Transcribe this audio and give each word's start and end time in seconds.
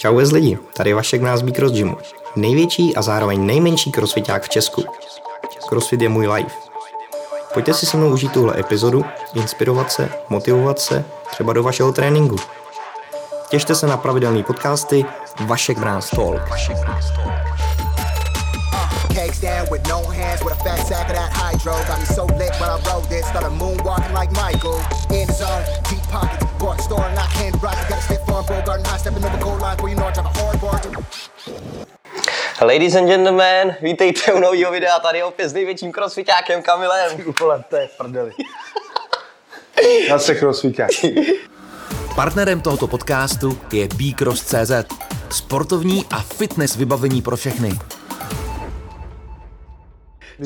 Čau 0.00 0.16
bez 0.16 0.32
lidi, 0.32 0.58
tady 0.76 0.92
Vašek 0.92 1.22
Mráz 1.22 1.42
Cross 1.56 1.72
Gymu. 1.72 1.96
Největší 2.36 2.96
a 2.96 3.02
zároveň 3.02 3.46
nejmenší 3.46 3.92
crossfiták 3.92 4.42
v 4.42 4.48
Česku. 4.48 4.84
Crossfit 5.68 6.02
je 6.02 6.08
můj 6.08 6.28
life. 6.28 6.56
Pojďte 7.54 7.74
si 7.74 7.86
se 7.86 7.96
mnou 7.96 8.12
užít 8.12 8.32
tuhle 8.32 8.60
epizodu, 8.60 9.04
inspirovat 9.34 9.92
se, 9.92 10.08
motivovat 10.28 10.78
se, 10.78 11.04
třeba 11.30 11.52
do 11.52 11.62
vašeho 11.62 11.92
tréninku. 11.92 12.36
Těšte 13.48 13.74
se 13.74 13.86
na 13.86 13.96
pravidelné 13.96 14.42
podcasty 14.42 15.04
Vašek 15.46 15.78
Mráz 15.78 16.10
Talk. 16.10 16.40
I 27.39 27.39
candy 28.10 28.32
rock. 28.32 28.46
Got 28.46 28.46
a 28.46 28.46
stiff 28.46 28.46
arm, 28.46 28.46
bull 28.46 28.62
garden 28.62 28.84
high, 28.84 28.98
stepping 28.98 29.24
over 29.24 29.38
goal 29.38 29.58
line 29.58 29.76
where 29.78 29.90
you 29.90 29.96
know 29.96 30.06
I 30.06 30.12
drop 30.12 30.26
a 30.26 30.38
hard 30.38 30.60
bar. 30.60 30.80
Ladies 32.66 32.94
and 32.94 33.08
gentlemen, 33.08 33.76
vítejte 33.80 34.32
u 34.32 34.38
nového 34.38 34.72
videa 34.72 34.98
tady 34.98 35.22
opět 35.22 35.48
s 35.48 35.52
největším 35.52 35.92
crossfitákem 35.92 36.62
Kamilem. 36.62 37.34
Vole, 37.40 37.64
to 37.70 37.76
je 37.76 37.88
prdeli. 37.98 38.32
Já 40.08 40.18
se 40.18 40.34
crossfiták. 40.34 40.90
Partnerem 42.14 42.60
tohoto 42.60 42.86
podcastu 42.86 43.60
je 43.72 43.88
BeCross.cz, 43.88 44.72
sportovní 45.30 46.06
a 46.10 46.18
fitness 46.18 46.76
vybavení 46.76 47.22
pro 47.22 47.36
všechny. 47.36 47.70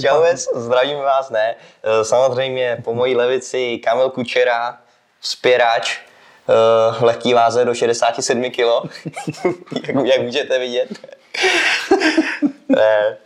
Čauec, 0.01 0.49
zdravím 0.55 0.99
vás, 0.99 1.31
ne. 1.31 1.55
Eh, 1.83 2.05
samozřejmě 2.05 2.79
po 2.85 2.95
mojí 2.95 3.17
levici 3.17 3.79
Kamil 3.79 4.11
Kučera, 4.11 4.79
vzpěrač, 5.21 6.01
uh, 6.49 7.03
lehký 7.03 7.35
váze 7.35 7.65
do 7.65 7.75
67 7.75 8.51
kg, 8.51 8.57
jak, 9.87 10.07
jak 10.07 10.23
můžete 10.23 10.59
vidět. 10.59 10.89
ne. 12.69 13.17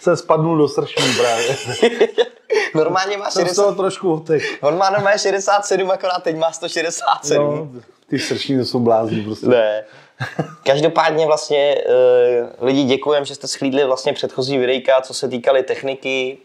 Se 0.00 0.16
spadnul 0.16 0.58
do 0.58 0.68
sršní 0.68 1.14
právě. 1.18 1.56
normálně 2.74 3.16
má 3.16 3.30
60... 3.30 3.64
Jsem 3.64 3.74
trošku 3.74 4.12
otek. 4.12 4.42
On 4.60 4.78
má 4.78 4.90
normálně 4.90 5.18
67, 5.18 5.90
akorát 5.90 6.22
teď 6.22 6.36
má 6.36 6.52
167. 6.52 7.46
No, 7.46 7.80
ty 8.08 8.18
srční 8.18 8.64
jsou 8.64 8.80
blázni 8.80 9.22
prostě. 9.22 9.46
Ne. 9.46 9.84
Každopádně 10.64 11.26
vlastně 11.26 11.84
uh, 12.60 12.66
lidi 12.66 12.84
děkujem, 12.84 13.24
že 13.24 13.34
jste 13.34 13.46
schlídli 13.46 13.84
vlastně 13.84 14.12
předchozí 14.12 14.58
videjka, 14.58 15.00
co 15.00 15.14
se 15.14 15.28
týkaly 15.28 15.62
techniky, 15.62 16.38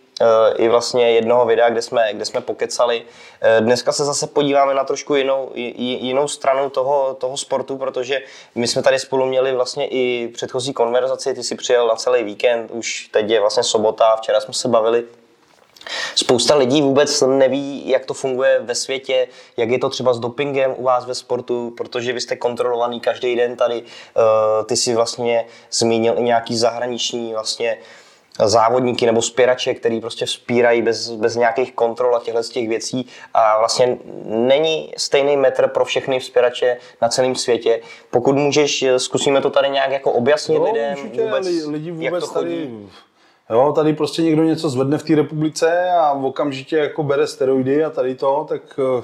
i 0.57 0.69
vlastně 0.69 1.11
jednoho 1.11 1.45
videa, 1.45 1.69
kde 1.69 1.81
jsme, 1.81 2.13
kde 2.13 2.25
jsme 2.25 2.41
pokecali. 2.41 3.01
Uh, 3.01 3.65
dneska 3.65 3.91
se 3.91 4.05
zase 4.05 4.27
podíváme 4.27 4.73
na 4.73 4.83
trošku 4.83 5.15
jinou, 5.15 5.51
jinou 5.55 6.27
stranu 6.27 6.69
toho, 6.69 7.13
toho 7.19 7.37
sportu, 7.37 7.77
protože 7.77 8.21
my 8.55 8.67
jsme 8.67 8.83
tady 8.83 8.99
spolu 8.99 9.25
měli 9.25 9.55
vlastně 9.55 9.87
i 9.87 10.27
předchozí 10.27 10.73
konverzaci, 10.73 11.33
ty 11.33 11.43
si 11.43 11.55
přijel 11.55 11.87
na 11.87 11.95
celý 11.95 12.23
víkend, 12.23 12.71
už 12.71 13.09
teď 13.11 13.29
je 13.29 13.39
vlastně 13.39 13.63
sobota, 13.63 14.15
včera 14.15 14.41
jsme 14.41 14.53
se 14.53 14.67
bavili 14.67 15.03
Spousta 16.15 16.55
lidí 16.55 16.81
vůbec 16.81 17.21
neví, 17.21 17.89
jak 17.89 18.05
to 18.05 18.13
funguje 18.13 18.59
ve 18.59 18.75
světě, 18.75 19.27
jak 19.57 19.69
je 19.69 19.79
to 19.79 19.89
třeba 19.89 20.13
s 20.13 20.19
dopingem 20.19 20.73
u 20.77 20.83
vás 20.83 21.05
ve 21.05 21.15
sportu, 21.15 21.73
protože 21.77 22.13
vy 22.13 22.21
jste 22.21 22.35
kontrolovaný 22.35 22.99
každý 22.99 23.35
den 23.35 23.55
tady. 23.55 23.83
Eh, 23.83 24.63
ty 24.63 24.77
si 24.77 24.95
vlastně 24.95 25.45
zmínil 25.71 26.15
i 26.17 26.23
nějaký 26.23 26.57
zahraniční 26.57 27.33
vlastně 27.33 27.77
závodníky 28.39 29.05
nebo 29.05 29.21
spěrače, 29.21 29.73
který 29.73 30.01
prostě 30.01 30.25
vzpírají 30.25 30.81
bez, 30.81 31.11
bez 31.11 31.35
nějakých 31.35 31.73
kontrol 31.73 32.15
a 32.15 32.19
těchto 32.19 32.43
z 32.43 32.49
těch 32.49 32.69
věcí 32.69 33.07
a 33.33 33.59
vlastně 33.59 33.97
není 34.25 34.93
stejný 34.97 35.37
metr 35.37 35.67
pro 35.67 35.85
všechny 35.85 36.19
vzpěrače 36.19 36.77
na 37.01 37.09
celém 37.09 37.35
světě. 37.35 37.81
Pokud 38.11 38.35
můžeš, 38.35 38.85
zkusíme 38.97 39.41
to 39.41 39.49
tady 39.49 39.69
nějak 39.69 39.91
jako 39.91 40.11
objasnit 40.11 40.59
no, 40.59 40.65
lidem 40.65 40.95
vůbec, 40.95 41.47
lidi 41.67 41.91
vůbec 41.91 42.13
jak 42.13 42.19
to 42.19 42.27
chodí. 42.27 42.49
Tady 42.49 42.69
Jo, 43.49 43.71
tady 43.75 43.93
prostě 43.93 44.21
někdo 44.21 44.43
něco 44.43 44.69
zvedne 44.69 44.97
v 44.97 45.03
té 45.03 45.15
republice 45.15 45.89
a 45.89 46.11
okamžitě 46.11 46.77
jako 46.77 47.03
bere 47.03 47.27
steroidy 47.27 47.83
a 47.83 47.89
tady 47.89 48.15
to, 48.15 48.45
tak 48.49 48.79
eh, 48.79 49.03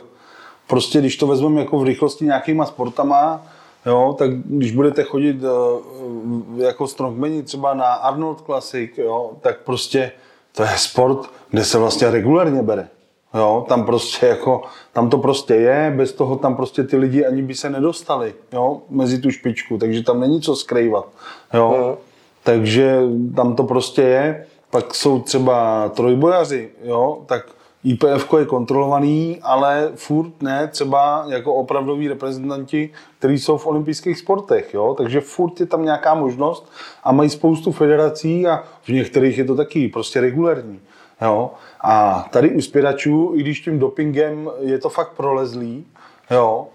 prostě 0.68 1.00
když 1.00 1.18
to 1.18 1.28
vezmeme 1.28 1.62
jako 1.62 1.80
v 1.80 1.84
rychlosti 1.84 2.26
nějakýma 2.26 2.66
sportama, 2.66 3.48
jo, 3.86 4.16
tak 4.18 4.32
když 4.32 4.72
budete 4.72 5.04
chodit 5.04 5.38
eh, 5.44 6.64
jako 6.64 6.88
strongmani 6.88 7.44
třeba 7.44 7.74
na 7.74 7.86
Arnold 7.86 8.42
Classic, 8.42 8.92
jo, 8.98 9.32
tak 9.42 9.60
prostě 9.60 10.12
to 10.56 10.64
je 10.64 10.78
sport, 10.78 11.30
kde 11.50 11.64
se 11.64 11.78
vlastně 11.78 12.12
regulárně 12.12 12.62
bere. 12.62 12.88
Jo, 13.34 13.66
tam 13.70 13.86
prostě 13.86 14.26
jako, 14.26 14.62
tam 14.94 15.10
to 15.10 15.18
prostě 15.18 15.56
je, 15.56 15.94
bez 15.98 16.14
toho 16.14 16.36
tam 16.36 16.56
prostě 16.56 16.84
ty 16.84 16.98
lidi 16.98 17.26
ani 17.26 17.42
by 17.42 17.56
se 17.56 17.70
nedostali, 17.70 18.34
jo, 18.54 18.82
mezi 18.90 19.22
tu 19.22 19.32
špičku, 19.32 19.78
takže 19.78 20.04
tam 20.04 20.20
není 20.20 20.42
co 20.42 20.56
skrývat, 20.56 21.08
jo. 21.54 21.76
Mm. 21.90 22.12
Takže 22.44 23.02
tam 23.36 23.56
to 23.56 23.64
prostě 23.64 24.02
je. 24.02 24.46
Pak 24.70 24.96
jsou 24.96 25.20
třeba 25.20 25.90
trojbojaři, 25.90 26.70
jo, 26.84 27.22
tak 27.26 27.46
IPF 27.84 28.34
je 28.38 28.46
kontrolovaný, 28.46 29.40
ale 29.42 29.92
furt 29.96 30.42
ne 30.42 30.68
třeba 30.68 31.26
jako 31.28 31.56
opravdoví 31.56 32.08
reprezentanti, 32.08 32.90
kteří 33.20 33.40
jsou 33.40 33.58
v 33.58 33.68
olympijských 33.68 34.18
sportech. 34.18 34.74
Jo? 34.74 34.96
Takže 34.98 35.22
furt 35.22 35.60
je 35.60 35.66
tam 35.66 35.86
nějaká 35.86 36.14
možnost 36.14 36.72
a 37.04 37.12
mají 37.12 37.30
spoustu 37.30 37.72
federací 37.72 38.48
a 38.48 38.64
v 38.84 38.90
některých 38.90 39.38
je 39.38 39.46
to 39.46 39.56
taky 39.56 39.88
prostě 39.88 40.22
regulární. 40.22 40.80
Jo? 41.22 41.52
A 41.82 42.26
tady 42.32 42.50
u 42.50 42.62
spěračů, 42.62 43.32
i 43.36 43.40
když 43.40 43.62
tím 43.62 43.80
dopingem 43.80 44.50
je 44.60 44.80
to 44.80 44.90
fakt 44.90 45.14
prolezlý, 45.14 45.86
jo, 46.32 46.68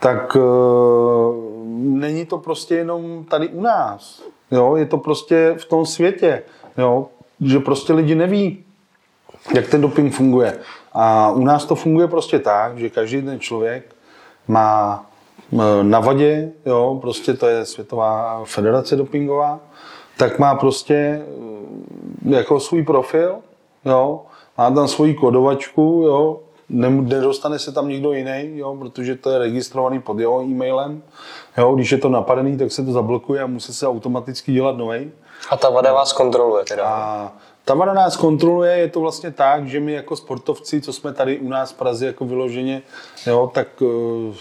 tak 0.00 0.36
e, 0.36 0.40
není 1.78 2.26
to 2.26 2.38
prostě 2.38 2.74
jenom 2.74 3.24
tady 3.24 3.48
u 3.48 3.62
nás. 3.62 4.22
Jo, 4.50 4.76
je 4.76 4.86
to 4.86 4.98
prostě 4.98 5.54
v 5.58 5.64
tom 5.64 5.86
světě, 5.86 6.42
jo, 6.78 7.06
že 7.40 7.58
prostě 7.58 7.92
lidi 7.92 8.14
neví, 8.14 8.64
jak 9.54 9.68
ten 9.68 9.80
doping 9.80 10.14
funguje. 10.14 10.58
A 10.92 11.30
u 11.30 11.44
nás 11.44 11.64
to 11.64 11.74
funguje 11.74 12.08
prostě 12.08 12.38
tak, 12.38 12.78
že 12.78 12.90
každý 12.90 13.22
ten 13.22 13.40
člověk 13.40 13.94
má 14.48 15.06
na 15.82 16.00
vadě, 16.00 16.52
jo, 16.66 16.98
prostě 17.00 17.34
to 17.34 17.46
je 17.46 17.66
Světová 17.66 18.42
federace 18.44 18.96
dopingová, 18.96 19.60
tak 20.18 20.38
má 20.38 20.54
prostě 20.54 21.22
jako 22.28 22.60
svůj 22.60 22.82
profil, 22.82 23.36
jo, 23.84 24.22
má 24.58 24.70
tam 24.70 24.88
svoji 24.88 25.14
kodovačku, 25.14 26.02
jo, 26.06 26.40
nedostane 26.68 27.58
se 27.58 27.72
tam 27.72 27.88
nikdo 27.88 28.12
jiný, 28.12 28.50
jo, 28.54 28.76
protože 28.78 29.16
to 29.16 29.30
je 29.30 29.38
registrovaný 29.38 30.00
pod 30.00 30.18
jeho 30.18 30.42
e-mailem. 30.42 31.02
Jo, 31.58 31.74
když 31.74 31.92
je 31.92 31.98
to 31.98 32.08
napadený, 32.08 32.58
tak 32.58 32.72
se 32.72 32.84
to 32.84 32.92
zablokuje 32.92 33.42
a 33.42 33.46
musí 33.46 33.74
se 33.74 33.88
automaticky 33.88 34.52
dělat 34.52 34.76
nový. 34.76 35.10
A 35.50 35.56
ta 35.56 35.70
vada 35.70 35.92
vás 35.92 36.12
kontroluje 36.12 36.64
teda? 36.64 36.84
A 36.84 37.32
ta 37.70 37.74
vada 37.74 37.92
nás 37.92 38.16
kontroluje, 38.16 38.72
je 38.72 38.88
to 38.88 39.00
vlastně 39.00 39.30
tak, 39.30 39.68
že 39.68 39.80
my 39.80 39.92
jako 39.92 40.16
sportovci, 40.16 40.80
co 40.80 40.92
jsme 40.92 41.12
tady 41.12 41.38
u 41.38 41.48
nás 41.48 41.72
v 41.72 41.76
Praze 41.76 42.06
jako 42.06 42.24
vyloženě, 42.24 42.82
jo, 43.26 43.50
tak 43.54 43.80
uh, 43.80 44.34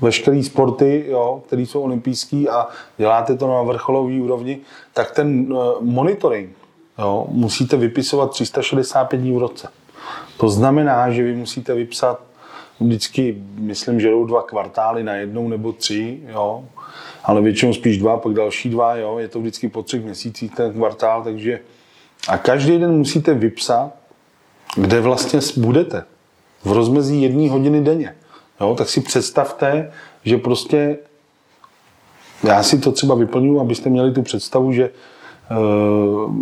veškeré 0.00 0.42
sporty, 0.42 1.04
jo, 1.08 1.42
které 1.46 1.62
jsou 1.62 1.82
olympijské 1.82 2.44
a 2.50 2.68
děláte 2.96 3.36
to 3.36 3.48
na 3.48 3.62
vrcholové 3.62 4.20
úrovni, 4.20 4.58
tak 4.92 5.10
ten 5.10 5.52
uh, 5.52 5.58
monitoring 5.80 6.56
jo, 6.98 7.26
musíte 7.28 7.76
vypisovat 7.76 8.30
365 8.30 9.18
dní 9.18 9.32
v 9.32 9.38
roce. 9.38 9.68
To 10.36 10.48
znamená, 10.48 11.10
že 11.10 11.22
vy 11.22 11.34
musíte 11.34 11.74
vypsat 11.74 12.20
vždycky, 12.80 13.42
myslím, 13.54 14.00
že 14.00 14.10
jdou 14.10 14.26
dva 14.26 14.42
kvartály 14.42 15.02
na 15.02 15.14
jednou 15.14 15.48
nebo 15.48 15.72
tři, 15.72 16.20
jo, 16.28 16.64
ale 17.24 17.40
většinou 17.40 17.74
spíš 17.74 17.98
dva, 17.98 18.16
pak 18.16 18.32
další 18.32 18.70
dva, 18.70 18.96
jo, 18.96 19.18
je 19.18 19.28
to 19.28 19.40
vždycky 19.40 19.68
po 19.68 19.82
třech 19.82 20.04
měsících 20.04 20.54
ten 20.54 20.72
kvartál, 20.72 21.22
takže 21.22 21.60
a 22.28 22.38
každý 22.38 22.78
den 22.78 22.92
musíte 22.92 23.34
vypsat, 23.34 23.92
kde 24.76 25.00
vlastně 25.00 25.40
budete. 25.56 26.04
V 26.64 26.72
rozmezí 26.72 27.22
jedné 27.22 27.50
hodiny 27.50 27.80
denně. 27.80 28.14
Jo, 28.60 28.74
tak 28.78 28.88
si 28.88 29.00
představte, 29.00 29.92
že 30.24 30.36
prostě 30.38 30.98
já 32.44 32.62
si 32.62 32.78
to 32.78 32.92
třeba 32.92 33.14
vyplňuji, 33.14 33.60
abyste 33.60 33.90
měli 33.90 34.12
tu 34.12 34.22
představu, 34.22 34.72
že, 34.72 34.90
uh, 35.50 36.34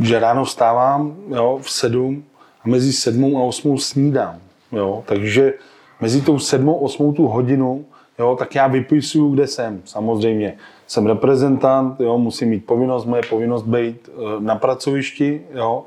že 0.00 0.18
ráno 0.18 0.44
vstávám 0.44 1.16
jo, 1.28 1.58
v 1.62 1.70
sedm 1.70 2.24
a 2.64 2.68
mezi 2.68 2.92
sedmou 2.92 3.38
a 3.38 3.42
osmou 3.42 3.78
snídám. 3.78 4.38
Jo? 4.72 5.04
Takže 5.06 5.52
mezi 6.00 6.20
tou 6.20 6.38
sedmou 6.38 6.78
a 6.78 6.80
osmou 6.80 7.12
tu 7.12 7.26
hodinu, 7.26 7.84
jo, 8.22 8.36
tak 8.36 8.54
já 8.54 8.66
vypisuju, 8.66 9.34
kde 9.34 9.46
jsem. 9.46 9.82
Samozřejmě 9.84 10.54
jsem 10.86 11.06
reprezentant, 11.06 12.00
jo, 12.00 12.18
musím 12.18 12.48
mít 12.48 12.66
povinnost, 12.66 13.04
moje 13.04 13.22
povinnost 13.30 13.62
být 13.62 14.08
eh, 14.08 14.20
na 14.38 14.54
pracovišti, 14.56 15.42
jo, 15.54 15.84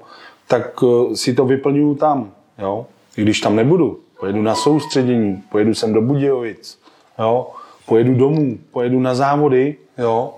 tak 0.48 0.84
eh, 0.84 1.16
si 1.16 1.34
to 1.34 1.46
vyplňuju 1.46 1.96
tam. 1.96 2.32
Jo. 2.60 2.86
I 3.18 3.22
když 3.22 3.40
tam 3.40 3.56
nebudu, 3.56 4.00
pojedu 4.20 4.42
na 4.42 4.56
soustředění, 4.56 5.44
pojedu 5.52 5.74
sem 5.74 5.94
do 5.94 6.02
Budějovic, 6.02 6.80
jo, 7.20 7.48
pojedu 7.86 8.14
domů, 8.14 8.58
pojedu 8.72 9.00
na 9.00 9.16
závody, 9.16 9.76
jo, 9.98 10.34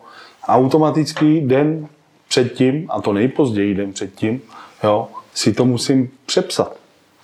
automaticky 0.47 1.41
den 1.41 1.87
předtím, 2.29 2.87
a 2.89 3.01
to 3.01 3.13
nejpozději 3.13 3.75
den 3.75 3.93
předtím, 3.93 4.41
jo, 4.83 5.07
si 5.33 5.53
to 5.53 5.65
musím 5.65 6.09
přepsat. 6.25 6.75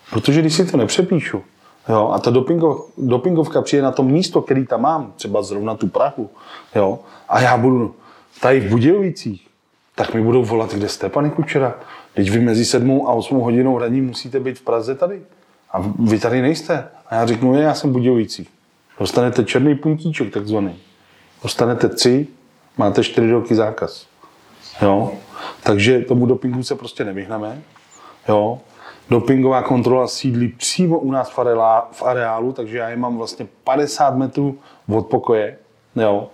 Protože 0.09 0.41
když 0.41 0.53
si 0.53 0.65
to 0.65 0.77
nepřepíšu, 0.77 1.41
Jo, 1.89 2.11
a 2.13 2.19
ta 2.19 2.31
dopingov, 2.31 2.89
dopingovka 2.97 3.61
přijde 3.61 3.83
na 3.83 3.91
to 3.91 4.03
místo, 4.03 4.41
který 4.41 4.65
tam 4.65 4.81
mám, 4.81 5.13
třeba 5.15 5.41
zrovna 5.41 5.75
tu 5.75 5.87
Prahu, 5.87 6.29
jo, 6.75 6.99
a 7.29 7.41
já 7.41 7.57
budu 7.57 7.95
tady 8.41 8.59
v 8.59 8.69
Budějovicích, 8.69 9.47
tak 9.95 10.13
mi 10.13 10.21
budou 10.21 10.45
volat, 10.45 10.73
kde 10.73 10.89
jste, 10.89 11.09
pane 11.09 11.29
Kučera? 11.29 11.75
Teď 12.13 12.31
vy 12.31 12.39
mezi 12.39 12.65
sedmou 12.65 13.07
a 13.07 13.13
osmou 13.13 13.39
hodinou 13.39 13.75
hraní 13.75 14.01
musíte 14.01 14.39
být 14.39 14.59
v 14.59 14.61
Praze 14.61 14.95
tady. 14.95 15.21
A 15.71 15.83
vy 15.99 16.19
tady 16.19 16.41
nejste. 16.41 16.87
A 17.09 17.15
já 17.15 17.25
řeknu, 17.25 17.55
já 17.55 17.73
jsem 17.73 17.89
v 17.89 17.93
Budějovicích. 17.93 18.49
Dostanete 18.99 19.43
černý 19.43 19.75
puntíček 19.75 20.33
takzvaný. 20.33 20.75
Dostanete 21.43 21.89
tři, 21.89 22.27
máte 22.77 23.03
čtyři 23.03 23.31
roky 23.31 23.55
zákaz. 23.55 24.07
Jo? 24.81 25.11
Takže 25.63 25.99
tomu 26.01 26.25
dopingu 26.25 26.63
se 26.63 26.75
prostě 26.75 27.03
nevyhneme. 27.03 27.61
Jo? 28.29 28.59
Dopingová 29.13 29.61
kontrola 29.61 30.07
sídlí 30.07 30.47
přímo 30.47 30.99
u 30.99 31.11
nás 31.11 31.29
v, 31.29 31.39
areálu, 31.39 31.85
v 31.91 32.03
areálu, 32.03 32.53
takže 32.53 32.77
já 32.77 32.89
je 32.89 32.97
mám 32.97 33.17
vlastně 33.17 33.47
50 33.63 34.15
metrů 34.15 34.57
od 34.89 35.07
pokoje. 35.07 35.57
Jo? 35.95 36.27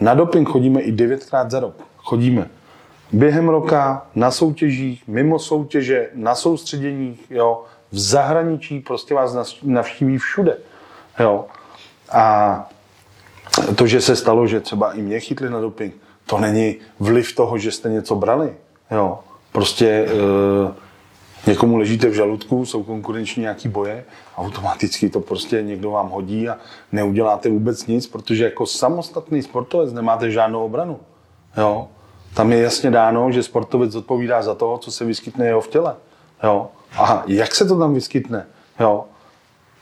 Na 0.00 0.14
doping 0.14 0.48
chodíme 0.48 0.80
i 0.80 0.92
9krát 0.92 1.50
za 1.50 1.60
rok. 1.60 1.74
Chodíme 1.96 2.50
během 3.12 3.48
roka, 3.48 4.06
na 4.14 4.30
soutěžích, 4.30 5.08
mimo 5.08 5.38
soutěže, 5.38 6.10
na 6.14 6.34
soustředěních, 6.34 7.30
jo? 7.30 7.64
v 7.92 7.98
zahraničí, 7.98 8.80
prostě 8.80 9.14
vás 9.14 9.56
navštíví 9.62 10.18
všude. 10.18 10.56
Jo? 11.20 11.44
A 12.12 12.68
to, 13.76 13.86
že 13.86 14.00
se 14.00 14.16
stalo, 14.16 14.46
že 14.46 14.60
třeba 14.60 14.92
i 14.92 15.02
mě 15.02 15.20
chytli 15.20 15.50
na 15.50 15.60
doping, 15.60 15.94
to 16.26 16.38
není 16.38 16.76
vliv 17.00 17.34
toho, 17.34 17.58
že 17.58 17.72
jste 17.72 17.88
něco 17.88 18.14
brali. 18.14 18.54
Jo. 18.90 19.18
Prostě 19.52 19.88
e, 19.88 20.85
někomu 21.46 21.76
ležíte 21.76 22.08
v 22.08 22.14
žaludku, 22.14 22.66
jsou 22.66 22.82
konkurenční 22.82 23.40
nějaký 23.40 23.68
boje, 23.68 24.04
automaticky 24.36 25.10
to 25.10 25.20
prostě 25.20 25.62
někdo 25.62 25.90
vám 25.90 26.08
hodí 26.08 26.48
a 26.48 26.58
neuděláte 26.92 27.48
vůbec 27.48 27.86
nic, 27.86 28.06
protože 28.06 28.44
jako 28.44 28.66
samostatný 28.66 29.42
sportovec 29.42 29.92
nemáte 29.92 30.30
žádnou 30.30 30.64
obranu. 30.64 31.00
Jo. 31.56 31.88
Tam 32.34 32.52
je 32.52 32.58
jasně 32.58 32.90
dáno, 32.90 33.32
že 33.32 33.42
sportovec 33.42 33.94
odpovídá 33.94 34.42
za 34.42 34.54
to, 34.54 34.78
co 34.78 34.92
se 34.92 35.04
vyskytne 35.04 35.46
jeho 35.46 35.60
v 35.60 35.68
těle. 35.68 35.94
Jo. 36.44 36.68
A 36.98 37.22
jak 37.26 37.54
se 37.54 37.64
to 37.64 37.78
tam 37.78 37.94
vyskytne? 37.94 38.46
Jo 38.80 39.04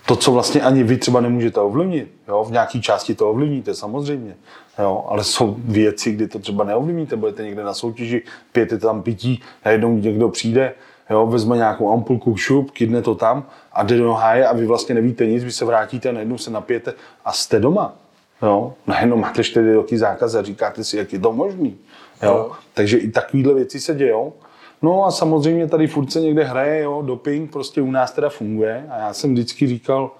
to, 0.07 0.17
co 0.17 0.33
vlastně 0.33 0.61
ani 0.61 0.83
vy 0.83 0.97
třeba 0.97 1.21
nemůžete 1.21 1.61
ovlivnit. 1.61 2.09
Jo? 2.29 2.45
V 2.45 2.53
nějaké 2.53 2.81
části 2.81 3.15
to 3.15 3.31
ovlivníte 3.31 3.75
samozřejmě, 3.75 4.37
jo? 4.79 5.05
ale 5.09 5.25
jsou 5.25 5.57
věci, 5.59 6.13
kdy 6.13 6.29
to 6.29 6.39
třeba 6.39 6.65
neovlivníte. 6.65 7.17
Budete 7.17 7.43
někde 7.43 7.65
na 7.65 7.75
soutěži, 7.75 8.23
pijete 8.53 8.79
tam 8.79 9.03
pití, 9.03 9.43
najednou 9.65 9.97
někdo 9.97 10.29
přijde, 10.29 10.75
jo? 11.11 11.27
vezme 11.27 11.57
nějakou 11.57 11.93
ampulku 11.93 12.37
šup, 12.37 12.71
kydne 12.71 13.03
to 13.03 13.15
tam 13.15 13.45
a 13.73 13.83
jde 13.83 13.97
do 13.97 14.13
háje 14.13 14.47
a 14.47 14.53
vy 14.53 14.67
vlastně 14.67 14.95
nevíte 14.95 15.27
nic, 15.27 15.45
vy 15.45 15.53
se 15.53 15.65
vrátíte, 15.65 16.13
najednou 16.13 16.39
se 16.39 16.51
napijete 16.51 16.95
a 17.25 17.33
jste 17.33 17.61
doma. 17.61 17.95
Jo? 18.43 18.75
Najednou 18.87 19.17
máte 19.17 19.45
čtyři 19.45 19.75
roky 19.75 19.99
zákaz 19.99 20.35
a 20.35 20.43
říkáte 20.43 20.85
si, 20.85 20.97
jak 20.97 21.13
je 21.13 21.19
to 21.19 21.33
možný. 21.33 21.79
Jo? 22.23 22.31
Jo. 22.31 22.53
Takže 22.75 22.99
i 22.99 23.11
takovéhle 23.11 23.55
věci 23.55 23.81
se 23.81 23.95
dějou. 23.95 24.33
No 24.83 25.05
a 25.05 25.11
samozřejmě 25.11 25.69
tady 25.69 25.87
furt 25.87 26.13
se 26.13 26.21
někde 26.21 26.45
hraje, 26.45 26.83
jo, 26.83 27.03
doping 27.03 27.53
prostě 27.53 27.83
u 27.83 27.91
nás 27.91 28.13
teda 28.13 28.29
funguje 28.29 28.87
a 28.91 28.99
já 28.99 29.13
jsem 29.13 29.33
vždycky 29.33 29.67
říkal, 29.67 30.11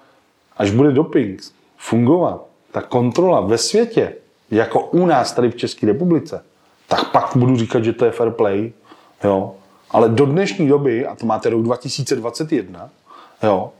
až 0.57 0.71
bude 0.71 0.91
doping 0.91 1.41
fungovat, 1.77 2.45
ta 2.71 2.81
kontrola 2.81 3.41
ve 3.41 3.57
světě, 3.57 4.13
jako 4.51 4.79
u 4.79 5.05
nás 5.05 5.31
tady 5.31 5.51
v 5.51 5.55
České 5.55 5.85
republice, 5.85 6.43
tak 6.87 7.11
pak 7.11 7.31
budu 7.35 7.57
říkat, 7.57 7.83
že 7.83 7.93
to 7.93 8.05
je 8.05 8.11
fair 8.11 8.31
play, 8.31 8.73
jo. 9.23 9.55
Ale 9.91 10.09
do 10.09 10.25
dnešní 10.25 10.67
doby, 10.67 11.07
a 11.07 11.15
to 11.15 11.25
máte 11.25 11.49
rok 11.49 11.63
2021, 11.63 12.89
jo, 13.43 13.71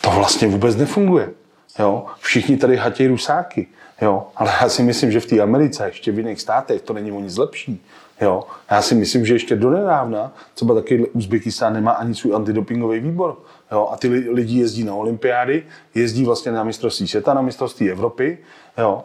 to 0.00 0.10
vlastně 0.10 0.48
vůbec 0.48 0.76
nefunguje. 0.76 1.30
Jo. 1.78 2.06
Všichni 2.20 2.56
tady 2.56 2.76
hatějí 2.76 3.08
rusáky, 3.08 3.66
jo. 4.02 4.26
ale 4.36 4.52
já 4.60 4.68
si 4.68 4.82
myslím, 4.82 5.12
že 5.12 5.20
v 5.20 5.26
té 5.26 5.40
Americe, 5.40 5.86
ještě 5.86 6.12
v 6.12 6.18
jiných 6.18 6.40
státech, 6.40 6.82
to 6.82 6.92
není 6.92 7.12
o 7.12 7.20
nic 7.20 7.36
lepší. 7.36 7.84
Jo. 8.20 8.44
Já 8.70 8.82
si 8.82 8.94
myslím, 8.94 9.26
že 9.26 9.34
ještě 9.34 9.56
donedávna 9.56 10.32
třeba 10.54 10.74
taky 10.74 11.06
Uzbekistán 11.08 11.72
nemá 11.72 11.90
ani 11.92 12.14
svůj 12.14 12.34
antidopingový 12.34 13.00
výbor. 13.00 13.36
Jo. 13.72 13.88
A 13.92 13.96
ty 13.96 14.08
lidi 14.08 14.58
jezdí 14.58 14.84
na 14.84 14.94
olympiády, 14.94 15.62
jezdí 15.94 16.24
vlastně 16.24 16.52
na 16.52 16.64
mistrovství 16.64 17.08
světa, 17.08 17.34
na 17.34 17.42
mistrovství 17.42 17.90
Evropy. 17.90 18.38
Jo. 18.78 19.04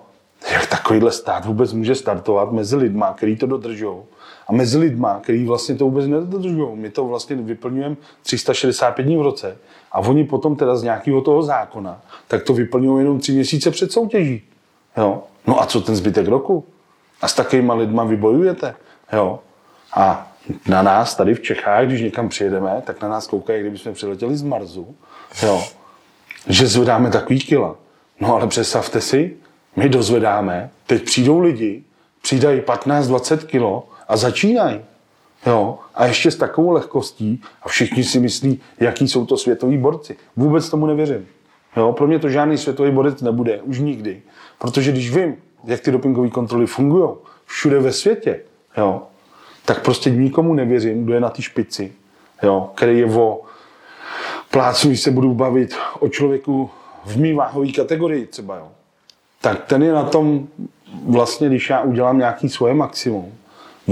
Jak 0.54 0.68
takovýhle 0.68 1.12
stát 1.12 1.46
vůbec 1.46 1.74
může 1.74 1.96
startovat 1.96 2.52
mezi 2.52 2.76
lidma, 2.76 3.14
který 3.14 3.38
to 3.38 3.48
dodržují, 3.48 3.98
a 4.50 4.54
mezi 4.54 4.78
lidma, 4.78 5.20
který 5.24 5.46
vlastně 5.46 5.76
to 5.76 5.86
vůbec 5.86 6.08
nedodržují. 6.08 6.78
My 6.78 6.90
to 6.90 7.06
vlastně 7.06 7.36
vyplňujeme 7.36 7.96
365 8.24 9.04
dní 9.04 9.18
v 9.18 9.22
roce 9.22 9.58
a 9.92 10.00
oni 10.00 10.24
potom 10.24 10.56
teda 10.56 10.76
z 10.76 10.84
nějakého 10.84 11.22
toho 11.22 11.44
zákona, 11.44 12.02
tak 12.28 12.44
to 12.44 12.54
vyplňují 12.54 13.04
jenom 13.04 13.20
tři 13.20 13.32
měsíce 13.32 13.72
před 13.72 13.92
soutěží. 13.92 14.42
Jo. 14.98 15.24
No 15.48 15.62
a 15.62 15.66
co 15.66 15.82
ten 15.82 15.96
zbytek 15.96 16.28
roku? 16.28 16.66
A 17.22 17.28
s 17.28 17.34
takovýma 17.34 17.74
lidma 17.74 18.04
vy 18.04 18.18
bojujete? 18.18 18.76
Jo. 19.14 19.40
A 19.94 20.32
na 20.68 20.82
nás 20.82 21.16
tady 21.16 21.36
v 21.36 21.42
Čechách, 21.42 21.86
když 21.86 22.02
někam 22.02 22.30
přijedeme, 22.30 22.82
tak 22.86 23.02
na 23.02 23.10
nás 23.10 23.28
koukají, 23.28 23.62
kdyby 23.62 23.78
jsme 23.78 23.92
přiletěli 23.92 24.38
z 24.38 24.44
Marzu, 24.44 24.96
jo, 25.44 25.64
že 26.48 26.68
zvedáme 26.68 27.10
takový 27.10 27.40
kila. 27.40 27.76
No 28.20 28.36
ale 28.36 28.48
představte 28.48 29.02
si, 29.02 29.38
my 29.76 29.90
dozvedáme, 29.90 30.70
teď 30.88 31.04
přijdou 31.04 31.40
lidi, 31.40 31.84
přidají 32.22 32.62
15-20 32.62 33.38
kilo 33.38 33.90
a 34.10 34.18
začínají. 34.18 34.82
Jo, 35.46 35.80
a 35.96 36.06
ještě 36.06 36.32
s 36.32 36.36
takovou 36.36 36.72
lehkostí 36.72 37.42
a 37.64 37.70
všichni 37.70 38.04
si 38.04 38.20
myslí, 38.20 38.60
jaký 38.80 39.08
jsou 39.08 39.26
to 39.26 39.38
světoví 39.38 39.78
borci. 39.78 40.18
Vůbec 40.36 40.70
tomu 40.70 40.86
nevěřím. 40.86 41.28
Jo, 41.78 41.94
pro 41.94 42.08
mě 42.08 42.20
to 42.20 42.30
žádný 42.30 42.58
světový 42.58 42.92
borec 42.92 43.22
nebude, 43.22 43.62
už 43.62 43.80
nikdy. 43.80 44.22
Protože 44.60 44.92
když 44.92 45.16
vím, 45.16 45.36
jak 45.64 45.80
ty 45.80 45.92
dopingové 45.92 46.30
kontroly 46.30 46.66
fungují 46.66 47.10
všude 47.46 47.80
ve 47.80 47.92
světě, 47.92 48.40
jo, 48.78 49.02
tak 49.66 49.84
prostě 49.84 50.10
nikomu 50.10 50.54
nevěřím, 50.54 51.04
kdo 51.04 51.14
je 51.14 51.20
na 51.20 51.30
té 51.30 51.42
špici, 51.42 51.94
jo, 52.44 52.72
který 52.76 53.00
je 53.00 53.06
o 53.06 53.42
plácu, 54.52 54.88
když 54.88 55.02
se 55.02 55.12
budu 55.12 55.34
bavit 55.34 55.76
o 56.00 56.10
člověku 56.10 56.70
v 57.06 57.18
mý 57.18 57.34
váhové 57.34 57.72
kategorii 57.72 58.26
třeba, 58.26 58.58
jo, 58.58 58.68
tak 59.42 59.66
ten 59.66 59.84
je 59.84 59.94
na 59.94 60.04
tom 60.04 60.48
vlastně, 61.06 61.48
když 61.48 61.70
já 61.70 61.82
udělám 61.82 62.18
nějaký 62.18 62.50
svoje 62.50 62.74
maximum, 62.74 63.34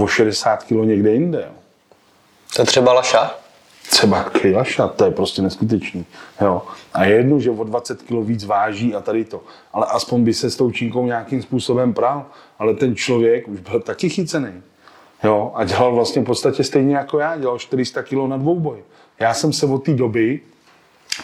o 0.02 0.08
60 0.08 0.64
kg 0.64 0.72
někde 0.72 1.12
jinde. 1.12 1.44
Jo. 1.48 1.54
To 2.56 2.66
třeba 2.66 2.94
Laša? 2.94 3.36
Třeba 3.90 4.26
Laša, 4.56 4.88
to 4.88 5.06
je 5.06 5.12
prostě 5.12 5.42
neskutečný. 5.42 6.06
Jo. 6.42 6.62
A 6.94 7.06
je 7.06 7.16
jedno, 7.16 7.40
že 7.40 7.52
o 7.52 7.64
20 7.64 8.02
kg 8.02 8.12
víc 8.12 8.46
váží 8.46 8.96
a 8.96 9.02
tady 9.02 9.26
to. 9.26 9.44
Ale 9.74 9.86
aspoň 9.86 10.24
by 10.24 10.34
se 10.34 10.50
s 10.50 10.56
tou 10.56 10.72
čínkou 10.72 11.06
nějakým 11.06 11.42
způsobem 11.42 11.94
pral. 11.94 12.26
Ale 12.60 12.74
ten 12.74 12.96
člověk 12.96 13.48
už 13.48 13.60
byl 13.60 13.80
taky 13.80 14.10
chycený. 14.10 14.62
Jo, 15.24 15.52
a 15.56 15.64
dělal 15.64 15.96
vlastně 15.96 16.22
v 16.22 16.26
podstatě 16.26 16.64
stejně 16.64 16.96
jako 16.96 17.20
já, 17.20 17.38
dělal 17.38 17.60
400 17.60 18.04
kg 18.04 18.14
na 18.14 18.38
dvouboj. 18.38 18.84
Já 19.20 19.34
jsem 19.34 19.54
se 19.54 19.66
od 19.66 19.84
té 19.84 19.94
doby 19.94 20.40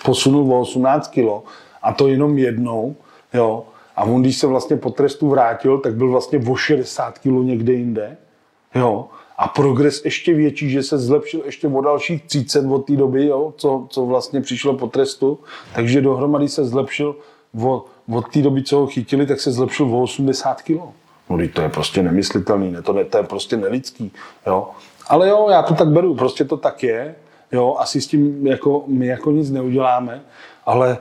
posunul 0.06 0.54
o 0.54 0.60
18 0.60 1.08
kg 1.08 1.50
a 1.82 1.94
to 1.94 2.08
jenom 2.08 2.38
jednou, 2.38 2.96
jo. 3.34 3.66
A 3.96 4.04
on, 4.04 4.22
když 4.22 4.38
se 4.38 4.48
vlastně 4.48 4.78
po 4.78 4.90
trestu 4.90 5.30
vrátil, 5.30 5.78
tak 5.78 5.96
byl 5.96 6.12
vlastně 6.12 6.40
o 6.48 6.56
60 6.56 7.20
kg 7.20 7.26
někde 7.26 7.74
jinde, 7.74 8.18
jo. 8.76 9.08
A 9.38 9.48
progres 9.48 10.06
ještě 10.06 10.34
větší, 10.34 10.70
že 10.70 10.84
se 10.84 10.98
zlepšil 10.98 11.42
ještě 11.46 11.68
o 11.68 11.82
dalších 11.82 12.24
30 12.24 12.66
od 12.66 12.86
té 12.86 12.96
doby, 12.96 13.26
jo, 13.26 13.54
co, 13.58 13.88
co 13.90 14.06
vlastně 14.06 14.42
přišlo 14.42 14.78
po 14.78 14.88
trestu. 14.88 15.40
Takže 15.76 16.02
dohromady 16.02 16.50
se 16.50 16.66
zlepšil 16.66 17.16
od, 17.62 17.86
od 18.14 18.32
té 18.34 18.42
doby, 18.42 18.64
co 18.64 18.78
ho 18.78 18.88
chytili, 18.88 19.26
tak 19.26 19.40
se 19.40 19.52
zlepšil 19.52 19.86
o 19.86 20.02
80 20.02 20.62
kg. 20.62 20.80
No, 21.30 21.38
to 21.54 21.62
je 21.62 21.70
prostě 21.70 22.04
nemyslitelný, 22.04 22.72
ne, 22.72 22.82
to, 22.82 22.94
ne, 22.94 23.06
to 23.06 23.18
je 23.18 23.24
prostě 23.24 23.58
nelidský. 23.58 24.12
Jo. 24.48 24.70
Ale 25.08 25.30
jo, 25.30 25.48
já 25.50 25.62
to 25.62 25.74
tak 25.74 25.88
beru, 25.88 26.16
prostě 26.16 26.46
to 26.46 26.58
tak 26.58 26.84
je. 26.84 27.16
Jo, 27.52 27.76
asi 27.80 28.02
s 28.02 28.08
tím 28.08 28.48
jako, 28.48 28.84
my 28.88 29.08
jako 29.08 29.32
nic 29.32 29.52
neuděláme, 29.52 30.22
ale 30.66 30.98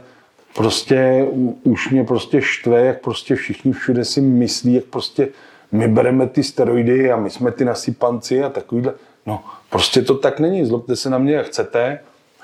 prostě 0.57 1.27
už 1.63 1.91
mě 1.91 2.05
prostě 2.05 2.43
štve, 2.43 2.81
jak 2.81 3.01
prostě 3.01 3.35
všichni 3.35 3.73
všude 3.73 4.05
si 4.05 4.21
myslí, 4.21 4.75
jak 4.75 4.85
prostě 4.85 5.29
my 5.73 5.89
bereme 5.89 6.27
ty 6.27 6.43
steroidy 6.43 7.13
a 7.13 7.17
my 7.17 7.31
jsme 7.31 7.53
ty 7.53 7.65
nasypanci 7.65 8.45
a 8.45 8.49
takovýhle. 8.49 8.95
No, 9.27 9.45
prostě 9.71 10.03
to 10.03 10.15
tak 10.15 10.41
není. 10.41 10.67
Zlobte 10.67 10.97
se 10.97 11.11
na 11.11 11.19
mě, 11.19 11.35
jak 11.35 11.47
chcete. 11.47 11.99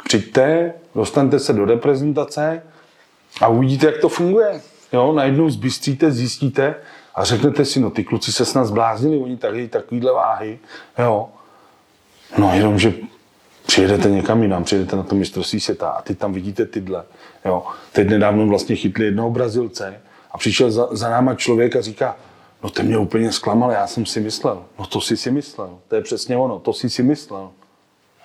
Přijďte, 0.04 0.72
dostanete 0.94 1.38
se 1.38 1.52
do 1.52 1.64
reprezentace 1.64 2.62
a 3.40 3.48
uvidíte, 3.48 3.86
jak 3.86 3.98
to 3.98 4.08
funguje. 4.08 4.60
Jo, 4.92 5.12
najednou 5.12 5.50
zbystříte, 5.50 6.10
zjistíte, 6.10 6.74
a 7.14 7.24
řeknete 7.24 7.64
si, 7.64 7.80
no 7.80 7.90
ty 7.90 8.04
kluci 8.04 8.32
se 8.32 8.44
snad 8.44 8.64
zbláznili, 8.64 9.18
oni 9.18 9.36
tady 9.36 9.68
takovýhle 9.68 10.12
váhy, 10.12 10.58
jo. 10.98 11.28
No 12.38 12.54
jenom, 12.54 12.78
že 12.78 12.92
přijedete 13.66 14.10
někam 14.10 14.42
jinam, 14.42 14.64
přijedete 14.64 14.96
na 14.96 15.02
to 15.02 15.14
mistrovství 15.14 15.60
světa 15.60 15.88
a 15.88 16.02
ty 16.02 16.14
tam 16.14 16.32
vidíte 16.32 16.66
tyhle, 16.66 17.04
jo. 17.44 17.62
Teď 17.92 18.08
nedávno 18.08 18.46
vlastně 18.46 18.76
chytli 18.76 19.04
jednoho 19.04 19.30
Brazilce 19.30 20.00
a 20.32 20.38
přišel 20.38 20.70
za, 20.70 20.88
za 20.90 21.10
náma 21.10 21.34
člověk 21.34 21.76
a 21.76 21.80
říká, 21.80 22.16
no 22.62 22.70
ten 22.70 22.86
mě 22.86 22.98
úplně 22.98 23.32
zklamal, 23.32 23.70
já 23.70 23.86
jsem 23.86 24.06
si 24.06 24.20
myslel. 24.20 24.62
No 24.78 24.86
to 24.86 25.00
si 25.00 25.16
si 25.16 25.30
myslel, 25.30 25.70
to 25.88 25.96
je 25.96 26.02
přesně 26.02 26.36
ono, 26.36 26.58
to 26.58 26.72
si 26.72 26.90
si 26.90 27.02
myslel. 27.02 27.50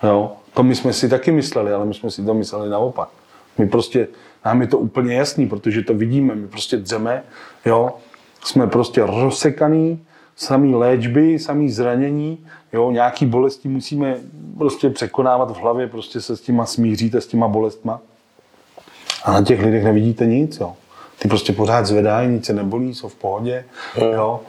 Jo, 0.02 0.32
to 0.54 0.62
my 0.62 0.74
jsme 0.74 0.92
si 0.92 1.08
taky 1.08 1.32
mysleli, 1.32 1.72
ale 1.72 1.84
my 1.84 1.94
jsme 1.94 2.10
si 2.10 2.24
to 2.24 2.34
mysleli 2.34 2.70
naopak. 2.70 3.08
My 3.58 3.68
prostě, 3.68 4.08
nám 4.44 4.60
je 4.60 4.66
to 4.66 4.78
úplně 4.78 5.14
jasný, 5.14 5.48
protože 5.48 5.82
to 5.82 5.94
vidíme, 5.94 6.34
my 6.34 6.48
prostě 6.48 6.76
dřeme, 6.76 7.22
jo, 7.64 7.92
jsme 8.44 8.66
prostě 8.66 9.06
rozsekaný, 9.06 10.04
samý 10.36 10.74
léčby, 10.74 11.38
samý 11.38 11.70
zranění, 11.70 12.46
jo, 12.72 12.90
nějaký 12.90 13.26
bolesti 13.26 13.68
musíme 13.68 14.16
prostě 14.58 14.90
překonávat 14.90 15.50
v 15.50 15.60
hlavě, 15.60 15.86
prostě 15.86 16.20
se 16.20 16.36
s 16.36 16.40
těma 16.40 16.66
smíříte, 16.66 17.20
s 17.20 17.26
těma 17.26 17.48
bolestma. 17.48 18.00
A 19.24 19.32
na 19.32 19.42
těch 19.42 19.62
lidech 19.62 19.84
nevidíte 19.84 20.26
nic, 20.26 20.60
jo. 20.60 20.76
Ty 21.24 21.28
prostě 21.28 21.52
pořád 21.52 21.86
zvedají, 21.86 22.28
nic 22.28 22.46
se 22.46 22.52
nebolí, 22.52 22.94
jsou 22.94 23.08
v 23.08 23.14
pohodě, 23.14 23.64
mm. 24.00 24.12
jo. 24.12 24.40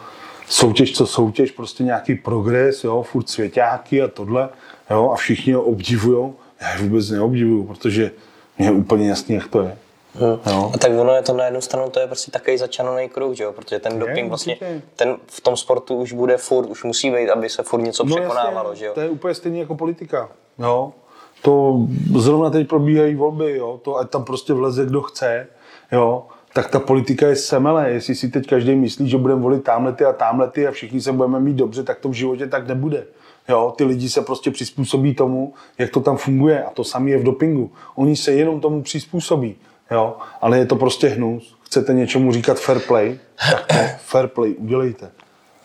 Soutěž 0.47 0.93
co 0.93 1.07
soutěž, 1.07 1.51
prostě 1.51 1.83
nějaký 1.83 2.15
progres, 2.15 2.83
jo, 2.83 3.03
furt 3.03 3.29
svěťáky 3.29 4.01
a 4.01 4.07
tohle, 4.07 4.49
jo, 4.89 5.11
a 5.13 5.15
všichni 5.15 5.53
ho 5.53 5.63
obdivují. 5.63 6.33
Já 6.61 6.73
je 6.73 6.81
vůbec 6.81 7.09
neobdivuju, 7.09 7.63
protože 7.63 8.11
mě 8.57 8.67
je 8.67 8.71
úplně 8.71 9.09
jasný, 9.09 9.35
jak 9.35 9.47
to 9.47 9.61
je. 9.61 9.77
Hmm. 10.13 10.39
No. 10.45 10.71
A 10.73 10.77
tak 10.77 10.91
ono 10.91 11.13
je 11.13 11.21
to 11.21 11.33
na 11.33 11.45
jednu 11.45 11.61
stranu, 11.61 11.89
to 11.89 11.99
je 11.99 12.07
prostě 12.07 12.31
takový 12.31 12.57
začanoný 12.57 13.09
kruh, 13.09 13.35
že 13.35 13.43
jo? 13.43 13.53
protože 13.53 13.79
ten 13.79 13.99
doping 13.99 14.17
je, 14.17 14.29
vlastně, 14.29 14.57
ten 14.95 15.17
v 15.27 15.41
tom 15.41 15.57
sportu 15.57 15.95
už 15.95 16.13
bude 16.13 16.37
furt, 16.37 16.65
už 16.65 16.83
musí 16.83 17.11
být, 17.11 17.29
aby 17.29 17.49
se 17.49 17.63
furt 17.63 17.81
něco 17.81 18.05
no 18.05 18.15
překonávalo, 18.15 18.69
jasně, 18.69 18.79
že 18.79 18.85
jo? 18.85 18.91
To 18.93 19.01
je 19.01 19.09
úplně 19.09 19.35
stejné 19.35 19.59
jako 19.59 19.75
politika, 19.75 20.29
jo. 20.59 20.93
To 21.41 21.77
zrovna 22.17 22.49
teď 22.49 22.67
probíhají 22.67 23.15
volby, 23.15 23.57
jo, 23.57 23.79
to 23.83 23.97
ať 23.97 24.09
tam 24.09 24.23
prostě 24.23 24.53
vleze, 24.53 24.85
kdo 24.85 25.01
chce, 25.01 25.47
jo, 25.91 26.23
tak 26.55 26.69
ta 26.69 26.79
politika 26.79 27.27
je 27.27 27.35
semele. 27.35 27.91
Jestli 27.91 28.15
si 28.15 28.29
teď 28.29 28.47
každý 28.47 28.75
myslí, 28.75 29.09
že 29.09 29.17
budeme 29.17 29.41
volit 29.41 29.63
tamhlety 29.63 30.05
a 30.05 30.13
tamhlety 30.13 30.67
a 30.67 30.71
všichni 30.71 31.01
se 31.01 31.11
budeme 31.11 31.39
mít 31.39 31.53
dobře, 31.53 31.83
tak 31.83 31.99
to 31.99 32.09
v 32.09 32.13
životě 32.13 32.47
tak 32.47 32.67
nebude. 32.67 33.03
Jo, 33.49 33.73
ty 33.77 33.83
lidi 33.83 34.09
se 34.09 34.21
prostě 34.21 34.51
přizpůsobí 34.51 35.15
tomu, 35.15 35.53
jak 35.77 35.89
to 35.89 35.99
tam 35.99 36.17
funguje 36.17 36.63
a 36.63 36.69
to 36.69 36.83
samé 36.83 37.09
je 37.09 37.17
v 37.17 37.23
dopingu. 37.23 37.71
Oni 37.95 38.15
se 38.15 38.31
jenom 38.31 38.59
tomu 38.59 38.81
přizpůsobí, 38.81 39.55
jo, 39.91 40.17
ale 40.41 40.57
je 40.57 40.65
to 40.65 40.75
prostě 40.75 41.07
hnus. 41.07 41.57
Chcete 41.63 41.93
něčemu 41.93 42.31
říkat 42.31 42.59
fair 42.59 42.79
play, 42.79 43.19
tak 43.49 43.65
to 43.65 43.75
fair 43.97 44.27
play 44.27 44.55
udělejte. 44.57 45.11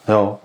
Jo. 0.09 0.39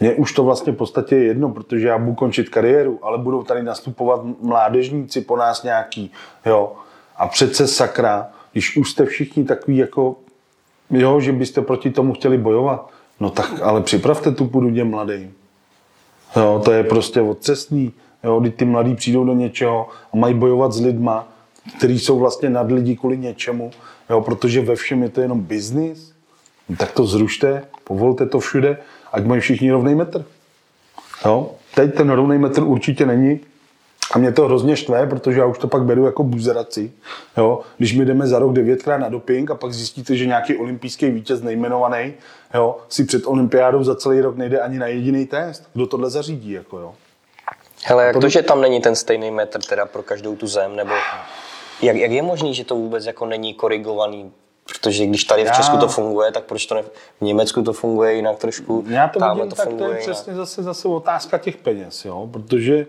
Mně 0.00 0.14
už 0.14 0.32
to 0.32 0.44
vlastně 0.44 0.72
v 0.72 0.76
podstatě 0.76 1.16
je 1.16 1.24
jedno, 1.24 1.50
protože 1.50 1.88
já 1.88 1.98
budu 1.98 2.14
končit 2.14 2.48
kariéru, 2.48 2.98
ale 3.02 3.18
budou 3.18 3.42
tady 3.42 3.62
nastupovat 3.62 4.20
mládežníci 4.42 5.20
po 5.20 5.36
nás 5.36 5.62
nějaký, 5.62 6.12
jo. 6.46 6.72
A 7.16 7.28
přece 7.28 7.66
sakra, 7.66 8.28
když 8.56 8.76
už 8.76 8.90
jste 8.90 9.06
všichni 9.06 9.44
takový 9.44 9.76
jako, 9.76 10.16
jo, 10.90 11.20
že 11.20 11.32
byste 11.32 11.62
proti 11.62 11.90
tomu 11.90 12.12
chtěli 12.12 12.38
bojovat, 12.38 12.90
no 13.20 13.30
tak 13.30 13.60
ale 13.62 13.82
připravte 13.82 14.32
tu 14.32 14.46
půdu 14.46 14.70
těm 14.70 14.90
mladým. 14.90 15.34
Jo, 16.36 16.62
to 16.64 16.72
je 16.72 16.84
prostě 16.84 17.20
otřesný. 17.20 17.92
Jo, 18.24 18.40
kdy 18.40 18.50
ty 18.50 18.64
mladí 18.64 18.94
přijdou 18.94 19.24
do 19.24 19.34
něčeho 19.34 19.88
a 20.12 20.16
mají 20.16 20.34
bojovat 20.34 20.72
s 20.72 20.80
lidma, 20.80 21.28
kteří 21.78 21.98
jsou 21.98 22.18
vlastně 22.18 22.50
nad 22.50 22.70
lidi 22.70 22.96
kvůli 22.96 23.18
něčemu, 23.18 23.70
jo, 24.10 24.20
protože 24.20 24.60
ve 24.60 24.76
všem 24.76 25.02
je 25.02 25.08
to 25.08 25.20
jenom 25.20 25.40
biznis, 25.40 26.12
no, 26.68 26.76
tak 26.76 26.92
to 26.92 27.04
zrušte, 27.04 27.64
povolte 27.84 28.26
to 28.26 28.40
všude, 28.40 28.78
ať 29.12 29.24
mají 29.24 29.40
všichni 29.40 29.70
rovný 29.70 29.94
metr. 29.94 30.24
Jo? 31.24 31.50
Teď 31.74 31.94
ten 31.94 32.10
rovný 32.10 32.38
metr 32.38 32.62
určitě 32.62 33.06
není, 33.06 33.40
a 34.12 34.18
mě 34.18 34.32
to 34.32 34.44
hrozně 34.44 34.76
štve, 34.76 35.06
protože 35.06 35.40
já 35.40 35.46
už 35.46 35.58
to 35.58 35.68
pak 35.68 35.82
beru 35.82 36.06
jako 36.06 36.22
buzeraci. 36.22 36.92
Jo? 37.36 37.60
Když 37.78 37.96
my 37.96 38.04
jdeme 38.04 38.26
za 38.26 38.38
rok 38.38 38.52
devětkrát 38.52 39.00
na 39.00 39.08
doping 39.08 39.50
a 39.50 39.54
pak 39.54 39.72
zjistíte, 39.72 40.16
že 40.16 40.26
nějaký 40.26 40.56
olympijský 40.56 41.10
vítěz 41.10 41.42
nejmenovaný 41.42 42.14
jo, 42.54 42.76
si 42.88 43.04
před 43.04 43.26
olympiádou 43.26 43.84
za 43.84 43.96
celý 43.96 44.20
rok 44.20 44.36
nejde 44.36 44.60
ani 44.60 44.78
na 44.78 44.86
jediný 44.86 45.26
test. 45.26 45.68
Kdo 45.72 45.86
tohle 45.86 46.10
zařídí? 46.10 46.52
Jako, 46.52 46.78
jo? 46.78 46.94
Hele, 47.84 48.04
jak 48.04 48.14
to, 48.14 48.20
to, 48.20 48.28
že 48.28 48.42
tam 48.42 48.60
není 48.60 48.80
ten 48.80 48.96
stejný 48.96 49.30
metr 49.30 49.60
teda 49.60 49.86
pro 49.86 50.02
každou 50.02 50.36
tu 50.36 50.46
zem, 50.46 50.76
nebo 50.76 50.92
jak, 51.82 51.96
jak 51.96 52.10
je 52.10 52.22
možný, 52.22 52.54
že 52.54 52.64
to 52.64 52.74
vůbec 52.74 53.06
jako 53.06 53.26
není 53.26 53.54
korigovaný? 53.54 54.32
Protože 54.68 55.06
když 55.06 55.24
tady 55.24 55.44
v 55.44 55.50
Česku 55.50 55.76
to 55.76 55.88
funguje, 55.88 56.32
tak 56.32 56.44
proč 56.44 56.66
to 56.66 56.74
ne, 56.74 56.82
v 56.82 57.24
Německu 57.24 57.62
to 57.62 57.72
funguje 57.72 58.14
jinak 58.14 58.38
trošku, 58.38 58.84
Já 58.88 59.08
to 59.08 59.20
vidím, 59.20 59.50
to 59.50 59.56
tak 59.56 59.68
to 59.78 59.92
je 59.92 59.98
přesně 59.98 60.34
zase, 60.34 60.62
zase 60.62 60.88
otázka 60.88 61.38
těch 61.38 61.56
peněz, 61.56 62.04
jo? 62.04 62.28
protože 62.32 62.86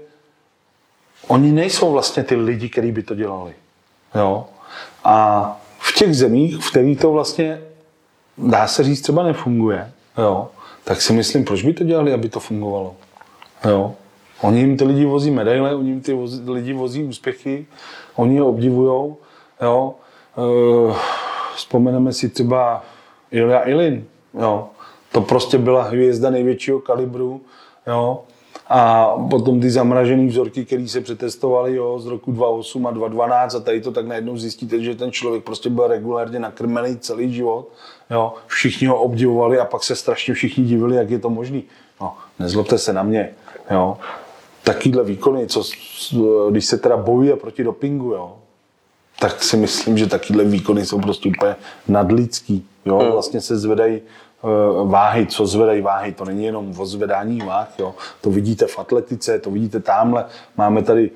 oni 1.27 1.51
nejsou 1.51 1.91
vlastně 1.91 2.23
ty 2.23 2.35
lidi, 2.35 2.69
kteří 2.69 2.91
by 2.91 3.03
to 3.03 3.15
dělali. 3.15 3.53
Jo? 4.15 4.45
A 5.03 5.59
v 5.79 5.95
těch 5.95 6.15
zemích, 6.15 6.57
v 6.57 6.69
kterých 6.69 6.99
to 6.99 7.11
vlastně, 7.11 7.61
dá 8.37 8.67
se 8.67 8.83
říct, 8.83 9.01
třeba 9.01 9.23
nefunguje, 9.23 9.91
jo? 10.17 10.47
tak 10.83 11.01
si 11.01 11.13
myslím, 11.13 11.45
proč 11.45 11.63
by 11.63 11.73
to 11.73 11.83
dělali, 11.83 12.13
aby 12.13 12.29
to 12.29 12.39
fungovalo. 12.39 12.95
Jo? 13.65 13.95
Oni 14.41 14.59
jim 14.59 14.77
ty 14.77 14.83
lidi 14.83 15.05
vozí 15.05 15.31
medaile, 15.31 15.75
oni 15.75 15.89
jim 15.89 16.01
ty 16.01 16.13
vozí, 16.13 16.41
lidi 16.49 16.73
vozí 16.73 17.03
úspěchy, 17.03 17.65
oni 18.15 18.35
je 18.35 18.43
obdivují. 18.43 19.15
Jo? 19.61 19.95
E, 20.37 20.93
vzpomeneme 21.55 22.13
si 22.13 22.29
třeba 22.29 22.83
Ilja 23.31 23.69
Ilin. 23.69 24.05
Jo? 24.33 24.67
To 25.11 25.21
prostě 25.21 25.57
byla 25.57 25.83
hvězda 25.83 26.29
největšího 26.29 26.79
kalibru. 26.79 27.41
Jo? 27.87 28.23
A 28.69 29.07
potom 29.29 29.61
ty 29.61 29.69
zamražené 29.69 30.27
vzorky, 30.27 30.65
které 30.65 30.87
se 30.87 31.01
přetestovaly 31.01 31.75
jo, 31.75 31.99
z 31.99 32.05
roku 32.05 32.31
2008 32.31 32.87
a 32.87 32.91
2012 32.91 33.55
a 33.55 33.59
tady 33.59 33.81
to 33.81 33.91
tak 33.91 34.07
najednou 34.07 34.37
zjistíte, 34.37 34.83
že 34.83 34.95
ten 34.95 35.11
člověk 35.11 35.43
prostě 35.43 35.69
byl 35.69 35.87
regulárně 35.87 36.39
nakrmený 36.39 36.97
celý 36.97 37.33
život. 37.33 37.67
Jo. 38.09 38.33
Všichni 38.47 38.87
ho 38.87 39.01
obdivovali 39.01 39.59
a 39.59 39.65
pak 39.65 39.83
se 39.83 39.95
strašně 39.95 40.33
všichni 40.33 40.63
divili, 40.63 40.95
jak 40.95 41.09
je 41.09 41.19
to 41.19 41.29
možné. 41.29 41.61
No, 42.01 42.13
nezlobte 42.39 42.77
se 42.77 42.93
na 42.93 43.03
mě. 43.03 43.29
Jo. 43.71 43.97
Takýhle 44.63 45.03
výkony, 45.03 45.47
co, 45.47 45.63
když 46.49 46.65
se 46.65 46.77
teda 46.77 46.97
bojuje 46.97 47.35
proti 47.35 47.63
dopingu, 47.63 48.11
jo, 48.11 48.35
tak 49.19 49.43
si 49.43 49.57
myslím, 49.57 49.97
že 49.97 50.07
takýhle 50.07 50.43
výkony 50.43 50.85
jsou 50.85 50.99
prostě 50.99 51.29
úplně 51.29 51.55
nadlidský. 51.87 52.65
Jo. 52.85 52.97
Hmm. 52.97 53.11
Vlastně 53.11 53.41
se 53.41 53.57
zvedají 53.57 54.01
váhy, 54.83 55.25
co 55.25 55.45
zvedají 55.45 55.81
váhy, 55.81 56.11
to 56.11 56.25
není 56.25 56.45
jenom 56.45 56.73
o 56.79 56.85
zvedání 56.85 57.41
váh, 57.41 57.79
jo. 57.79 57.95
to 58.21 58.31
vidíte 58.31 58.67
v 58.67 58.79
atletice, 58.79 59.39
to 59.39 59.51
vidíte 59.51 59.79
tamhle, 59.79 60.25
máme 60.57 60.83
tady 60.83 61.11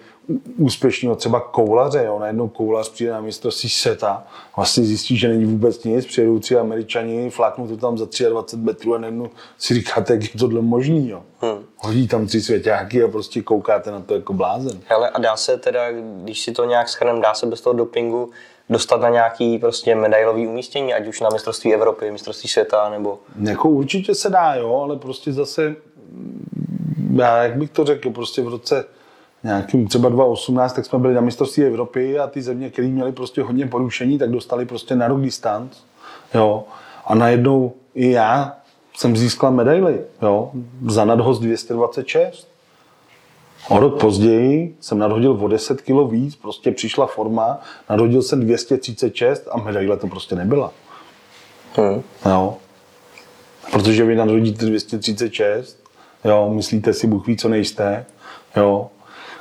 úspěšného 0.58 1.16
třeba 1.16 1.40
koulaře, 1.40 2.04
jo. 2.06 2.20
najednou 2.20 2.48
koulař 2.48 2.90
přijde 2.90 3.12
na 3.12 3.22
mistrovství 3.22 3.70
seta, 3.70 4.24
vlastně 4.56 4.84
zjistí, 4.84 5.18
že 5.18 5.28
není 5.28 5.46
vůbec 5.46 5.84
nic, 5.84 6.06
přijedou 6.06 6.40
tři 6.40 6.58
američani, 6.58 7.30
fláknou 7.30 7.68
to 7.68 7.78
tam 7.78 7.98
za 7.98 8.08
23 8.30 8.66
metrů 8.66 8.96
a 8.96 8.98
najednou 8.98 9.30
si 9.58 9.74
říkáte, 9.74 10.14
jak 10.14 10.24
je 10.24 10.40
tohle 10.40 10.62
možný. 10.62 11.10
Jo. 11.10 11.24
Hmm. 11.40 11.66
Hodí 11.78 12.08
tam 12.08 12.28
tři 12.28 12.42
svěťáky 12.42 13.04
a 13.04 13.08
prostě 13.08 13.42
koukáte 13.42 13.92
na 13.92 14.00
to 14.00 14.16
jako 14.16 14.34
blázen. 14.34 14.80
Hele, 14.86 15.10
a 15.10 15.20
dá 15.20 15.38
se 15.38 15.58
teda, 15.58 15.92
když 15.92 16.42
si 16.42 16.52
to 16.52 16.66
nějak 16.66 16.90
schrnem, 16.90 17.22
dá 17.22 17.34
se 17.34 17.46
bez 17.46 17.62
toho 17.62 17.74
dopingu 17.74 18.30
dostat 18.70 19.02
na 19.02 19.10
nějaký 19.10 19.58
prostě 19.58 19.96
medailový 19.96 20.48
umístění, 20.48 20.94
ať 20.94 21.08
už 21.08 21.22
na 21.22 21.30
mistrovství 21.34 21.74
Evropy, 21.74 22.12
mistrovství 22.12 22.50
světa, 22.50 22.90
nebo... 22.90 23.20
Jako 23.42 23.70
určitě 23.70 24.16
se 24.16 24.30
dá, 24.30 24.56
jo, 24.56 24.82
ale 24.84 24.96
prostě 24.96 25.34
zase, 25.34 25.76
já 27.16 27.44
jak 27.44 27.58
bych 27.58 27.70
to 27.70 27.86
řekl, 27.86 28.10
prostě 28.10 28.42
v 28.42 28.48
roce 28.48 28.86
nějakým 29.44 29.88
třeba 29.88 30.10
2018, 30.10 30.74
tak 30.74 30.86
jsme 30.86 31.00
byli 31.00 31.14
na 31.14 31.22
mistrovství 31.22 31.64
Evropy 31.64 32.20
a 32.20 32.28
ty 32.28 32.42
země, 32.42 32.70
které 32.70 32.88
měly 32.88 33.12
prostě 33.12 33.42
hodně 33.42 33.68
porušení, 33.68 34.18
tak 34.18 34.30
dostali 34.30 34.66
prostě 34.66 34.96
na 34.96 35.08
rok 35.08 35.22
distanc, 35.22 35.78
jo. 36.34 36.64
A 37.06 37.16
najednou 37.16 37.74
i 37.96 38.12
já 38.12 38.58
jsem 38.98 39.18
získal 39.18 39.52
medaily, 39.52 40.02
jo, 40.22 40.52
za 40.88 41.06
nadhost 41.06 41.42
226. 41.42 42.51
O 43.70 43.80
rok 43.80 44.00
později 44.00 44.76
jsem 44.80 45.00
nadhodil 45.00 45.32
o 45.32 45.48
10 45.48 45.82
kg 45.82 46.12
víc, 46.12 46.36
prostě 46.36 46.72
přišla 46.72 47.06
forma, 47.06 47.62
nadhodil 47.90 48.22
jsem 48.22 48.40
236 48.40 49.48
a 49.52 49.58
medaile 49.58 49.98
to 49.98 50.08
prostě 50.08 50.36
nebyla. 50.36 50.72
Hmm. 51.76 52.02
Jo. 52.26 52.58
Protože 53.72 54.06
vy 54.06 54.16
nadhodíte 54.16 54.66
236, 54.66 55.84
jo, 56.26 56.52
myslíte 56.54 56.94
si, 56.94 57.08
Bůh 57.08 57.28
ví, 57.28 57.38
co 57.38 57.50
nejste, 57.50 58.06
jo. 58.56 58.90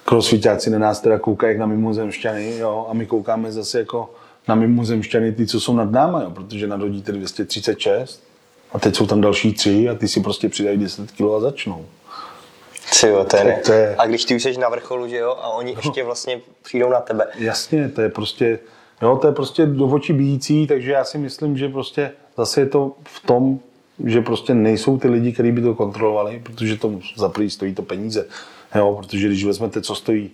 Crossfitáci 0.05 0.71
na 0.71 0.79
nás 0.79 1.01
teda 1.01 1.19
koukají 1.19 1.51
jak 1.51 1.59
na 1.59 1.67
mimozemšťany, 1.67 2.57
jo, 2.59 2.87
a 2.91 2.95
my 2.95 3.07
koukáme 3.07 3.53
zase 3.53 3.79
jako 3.79 4.11
na 4.49 4.55
mimozemšťany, 4.55 5.33
ty, 5.33 5.47
co 5.47 5.61
jsou 5.61 5.75
nad 5.75 5.91
náma, 5.91 6.23
jo, 6.23 6.31
protože 6.31 6.67
nadhodíte 6.67 7.13
236 7.13 8.23
a 8.73 8.79
teď 8.79 8.97
jsou 8.97 9.07
tam 9.07 9.21
další 9.21 9.53
tři 9.53 9.89
a 9.89 9.95
ty 9.95 10.09
si 10.09 10.21
prostě 10.21 10.49
přidají 10.49 10.79
10 10.79 11.11
kg 11.11 11.21
a 11.37 11.41
začnou. 11.41 11.85
Tyjo, 13.01 13.25
to 13.25 13.37
je, 13.37 13.61
to 13.67 13.73
je... 13.73 13.95
A 13.99 14.07
když 14.07 14.25
ty 14.25 14.37
už 14.37 14.43
jsi 14.43 14.59
na 14.59 14.69
vrcholu, 14.69 15.09
že 15.09 15.17
jo, 15.17 15.31
a 15.31 15.49
oni 15.49 15.77
ještě 15.85 16.05
vlastně 16.05 16.41
přijdou 16.63 16.91
na 16.91 17.01
tebe. 17.01 17.27
Jasně, 17.39 17.89
to 17.89 18.01
je 18.01 18.09
prostě, 18.09 18.59
jo, 19.03 19.17
to 19.17 19.27
je 19.27 19.33
prostě 19.33 19.67
do 19.67 19.87
očí 19.87 20.13
bíjící, 20.13 20.67
takže 20.67 20.93
já 20.93 21.05
si 21.05 21.19
myslím, 21.19 21.59
že 21.59 21.69
prostě 21.69 22.13
zase 22.37 22.61
je 22.61 22.67
to 22.67 22.93
v 23.05 23.27
tom, 23.27 23.59
že 24.05 24.21
prostě 24.21 24.55
nejsou 24.55 24.99
ty 24.99 25.09
lidi, 25.09 25.33
kteří 25.33 25.53
by 25.53 25.63
to 25.63 25.75
kontrolovali, 25.75 26.43
protože 26.45 26.77
to 26.77 26.93
za 27.17 27.33
stojí 27.49 27.75
to 27.75 27.83
peníze. 27.83 28.27
Jo, 28.75 28.99
protože 29.01 29.27
když 29.27 29.45
vezmete, 29.45 29.83
co 29.83 29.95
stojí 29.95 30.31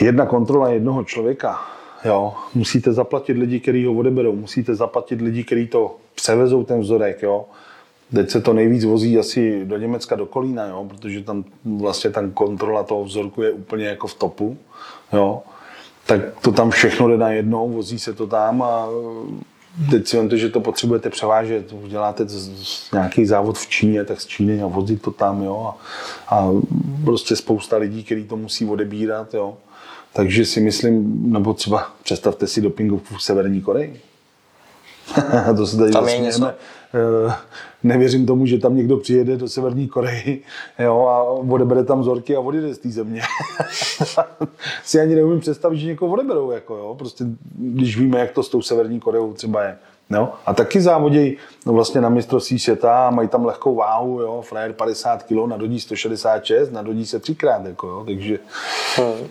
jedna 0.00 0.26
kontrola 0.26 0.68
jednoho 0.68 1.04
člověka, 1.04 1.60
jo, 2.04 2.34
musíte 2.54 2.92
zaplatit 2.92 3.32
lidi, 3.32 3.60
kteří 3.60 3.86
ho 3.86 3.94
odeberou, 3.94 4.32
musíte 4.32 4.74
zaplatit 4.74 5.20
lidi, 5.20 5.44
kteří 5.44 5.66
to 5.66 5.96
převezou 6.14 6.64
ten 6.64 6.80
vzorek, 6.80 7.22
jo, 7.22 7.44
Teď 8.14 8.30
se 8.30 8.40
to 8.40 8.52
nejvíc 8.52 8.84
vozí 8.84 9.18
asi 9.18 9.64
do 9.64 9.78
Německa, 9.78 10.16
do 10.16 10.26
Kolína, 10.26 10.66
jo, 10.66 10.86
protože 10.88 11.22
tam 11.22 11.44
vlastně 11.64 12.10
ta 12.10 12.22
kontrola 12.34 12.82
toho 12.82 13.04
vzorku 13.04 13.42
je 13.42 13.50
úplně 13.50 13.86
jako 13.86 14.06
v 14.06 14.14
topu. 14.14 14.56
Jo. 15.12 15.42
tak 16.06 16.20
to 16.42 16.52
tam 16.52 16.70
všechno 16.70 17.08
jde 17.08 17.18
najednou, 17.18 17.70
vozí 17.70 17.98
se 17.98 18.12
to 18.12 18.26
tam 18.26 18.62
a 18.62 18.88
teď 19.90 20.06
si 20.06 20.28
to, 20.28 20.36
že 20.36 20.48
to 20.48 20.60
potřebujete 20.60 21.10
převážet, 21.10 21.72
uděláte 21.72 22.26
nějaký 22.92 23.26
závod 23.26 23.58
v 23.58 23.68
Číně, 23.68 24.04
tak 24.04 24.20
z 24.20 24.26
Číny 24.26 24.62
a 24.62 24.66
vozit 24.66 25.02
to 25.02 25.10
tam, 25.10 25.42
jo, 25.42 25.74
a, 26.28 26.36
a 26.36 26.50
prostě 27.04 27.36
spousta 27.36 27.76
lidí, 27.76 28.04
kteří 28.04 28.24
to 28.24 28.36
musí 28.36 28.66
odebírat, 28.66 29.34
jo. 29.34 29.56
Takže 30.12 30.44
si 30.44 30.60
myslím, 30.60 31.22
nebo 31.32 31.54
třeba 31.54 31.90
představte 32.02 32.46
si 32.46 32.60
dopingovku 32.60 33.14
v 33.14 33.22
Severní 33.22 33.60
Koreji. 33.60 34.00
to 35.56 35.66
se 35.66 35.76
tady 35.76 35.92
tam 35.92 36.08
je 36.08 36.18
něco. 36.18 36.46
Eh, 36.46 37.34
nevěřím 37.82 38.26
tomu, 38.26 38.46
že 38.46 38.58
tam 38.58 38.76
někdo 38.76 38.96
přijede 38.96 39.36
do 39.36 39.48
Severní 39.48 39.88
Koreji 39.88 40.42
jo, 40.78 41.06
a 41.06 41.22
odebere 41.22 41.84
tam 41.84 42.00
vzorky 42.00 42.36
a 42.36 42.40
odjede 42.40 42.74
z 42.74 42.78
té 42.78 42.88
země. 42.88 43.22
si 44.84 45.00
ani 45.00 45.14
neumím 45.14 45.40
představit, 45.40 45.78
že 45.78 45.86
někoho 45.86 46.12
odeberou. 46.12 46.50
Jako, 46.50 46.76
jo. 46.76 46.94
Prostě, 46.98 47.24
když 47.58 47.98
víme, 47.98 48.18
jak 48.18 48.30
to 48.30 48.42
s 48.42 48.48
tou 48.48 48.62
Severní 48.62 49.00
Koreou 49.00 49.32
třeba 49.32 49.62
je. 49.62 49.76
Jo? 50.10 50.28
A 50.46 50.54
taky 50.54 50.80
závodějí 50.80 51.36
no 51.66 51.72
vlastně 51.72 52.00
na 52.00 52.08
mistrovství 52.08 52.58
světa, 52.58 53.10
mají 53.10 53.28
tam 53.28 53.44
lehkou 53.44 53.74
váhu, 53.74 54.20
jo? 54.20 54.42
frajer 54.42 54.72
50 54.72 55.22
kg, 55.22 55.46
nadodí 55.46 55.80
166, 55.80 56.70
nadodí 56.70 57.06
se 57.06 57.18
třikrát, 57.18 57.66
jako, 57.66 57.86
jo? 57.86 58.04
takže... 58.06 58.38
Hmm. 58.96 59.28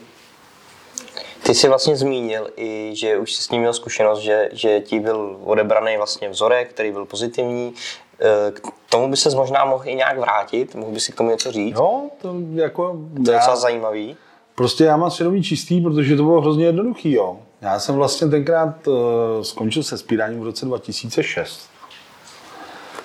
Ty 1.44 1.56
jsi 1.56 1.68
vlastně 1.68 1.96
zmínil 1.96 2.50
i, 2.58 2.92
že 2.94 3.18
už 3.18 3.34
jsi 3.34 3.44
s 3.44 3.50
ním 3.50 3.62
měl 3.62 3.74
zkušenost, 3.74 4.20
že, 4.20 4.50
že 4.52 4.80
ti 4.80 5.00
byl 5.00 5.38
odebraný 5.44 5.98
vlastně 5.98 6.30
vzorek, 6.30 6.70
který 6.70 6.92
byl 6.92 7.06
pozitivní. 7.06 7.74
Eh, 8.20 8.52
k 8.52 8.62
tomu 8.90 9.10
by 9.10 9.18
se 9.18 9.36
možná 9.36 9.66
mohl 9.66 9.84
i 9.86 9.96
nějak 9.96 10.18
vrátit, 10.18 10.76
mohl 10.76 10.92
by 10.92 11.00
si 11.00 11.12
k 11.12 11.16
tomu 11.16 11.30
něco 11.30 11.52
říct? 11.52 11.76
Jo, 11.76 12.02
to 12.22 12.36
jako... 12.54 13.00
To 13.26 13.32
je 13.32 13.38
docela 13.38 13.56
zajímavý. 13.56 14.18
Prostě 14.56 14.84
já 14.84 14.98
mám 14.98 15.12
svědomí 15.12 15.44
čistý, 15.44 15.82
protože 15.82 16.16
to 16.16 16.24
bylo 16.24 16.42
hrozně 16.42 16.66
jednoduchý, 16.66 17.12
jo. 17.12 17.40
Já 17.62 17.80
jsem 17.80 17.96
vlastně 17.96 18.28
tenkrát 18.28 18.88
uh, 18.88 18.96
skončil 19.42 19.84
se 19.84 19.98
spíráním 19.98 20.40
v 20.40 20.44
roce 20.44 20.66
2006. 20.66 21.70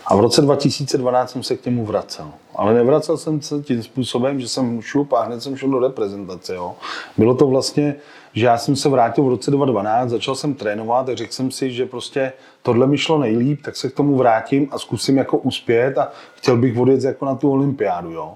A 0.06 0.16
v 0.16 0.20
roce 0.20 0.42
2012 0.42 1.30
jsem 1.30 1.42
se 1.42 1.56
k 1.56 1.64
němu 1.64 1.84
vracel. 1.84 2.30
Ale 2.54 2.74
nevracel 2.74 3.16
jsem 3.16 3.42
se 3.42 3.62
tím 3.62 3.82
způsobem, 3.82 4.40
že 4.40 4.48
jsem 4.48 4.82
šup 4.82 5.12
a 5.12 5.22
hned 5.22 5.40
jsem 5.40 5.56
šel 5.56 5.70
do 5.70 5.78
reprezentace. 5.78 6.54
Jo. 6.54 6.74
Bylo 7.16 7.34
to 7.34 7.46
vlastně, 7.46 7.94
že 8.36 8.46
já 8.46 8.58
jsem 8.58 8.76
se 8.76 8.88
vrátil 8.88 9.24
v 9.24 9.28
roce 9.28 9.50
2012, 9.50 10.10
začal 10.10 10.34
jsem 10.34 10.54
trénovat 10.54 11.08
a 11.08 11.14
řekl 11.14 11.32
jsem 11.32 11.50
si, 11.50 11.70
že 11.70 11.86
prostě 11.86 12.32
tohle 12.62 12.86
mi 12.86 12.98
šlo 12.98 13.18
nejlíp, 13.18 13.62
tak 13.64 13.76
se 13.76 13.90
k 13.90 13.94
tomu 13.94 14.16
vrátím 14.16 14.68
a 14.70 14.78
zkusím 14.78 15.16
jako 15.16 15.38
uspět 15.38 15.98
a 15.98 16.12
chtěl 16.34 16.56
bych 16.56 16.78
odjet 16.78 17.04
jako 17.04 17.24
na 17.24 17.34
tu 17.34 17.50
olympiádu. 17.50 18.10
Jo. 18.12 18.34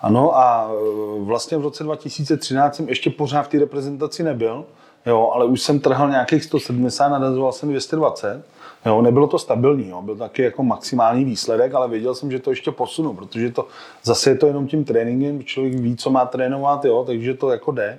Ano 0.00 0.36
a 0.36 0.70
e, 0.70 1.24
vlastně 1.24 1.58
v 1.58 1.62
roce 1.62 1.84
2013 1.84 2.76
jsem 2.76 2.88
ještě 2.88 3.10
pořád 3.10 3.42
v 3.42 3.48
té 3.48 3.58
reprezentaci 3.58 4.22
nebyl, 4.22 4.64
jo, 5.06 5.30
ale 5.34 5.44
už 5.44 5.60
jsem 5.60 5.80
trhal 5.80 6.10
nějakých 6.10 6.44
170, 6.44 7.08
nadazoval 7.08 7.52
jsem 7.52 7.68
220 7.68 8.44
Jo, 8.86 9.02
nebylo 9.02 9.26
to 9.26 9.38
stabilní, 9.38 9.88
jo. 9.88 10.02
byl 10.02 10.16
taky 10.16 10.42
jako 10.42 10.62
maximální 10.62 11.24
výsledek, 11.24 11.74
ale 11.74 11.88
věděl 11.88 12.14
jsem, 12.14 12.30
že 12.30 12.38
to 12.38 12.50
ještě 12.50 12.70
posunu, 12.70 13.14
protože 13.14 13.50
to 13.50 13.66
zase 14.04 14.30
je 14.30 14.36
to 14.36 14.46
jenom 14.46 14.66
tím 14.66 14.84
tréninkem, 14.84 15.44
člověk 15.44 15.74
ví, 15.74 15.96
co 15.96 16.10
má 16.10 16.26
trénovat, 16.26 16.84
jo, 16.84 17.04
takže 17.06 17.34
to 17.34 17.50
jako 17.50 17.72
jde. 17.72 17.98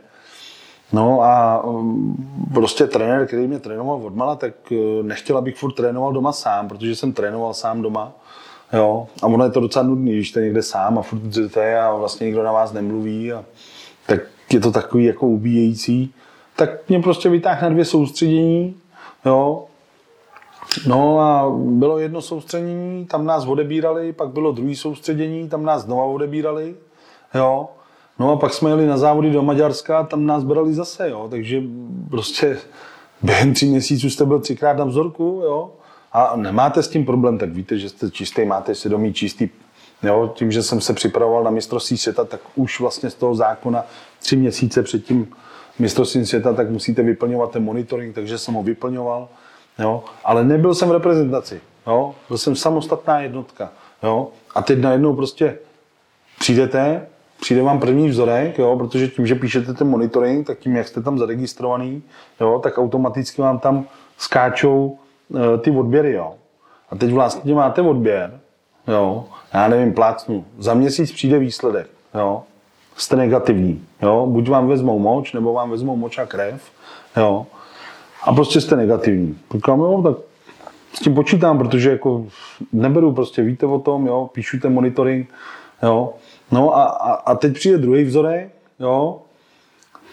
No 0.94 1.22
a 1.22 1.64
um, 1.64 2.16
prostě 2.54 2.88
trenér, 2.88 3.28
který 3.28 3.48
mě 3.48 3.60
trénoval 3.60 4.06
od 4.06 4.16
mala, 4.16 4.36
tak 4.36 4.54
uh, 4.72 4.78
nechtěl, 5.06 5.38
abych 5.38 5.58
furt 5.58 5.72
trénoval 5.72 6.14
doma 6.14 6.32
sám, 6.32 6.68
protože 6.68 6.96
jsem 6.96 7.14
trénoval 7.14 7.54
sám 7.54 7.82
doma. 7.82 8.12
Jo, 8.74 9.08
a 9.22 9.28
ono 9.28 9.44
je 9.44 9.52
to 9.52 9.60
docela 9.60 9.86
nudný, 9.86 10.12
když 10.12 10.30
jste 10.30 10.42
někde 10.42 10.64
sám 10.64 11.00
a 11.00 11.02
furt 11.02 11.20
jdete 11.20 11.80
a 11.80 11.96
vlastně 11.96 12.26
nikdo 12.26 12.44
na 12.44 12.52
vás 12.52 12.74
nemluví, 12.74 13.34
a, 13.34 13.46
tak 14.08 14.20
je 14.54 14.60
to 14.60 14.72
takový 14.72 15.06
jako 15.06 15.28
ubíjející. 15.28 16.14
Tak 16.56 16.90
mě 16.90 17.00
prostě 17.00 17.30
vytáhl 17.30 17.62
na 17.62 17.70
dvě 17.70 17.86
soustředění, 17.86 18.76
jo, 19.26 19.66
No 20.88 21.20
a 21.20 21.50
bylo 21.56 22.00
jedno 22.00 22.22
soustředění, 22.22 23.06
tam 23.06 23.26
nás 23.26 23.46
odebírali, 23.46 24.14
pak 24.14 24.30
bylo 24.30 24.52
druhé 24.52 24.76
soustředění, 24.76 25.50
tam 25.50 25.64
nás 25.64 25.82
znova 25.82 26.04
odebírali, 26.04 26.76
jo. 27.36 27.70
No 28.20 28.32
a 28.32 28.36
pak 28.36 28.54
jsme 28.54 28.70
jeli 28.70 28.88
na 28.88 28.98
závody 28.98 29.32
do 29.32 29.42
Maďarska, 29.42 30.04
tam 30.04 30.26
nás 30.26 30.44
brali 30.44 30.74
zase, 30.74 31.10
jo. 31.10 31.28
Takže 31.30 31.62
prostě 32.10 32.58
během 33.22 33.54
tří 33.54 33.70
měsíců 33.70 34.10
jste 34.10 34.26
byl 34.26 34.40
třikrát 34.40 34.78
na 34.78 34.86
vzorku, 34.86 35.42
jo. 35.46 35.72
A 36.14 36.36
nemáte 36.36 36.84
s 36.84 36.88
tím 36.88 37.06
problém, 37.06 37.38
tak 37.38 37.50
víte, 37.50 37.78
že 37.78 37.90
jste 37.90 38.12
čistý, 38.12 38.46
máte 38.46 38.76
svědomí 38.76 39.14
čistý. 39.14 39.50
Jo, 40.04 40.32
tím, 40.36 40.52
že 40.52 40.64
jsem 40.64 40.82
se 40.82 40.94
připravoval 40.94 41.44
na 41.44 41.52
mistrovství 41.52 41.98
světa, 41.98 42.26
tak 42.26 42.42
už 42.56 42.80
vlastně 42.80 43.10
z 43.10 43.16
toho 43.16 43.36
zákona 43.36 43.86
tři 44.20 44.36
měsíce 44.36 44.84
před 44.84 45.06
tím 45.06 45.28
mistrovstvím 45.80 46.26
světa, 46.26 46.54
tak 46.54 46.70
musíte 46.70 47.04
vyplňovat 47.04 47.52
ten 47.52 47.64
monitoring, 47.64 48.16
takže 48.16 48.38
jsem 48.38 48.54
ho 48.54 48.64
vyplňoval. 48.64 49.28
Jo? 49.80 50.04
Ale 50.24 50.44
nebyl 50.44 50.76
jsem 50.76 50.90
v 50.90 50.92
reprezentaci. 50.92 51.62
Jo? 51.88 52.16
Byl 52.28 52.38
jsem 52.38 52.56
samostatná 52.56 53.20
jednotka. 53.20 53.72
Jo? 54.04 54.28
A 54.56 54.62
teď 54.62 54.80
najednou 54.80 55.16
prostě 55.16 55.58
přijdete, 56.40 57.08
přijde 57.42 57.62
vám 57.62 57.80
první 57.80 58.10
vzorek, 58.10 58.60
jo? 58.60 58.76
protože 58.78 59.08
tím, 59.08 59.28
že 59.28 59.36
píšete 59.36 59.74
ten 59.74 59.88
monitoring, 59.88 60.48
tak 60.48 60.60
tím, 60.60 60.76
jak 60.76 60.88
jste 60.88 61.02
tam 61.02 61.18
zaregistrovaný, 61.18 62.04
jo? 62.42 62.60
tak 62.64 62.78
automaticky 62.78 63.42
vám 63.42 63.60
tam 63.60 63.86
skáčou 64.18 64.98
e, 65.36 65.58
ty 65.58 65.72
odběry. 65.72 66.14
Jo? 66.14 66.34
A 66.90 66.96
teď 66.96 67.12
vlastně 67.12 67.56
máte 67.56 67.82
odběr, 67.82 68.40
jo? 68.88 69.26
já 69.54 69.68
nevím, 69.68 69.94
plácnu, 69.94 70.46
za 70.58 70.74
měsíc 70.74 71.12
přijde 71.12 71.40
výsledek, 71.40 71.88
jo? 72.16 72.44
jste 72.96 73.16
negativní. 73.16 73.86
Jo? 74.02 74.26
Buď 74.30 74.50
vám 74.50 74.68
vezmou 74.68 75.00
moč, 75.00 75.34
nebo 75.34 75.54
vám 75.54 75.70
vezmou 75.70 75.96
moč 75.96 76.18
a 76.18 76.26
krev. 76.26 76.62
Jo? 77.18 77.46
a 78.24 78.34
prostě 78.34 78.62
jste 78.62 78.76
negativní. 78.76 79.38
Říkám, 79.54 79.80
jo, 79.80 80.02
tak 80.04 80.18
s 80.94 81.00
tím 81.00 81.16
počítám, 81.16 81.58
protože 81.58 81.92
jako 81.92 82.26
neberu 82.74 83.14
prostě, 83.14 83.42
víte 83.42 83.66
o 83.66 83.80
tom, 83.80 84.08
jo, 84.08 84.30
píšu 84.34 84.60
ten 84.60 84.74
monitoring, 84.74 85.30
jo. 85.84 86.14
No 86.52 86.76
a, 86.76 86.84
a, 86.84 87.12
a 87.14 87.36
teď 87.36 87.54
přijde 87.54 87.78
druhý 87.78 88.04
vzorek, 88.04 88.56
jo, 88.80 89.22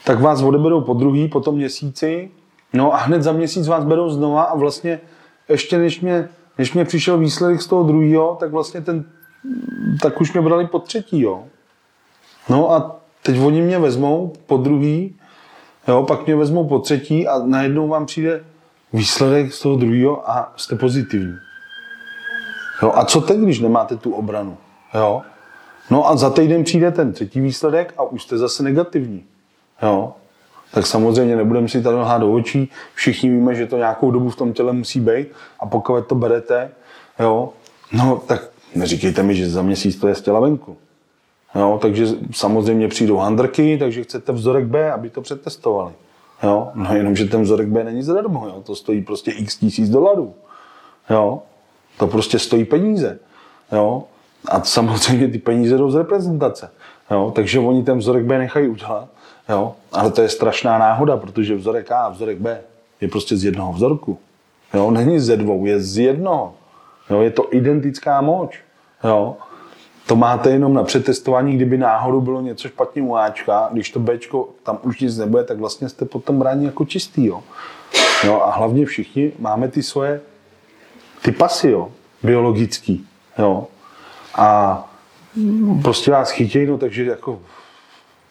tak 0.05 0.21
vás 0.21 0.43
odeberou 0.43 0.81
po 0.81 0.95
druhý, 0.95 1.29
po 1.29 1.41
tom 1.41 1.55
měsíci, 1.55 2.31
no 2.73 2.95
a 2.95 2.97
hned 2.97 3.23
za 3.23 3.33
měsíc 3.33 3.69
vás 3.69 3.85
berou 3.85 4.11
znova 4.11 4.43
a 4.43 4.57
vlastně 4.57 5.01
ještě 5.49 5.79
než 5.79 6.01
mě, 6.01 6.29
než 6.59 6.75
mě 6.75 6.85
přišel 6.85 7.19
výsledek 7.19 7.63
z 7.63 7.67
toho 7.67 7.83
druhého, 7.83 8.37
tak 8.41 8.51
vlastně 8.51 8.81
ten, 8.81 9.05
tak 10.03 10.21
už 10.21 10.33
mě 10.33 10.43
brali 10.43 10.67
po 10.67 10.79
třetí, 10.79 11.21
jo. 11.21 11.45
No 12.49 12.71
a 12.71 12.97
teď 13.23 13.41
oni 13.41 13.63
mě 13.63 13.79
vezmou 13.79 14.33
po 14.47 14.57
druhý 14.57 15.15
Jo, 15.89 16.03
pak 16.03 16.27
mě 16.27 16.37
vezmou 16.37 16.69
po 16.69 16.79
třetí 16.79 17.29
a 17.29 17.39
najednou 17.39 17.89
vám 17.89 18.07
přijde 18.07 18.45
výsledek 18.93 19.53
z 19.53 19.63
toho 19.63 19.77
druhého 19.77 20.31
a 20.31 20.53
jste 20.57 20.77
pozitivní. 20.77 21.37
Jo, 22.83 22.93
a 22.95 23.05
co 23.05 23.21
teď, 23.21 23.39
když 23.39 23.61
nemáte 23.61 23.97
tu 23.97 24.13
obranu? 24.13 24.57
Jo? 24.95 25.23
No 25.91 26.09
a 26.09 26.17
za 26.17 26.31
týden 26.31 26.65
přijde 26.65 26.91
ten 26.91 27.13
třetí 27.13 27.41
výsledek 27.41 27.95
a 27.97 28.03
už 28.03 28.23
jste 28.23 28.39
zase 28.39 28.63
negativní. 28.63 29.25
Jo? 29.83 30.13
Tak 30.71 30.87
samozřejmě 30.87 31.37
nebudeme 31.37 31.69
si 31.69 31.83
tady 31.83 31.97
lhát 31.97 32.19
do 32.19 32.33
očí. 32.33 32.71
Všichni 32.95 33.31
víme, 33.31 33.55
že 33.55 33.67
to 33.67 33.77
nějakou 33.77 34.11
dobu 34.11 34.31
v 34.31 34.37
tom 34.37 34.53
těle 34.53 34.73
musí 34.73 35.01
být 35.01 35.29
a 35.61 35.67
pokud 35.67 36.07
to 36.07 36.15
berete, 36.15 36.71
jo, 37.21 37.53
no 37.93 38.23
tak 38.27 38.51
neříkejte 38.75 39.23
mi, 39.23 39.35
že 39.35 39.51
za 39.51 39.63
měsíc 39.63 39.97
to 39.97 40.09
je 40.09 40.15
z 40.15 40.23
těla 40.23 40.41
venku. 40.41 40.77
Jo, 41.55 41.79
takže 41.83 42.07
samozřejmě 42.33 42.89
přijdou 42.89 43.17
handrky, 43.17 43.79
takže 43.79 44.03
chcete 44.03 44.33
vzorek 44.33 44.65
B, 44.65 44.93
aby 44.93 45.11
to 45.11 45.21
přetestovali. 45.21 45.93
Jo, 46.43 46.69
no 46.75 46.95
jenom, 46.95 47.17
že 47.17 47.25
ten 47.25 47.43
vzorek 47.43 47.69
B 47.69 47.85
není 47.85 48.03
zadarmo, 48.03 48.47
jo, 48.47 48.63
to 48.67 48.77
stojí 48.77 49.03
prostě 49.03 49.31
x 49.31 49.57
tisíc 49.57 49.91
dolarů. 49.91 50.35
Jo, 51.11 51.43
to 51.99 52.07
prostě 52.07 52.39
stojí 52.39 52.65
peníze. 52.65 53.19
Jo, 53.73 54.05
a 54.49 54.63
samozřejmě 54.63 55.29
ty 55.29 55.39
peníze 55.39 55.79
jdou 55.79 55.91
z 55.91 55.95
reprezentace. 55.95 56.71
Jo, 57.11 57.33
takže 57.35 57.61
oni 57.61 57.83
ten 57.83 57.99
vzorek 57.99 58.25
B 58.25 58.39
nechají 58.39 58.69
udělat. 58.69 59.09
Jo, 59.49 59.75
ale 59.93 60.11
to 60.11 60.23
je 60.23 60.29
strašná 60.29 60.79
náhoda, 60.79 61.17
protože 61.17 61.57
vzorek 61.57 61.93
A 61.93 61.99
a 61.99 62.09
vzorek 62.09 62.39
B 62.39 62.61
je 63.01 63.09
prostě 63.09 63.37
z 63.37 63.45
jednoho 63.45 63.73
vzorku. 63.73 64.19
Jo, 64.75 64.91
není 64.91 65.21
ze 65.21 65.37
dvou, 65.37 65.67
je 65.67 65.81
z 65.81 65.99
jednoho. 65.99 66.55
Jo, 67.11 67.21
je 67.21 67.31
to 67.31 67.49
identická 67.51 68.21
moč. 68.21 68.61
Jo, 69.05 69.37
to 70.07 70.17
máte 70.17 70.51
jenom 70.51 70.75
na 70.75 70.85
přetestování, 70.85 71.57
kdyby 71.57 71.79
náhodou 71.79 72.21
bylo 72.21 72.41
něco 72.41 72.69
špatně 72.69 73.03
u 73.03 73.17
Ačka, 73.17 73.69
když 73.73 73.91
to 73.91 74.01
Bčko 74.01 74.49
tam 74.63 74.79
už 74.83 75.01
nic 75.01 75.19
nebude, 75.19 75.45
tak 75.45 75.59
vlastně 75.59 75.89
jste 75.89 76.05
potom 76.05 76.39
bráni 76.39 76.65
jako 76.65 76.85
čistý. 76.85 77.27
Jo. 77.27 77.43
Jo, 78.25 78.41
a 78.41 78.51
hlavně 78.51 78.87
všichni 78.87 79.33
máme 79.39 79.69
ty 79.69 79.83
svoje 79.83 80.21
ty 81.23 81.33
pasy, 81.33 81.71
jo, 81.71 81.89
biologický. 82.23 83.07
Jo. 83.39 83.67
A 84.37 84.89
prostě 85.83 86.11
vás 86.11 86.31
chytějí, 86.31 86.67
no 86.67 86.79
takže 86.79 87.05
jako 87.05 87.41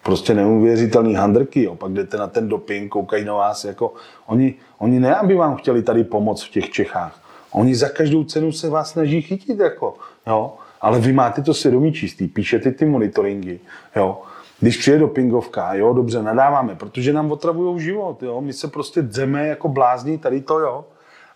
prostě 0.02 0.34
neuvěřitelný 0.34 1.14
handrky, 1.14 1.62
jo. 1.62 1.74
pak 1.74 1.92
jdete 1.92 2.16
na 2.16 2.26
ten 2.26 2.48
doping, 2.48 2.92
koukají 2.92 3.24
na 3.24 3.34
vás, 3.34 3.64
jako 3.64 3.94
oni, 4.26 4.54
oni 4.78 5.00
ne, 5.00 5.14
aby 5.14 5.34
vám 5.34 5.56
chtěli 5.56 5.82
tady 5.82 6.04
pomoct 6.04 6.44
v 6.44 6.50
těch 6.50 6.70
Čechách. 6.70 7.20
Oni 7.52 7.74
za 7.74 7.88
každou 7.88 8.24
cenu 8.24 8.52
se 8.52 8.70
vás 8.70 8.90
snaží 8.90 9.22
chytit, 9.22 9.58
jako, 9.58 9.94
jo 10.26 10.52
ale 10.80 11.00
vy 11.00 11.12
máte 11.12 11.42
to 11.42 11.54
svědomí 11.54 11.92
čistý, 11.92 12.28
píšete 12.28 12.72
ty 12.72 12.86
monitoringy, 12.86 13.60
jo, 13.96 14.22
Když 14.60 14.76
přijde 14.76 14.98
dopingovka, 14.98 15.74
jo, 15.74 15.92
dobře, 15.92 16.22
nadáváme, 16.22 16.74
protože 16.74 17.12
nám 17.12 17.32
otravují 17.32 17.80
život, 17.80 18.22
jo, 18.22 18.40
my 18.40 18.52
se 18.52 18.68
prostě 18.68 19.02
dzeme 19.02 19.46
jako 19.46 19.68
blázni, 19.68 20.18
tady 20.18 20.40
to, 20.40 20.58
jo. 20.58 20.84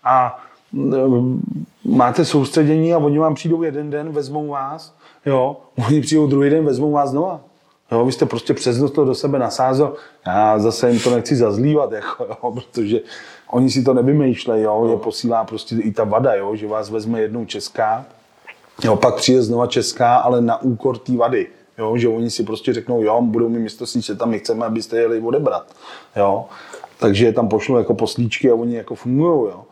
A 0.03 0.43
máte 1.85 2.25
soustředění 2.25 2.93
a 2.93 2.97
oni 2.97 3.19
vám 3.19 3.35
přijdou 3.35 3.63
jeden 3.63 3.89
den, 3.89 4.11
vezmou 4.11 4.47
vás, 4.47 4.95
jo, 5.25 5.57
oni 5.87 6.01
přijdou 6.01 6.27
druhý 6.27 6.49
den, 6.49 6.65
vezmou 6.65 6.91
vás 6.91 7.09
znova. 7.09 7.41
Jo, 7.91 8.05
vy 8.05 8.11
jste 8.11 8.25
prostě 8.25 8.53
přes 8.53 8.77
noc 8.77 8.91
to 8.91 9.05
do 9.05 9.15
sebe 9.15 9.39
nasázel. 9.39 9.93
Já 10.27 10.59
zase 10.59 10.91
jim 10.91 10.99
to 10.99 11.15
nechci 11.15 11.35
zazlívat, 11.35 11.91
jako, 12.01 12.23
jo, 12.23 12.51
protože 12.51 12.99
oni 13.49 13.69
si 13.69 13.83
to 13.83 13.93
nevymýšlejí, 13.93 14.63
jo, 14.63 14.87
je 14.91 14.97
posílá 14.97 15.43
prostě 15.43 15.75
i 15.75 15.91
ta 15.91 16.03
vada, 16.03 16.33
jo, 16.33 16.55
že 16.55 16.67
vás 16.67 16.89
vezme 16.89 17.21
jednou 17.21 17.45
česká, 17.45 18.05
jo, 18.83 18.95
pak 18.95 19.15
přijde 19.15 19.41
znova 19.41 19.67
česká, 19.67 20.15
ale 20.15 20.41
na 20.41 20.61
úkor 20.61 20.97
té 20.97 21.17
vady. 21.17 21.47
Jo, 21.77 21.97
že 21.97 22.07
oni 22.07 22.29
si 22.29 22.43
prostě 22.43 22.73
řeknou, 22.73 23.03
jo, 23.03 23.21
budou 23.21 23.49
mi 23.49 23.59
mistrovství 23.59 24.01
světa, 24.01 24.25
my 24.25 24.39
chceme, 24.39 24.65
abyste 24.65 24.97
jeli 24.97 25.19
odebrat. 25.19 25.65
Jo. 26.15 26.45
Takže 26.99 27.25
je 27.25 27.33
tam 27.33 27.47
pošlu 27.47 27.77
jako 27.77 27.93
poslíčky 27.93 28.51
a 28.51 28.55
oni 28.55 28.75
jako 28.75 28.95
fungují. 28.95 29.51
Jo. 29.51 29.63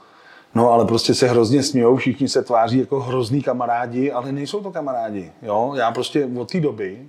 No 0.56 0.72
ale 0.72 0.86
prostě 0.86 1.14
se 1.14 1.28
hrozně 1.28 1.64
smějou, 1.64 1.96
všichni 1.96 2.30
se 2.30 2.44
tváří 2.44 2.80
jako 2.80 3.00
hrozný 3.00 3.42
kamarádi, 3.42 4.12
ale 4.12 4.32
nejsou 4.32 4.62
to 4.62 4.72
kamarádi. 4.72 5.32
Jo. 5.42 5.74
Já 5.76 5.92
prostě 5.92 6.30
od 6.38 6.52
té 6.52 6.60
doby 6.60 7.08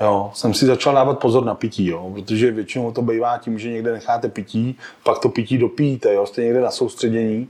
jo, 0.00 0.30
jsem 0.34 0.54
si 0.54 0.66
začal 0.66 0.94
dávat 0.94 1.18
pozor 1.18 1.44
na 1.44 1.54
pití, 1.54 1.86
jo, 1.86 2.10
protože 2.14 2.50
většinou 2.50 2.92
to 2.92 3.02
bývá 3.02 3.38
tím, 3.38 3.58
že 3.58 3.70
někde 3.70 3.92
necháte 3.92 4.28
pití, 4.28 4.78
pak 5.04 5.18
to 5.18 5.28
pití 5.28 5.58
dopíjíte, 5.58 6.14
jo, 6.14 6.26
jste 6.26 6.42
někde 6.42 6.60
na 6.60 6.70
soustředění. 6.70 7.48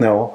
Jo. 0.00 0.30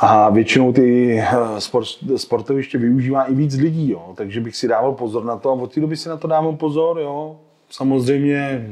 A 0.00 0.30
většinou 0.30 0.72
ty 0.72 1.18
eh, 1.18 1.60
sport, 1.60 1.86
sportoviště 2.16 2.78
využívá 2.78 3.24
i 3.24 3.34
víc 3.34 3.54
lidí, 3.54 3.90
jo. 3.90 4.12
takže 4.16 4.40
bych 4.40 4.56
si 4.56 4.68
dával 4.68 4.92
pozor 4.92 5.24
na 5.24 5.36
to 5.36 5.50
a 5.50 5.52
od 5.52 5.74
té 5.74 5.80
doby 5.80 5.96
si 5.96 6.08
na 6.08 6.16
to 6.16 6.28
dávám 6.28 6.56
pozor. 6.56 6.98
Jo. 6.98 7.36
Samozřejmě 7.70 8.70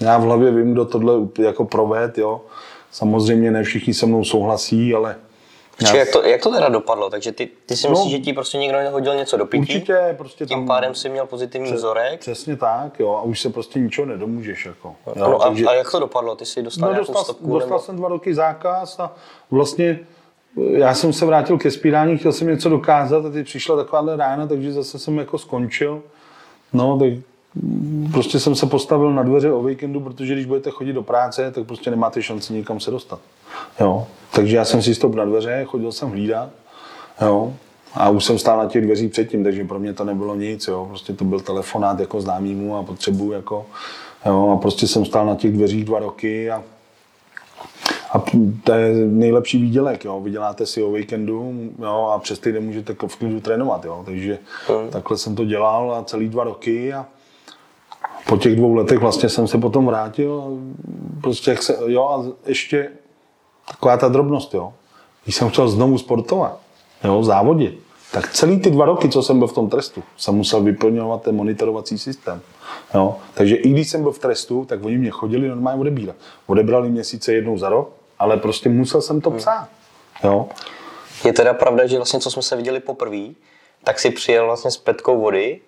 já 0.00 0.18
v 0.18 0.22
hlavě 0.22 0.50
vím, 0.50 0.72
kdo 0.72 0.84
tohle 0.84 1.14
jako 1.38 1.64
proved, 1.64 2.18
jo. 2.18 2.40
Samozřejmě 2.90 3.50
ne 3.50 3.62
všichni 3.62 3.94
se 3.94 4.06
mnou 4.06 4.24
souhlasí, 4.24 4.94
ale 4.94 5.16
já... 5.82 5.96
jak, 5.96 6.10
to, 6.12 6.22
jak 6.22 6.42
to 6.42 6.52
teda 6.52 6.68
dopadlo? 6.68 7.10
Takže 7.10 7.32
ty, 7.32 7.48
ty 7.66 7.76
si 7.76 7.86
no, 7.86 7.90
myslíš, 7.90 8.12
že 8.12 8.18
ti 8.18 8.32
prostě 8.32 8.58
někdo 8.58 8.78
hodil 8.90 9.14
něco 9.14 9.36
do 9.36 9.46
pití? 9.46 9.74
Určitě. 9.74 10.14
Prostě 10.16 10.46
tím 10.46 10.58
tam, 10.58 10.66
pádem 10.66 10.94
si 10.94 11.08
měl 11.08 11.26
pozitivní 11.26 11.66
přes, 11.66 11.78
vzorek? 11.78 12.20
Přesně 12.20 12.56
tak, 12.56 13.00
jo. 13.00 13.12
A 13.12 13.22
už 13.22 13.40
se 13.40 13.50
prostě 13.50 13.78
ničeho 13.78 14.06
nedomůžeš. 14.06 14.66
Jako, 14.66 14.94
jo, 15.06 15.30
no, 15.30 15.38
takže... 15.38 15.64
a, 15.64 15.70
a, 15.70 15.74
jak 15.74 15.90
to 15.90 16.00
dopadlo? 16.00 16.36
Ty 16.36 16.46
jsi 16.46 16.62
dostal 16.62 16.92
no, 16.92 16.98
dostal, 16.98 17.24
stopku, 17.24 17.52
dostal 17.52 17.68
nebo... 17.68 17.78
jsem 17.78 17.96
dva 17.96 18.08
roky 18.08 18.34
zákaz 18.34 18.98
a 18.98 19.14
vlastně 19.50 19.98
já 20.56 20.94
jsem 20.94 21.12
se 21.12 21.26
vrátil 21.26 21.58
ke 21.58 21.70
spírání, 21.70 22.18
chtěl 22.18 22.32
jsem 22.32 22.48
něco 22.48 22.68
dokázat 22.68 23.26
a 23.26 23.30
teď 23.30 23.46
přišla 23.46 23.76
takováhle 23.76 24.16
rána, 24.16 24.46
takže 24.46 24.72
zase 24.72 24.98
jsem 24.98 25.18
jako 25.18 25.38
skončil. 25.38 26.02
No, 26.72 26.98
tak 26.98 27.08
prostě 28.12 28.40
jsem 28.40 28.54
se 28.54 28.66
postavil 28.66 29.12
na 29.12 29.22
dveře 29.22 29.52
o 29.52 29.62
víkendu, 29.62 30.00
protože 30.00 30.34
když 30.34 30.46
budete 30.46 30.70
chodit 30.70 30.92
do 30.92 31.02
práce, 31.02 31.50
tak 31.50 31.64
prostě 31.64 31.90
nemáte 31.90 32.22
šanci 32.22 32.52
nikam 32.52 32.80
se 32.80 32.90
dostat. 32.90 33.20
Jo. 33.80 34.06
Takže 34.34 34.56
já 34.56 34.64
jsem 34.64 34.82
si 34.82 34.94
stop 34.94 35.14
na 35.14 35.24
dveře, 35.24 35.64
chodil 35.64 35.92
jsem 35.92 36.10
hlídat. 36.10 36.48
Jo. 37.20 37.54
A 37.94 38.10
už 38.10 38.24
jsem 38.24 38.38
stál 38.38 38.58
na 38.58 38.66
těch 38.66 38.84
dveřích 38.84 39.10
předtím, 39.10 39.44
takže 39.44 39.64
pro 39.64 39.78
mě 39.78 39.92
to 39.92 40.04
nebylo 40.04 40.34
nic. 40.34 40.68
Jo. 40.68 40.86
Prostě 40.88 41.12
to 41.12 41.24
byl 41.24 41.40
telefonát 41.40 42.00
jako 42.00 42.20
známýmu 42.20 42.76
a 42.76 42.82
potřebuju 42.82 43.32
jako, 43.32 43.66
jo. 44.26 44.50
A 44.50 44.56
prostě 44.56 44.86
jsem 44.86 45.04
stál 45.04 45.26
na 45.26 45.34
těch 45.34 45.52
dveřích 45.52 45.84
dva 45.84 45.98
roky 45.98 46.50
a 46.50 46.62
a 48.12 48.22
to 48.64 48.72
je 48.72 48.94
nejlepší 49.06 49.62
výdělek, 49.62 50.04
jo. 50.04 50.20
Vyděláte 50.20 50.66
si 50.66 50.82
o 50.82 50.92
víkendu 50.92 51.52
jo, 51.78 52.10
a 52.14 52.18
přes 52.18 52.38
týden 52.38 52.64
můžete 52.64 52.94
v 53.06 53.16
klidu 53.16 53.40
trénovat. 53.40 53.84
Jo. 53.84 54.02
Takže 54.04 54.38
hmm. 54.68 54.90
takhle 54.90 55.18
jsem 55.18 55.36
to 55.36 55.44
dělal 55.44 55.94
a 55.94 56.04
celý 56.04 56.28
dva 56.28 56.44
roky 56.44 56.92
a 56.92 57.06
po 58.28 58.36
těch 58.36 58.56
dvou 58.56 58.74
letech 58.74 58.98
vlastně 58.98 59.28
jsem 59.28 59.48
se 59.48 59.58
potom 59.58 59.86
vrátil 59.86 60.42
a 60.42 60.46
prostě 61.20 61.50
jak 61.50 61.62
se, 61.62 61.76
jo, 61.86 62.04
a 62.04 62.24
ještě 62.46 62.90
taková 63.68 63.96
ta 63.96 64.08
drobnost, 64.08 64.54
jo. 64.54 64.72
Když 65.24 65.36
jsem 65.36 65.50
chtěl 65.50 65.68
znovu 65.68 65.98
sportovat, 65.98 66.58
jo, 67.04 67.24
závodit, 67.24 67.80
tak 68.12 68.32
celý 68.32 68.60
ty 68.60 68.70
dva 68.70 68.84
roky, 68.84 69.08
co 69.08 69.22
jsem 69.22 69.38
byl 69.38 69.48
v 69.48 69.52
tom 69.52 69.70
trestu, 69.70 70.02
jsem 70.16 70.34
musel 70.34 70.62
vyplňovat 70.62 71.22
ten 71.22 71.36
monitorovací 71.36 71.98
systém. 71.98 72.40
Jo. 72.94 73.16
Takže 73.34 73.56
i 73.56 73.68
když 73.68 73.90
jsem 73.90 74.02
byl 74.02 74.12
v 74.12 74.18
trestu, 74.18 74.64
tak 74.64 74.84
oni 74.84 74.98
mě 74.98 75.10
chodili 75.10 75.48
normálně 75.48 75.80
odebírat. 75.80 76.16
Odebrali 76.46 76.90
měsíce 76.90 77.32
jednou 77.32 77.58
za 77.58 77.68
rok, 77.68 77.90
ale 78.18 78.36
prostě 78.36 78.68
musel 78.68 79.02
jsem 79.02 79.20
to 79.20 79.30
psát. 79.30 79.68
Jo. 80.24 80.48
Je 81.24 81.32
teda 81.32 81.54
pravda, 81.54 81.86
že 81.86 81.96
vlastně, 81.96 82.20
co 82.20 82.30
jsme 82.30 82.42
se 82.42 82.56
viděli 82.56 82.80
poprvé, 82.80 83.24
tak 83.84 83.98
si 83.98 84.10
přijel 84.10 84.46
vlastně 84.46 84.70
s 84.70 84.76
petkou 84.76 85.20
vody 85.20 85.60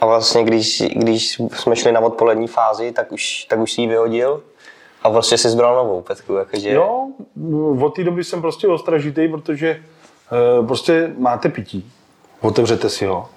a 0.00 0.06
vlastně, 0.06 0.44
když, 0.44 0.82
když 0.96 1.40
jsme 1.52 1.76
šli 1.76 1.92
na 1.92 2.00
odpolední 2.00 2.46
fázi, 2.46 2.92
tak 2.92 3.12
už, 3.12 3.44
tak 3.44 3.58
už 3.58 3.72
si 3.72 3.80
ji 3.80 3.86
vyhodil 3.86 4.42
a 5.02 5.08
vlastně 5.08 5.38
si 5.38 5.48
zbral 5.48 5.76
novou 5.76 6.00
petku. 6.00 6.34
Jakože... 6.34 6.70
Jo, 6.70 7.08
od 7.80 7.94
té 7.96 8.04
doby 8.04 8.24
jsem 8.24 8.40
prostě 8.40 8.68
ostražitý, 8.68 9.28
protože 9.28 9.68
e, 9.70 10.66
prostě 10.66 11.14
máte 11.18 11.48
pití, 11.48 11.92
otevřete 12.40 12.88
si 12.88 13.06
ho 13.06 13.28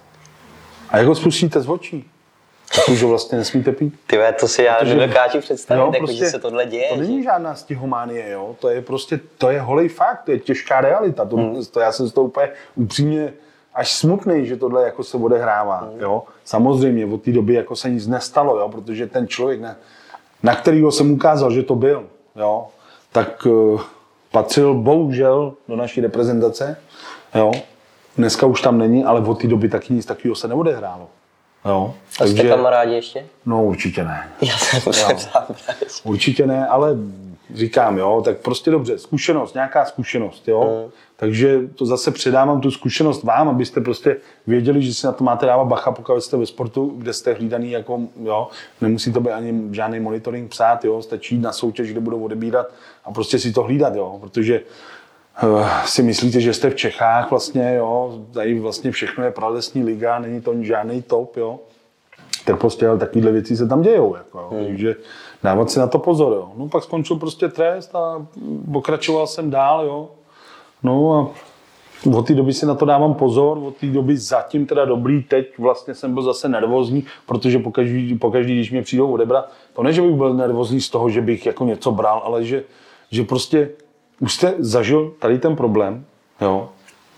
a 0.91 0.97
jak 0.97 1.07
ho 1.07 1.15
spustíte 1.15 1.61
z 1.61 1.69
očí, 1.69 2.09
tak 2.75 2.89
už 2.89 3.03
ho 3.03 3.09
vlastně 3.09 3.37
nesmíte 3.37 3.71
pít. 3.71 3.93
Ty 4.07 4.17
to 4.39 4.47
si 4.47 4.63
já 4.63 4.75
protože, 4.75 4.95
nedokážu 4.95 5.39
představit, 5.39 5.79
jo, 5.79 5.85
jako, 5.93 5.97
prostě, 5.97 6.25
že 6.25 6.31
se 6.31 6.39
tohle 6.39 6.65
děje. 6.65 6.89
To 6.89 6.95
není 6.95 7.23
žádná 7.23 7.55
stihománie, 7.55 8.29
jo? 8.29 8.55
to 8.59 8.69
je 8.69 8.81
prostě, 8.81 9.19
to 9.37 9.49
je 9.49 9.61
holej 9.61 9.89
fakt, 9.89 10.23
to 10.23 10.31
je 10.31 10.39
těžká 10.39 10.81
realita. 10.81 11.25
To, 11.25 11.35
hmm. 11.35 11.65
to 11.65 11.79
já 11.79 11.91
jsem 11.91 12.07
z 12.07 12.13
toho 12.13 12.27
úplně 12.27 12.49
upřímně 12.75 13.33
až 13.73 13.91
smutný, 13.91 14.45
že 14.45 14.57
tohle 14.57 14.83
jako 14.83 15.03
se 15.03 15.17
odehrává. 15.17 15.89
Mm. 15.93 15.99
Jo? 15.99 16.23
Samozřejmě 16.45 17.05
od 17.05 17.21
té 17.21 17.31
doby 17.31 17.53
jako 17.53 17.75
se 17.75 17.89
nic 17.89 18.07
nestalo, 18.07 18.59
jo? 18.59 18.69
protože 18.69 19.07
ten 19.07 19.27
člověk, 19.27 19.61
na, 19.61 19.75
na 20.43 20.55
kterého 20.55 20.91
jsem 20.91 21.11
ukázal, 21.11 21.51
že 21.51 21.63
to 21.63 21.75
byl, 21.75 22.05
jo? 22.35 22.67
tak 23.11 23.45
uh, 23.45 23.81
patřil 24.31 24.73
bohužel 24.73 25.53
do 25.67 25.75
naší 25.75 26.01
reprezentace. 26.01 26.77
Jo? 27.35 27.51
Dneska 28.17 28.45
už 28.45 28.61
tam 28.61 28.77
není, 28.77 29.05
ale 29.05 29.21
od 29.21 29.41
té 29.41 29.47
doby 29.47 29.69
taky 29.69 29.93
nic 29.93 30.05
takového 30.05 30.35
se 30.35 30.47
neodehrálo. 30.47 31.07
Jo, 31.65 31.93
a 31.95 32.17
takže, 32.17 32.33
jste 32.33 32.49
kamarádi 32.49 32.93
ještě? 32.93 33.25
No 33.45 33.63
určitě 33.63 34.03
ne. 34.03 34.29
Já 34.41 34.57
jsem 34.57 34.81
Určitě 36.03 36.47
ne, 36.47 36.67
ale 36.67 36.95
říkám, 37.53 37.97
jo, 37.97 38.21
tak 38.25 38.37
prostě 38.37 38.71
dobře, 38.71 38.97
zkušenost, 38.97 39.53
nějaká 39.53 39.85
zkušenost, 39.85 40.47
jo. 40.47 40.83
Mm. 40.85 40.91
Takže 41.17 41.59
to 41.75 41.85
zase 41.85 42.11
předávám 42.11 42.61
tu 42.61 42.71
zkušenost 42.71 43.23
vám, 43.23 43.49
abyste 43.49 43.81
prostě 43.81 44.17
věděli, 44.47 44.81
že 44.81 44.93
si 44.93 45.05
na 45.05 45.11
to 45.11 45.23
máte 45.23 45.45
dávat 45.45 45.65
bacha, 45.65 45.91
pokud 45.91 46.21
jste 46.21 46.37
ve 46.37 46.45
sportu, 46.45 46.93
kde 46.97 47.13
jste 47.13 47.33
hlídaný, 47.33 47.71
jako, 47.71 47.99
jo, 48.23 48.47
nemusí 48.81 49.13
to 49.13 49.21
být 49.21 49.31
ani 49.31 49.75
žádný 49.75 49.99
monitoring 49.99 50.49
psát, 50.49 50.85
jo, 50.85 51.01
stačí 51.01 51.37
na 51.37 51.51
soutěž, 51.51 51.91
kde 51.91 51.99
budou 51.99 52.23
odebírat 52.23 52.67
a 53.05 53.11
prostě 53.11 53.39
si 53.39 53.51
to 53.51 53.63
hlídat, 53.63 53.95
jo, 53.95 54.17
protože 54.21 54.61
uh, 55.43 55.67
si 55.85 56.03
myslíte, 56.03 56.41
že 56.41 56.53
jste 56.53 56.69
v 56.69 56.75
Čechách 56.75 57.29
vlastně, 57.29 57.75
jo, 57.75 58.25
tady 58.33 58.59
vlastně 58.59 58.91
všechno 58.91 59.23
je 59.23 59.31
pralesní 59.31 59.83
liga, 59.83 60.19
není 60.19 60.41
to 60.41 60.55
žádný 60.61 61.01
top, 61.01 61.37
jo, 61.37 61.59
tak 62.45 62.59
prostě 62.59 62.87
ale 62.87 62.97
takovéhle 62.97 63.31
věci 63.31 63.57
se 63.57 63.67
tam 63.67 63.81
dějou, 63.81 64.15
jako, 64.15 64.37
jo, 64.39 64.49
hmm. 64.51 64.67
takže 64.67 64.95
dávat 65.43 65.71
si 65.71 65.79
na 65.79 65.87
to 65.87 65.99
pozor, 65.99 66.33
jo. 66.33 66.51
No 66.57 66.67
pak 66.67 66.83
skončil 66.83 67.15
prostě 67.15 67.47
trest 67.47 67.95
a 67.95 68.25
pokračoval 68.71 69.27
jsem 69.27 69.49
dál, 69.49 69.85
jo, 69.85 70.09
No 70.83 71.13
a 71.13 71.29
od 72.17 72.27
té 72.27 72.33
doby 72.33 72.53
si 72.53 72.65
na 72.65 72.75
to 72.75 72.85
dávám 72.85 73.13
pozor, 73.13 73.57
od 73.57 73.75
té 73.75 73.85
doby 73.85 74.17
zatím 74.17 74.65
teda 74.65 74.85
dobrý, 74.85 75.23
teď 75.23 75.57
vlastně 75.57 75.95
jsem 75.95 76.13
byl 76.13 76.23
zase 76.23 76.49
nervózní, 76.49 77.05
protože 77.25 77.59
pokaždý, 77.59 78.15
pokaždý 78.15 78.55
když 78.55 78.71
mě 78.71 78.81
přijdou 78.81 79.11
odebrat, 79.11 79.51
to 79.73 79.83
ne, 79.83 79.93
že 79.93 80.01
bych 80.01 80.15
byl 80.15 80.33
nervózní 80.33 80.81
z 80.81 80.89
toho, 80.89 81.09
že 81.09 81.21
bych 81.21 81.45
jako 81.45 81.65
něco 81.65 81.91
bral, 81.91 82.21
ale 82.25 82.45
že, 82.45 82.63
že 83.11 83.23
prostě 83.23 83.69
už 84.19 84.33
jste 84.33 84.53
zažil 84.59 85.13
tady 85.19 85.39
ten 85.39 85.55
problém, 85.55 86.05
jo. 86.41 86.69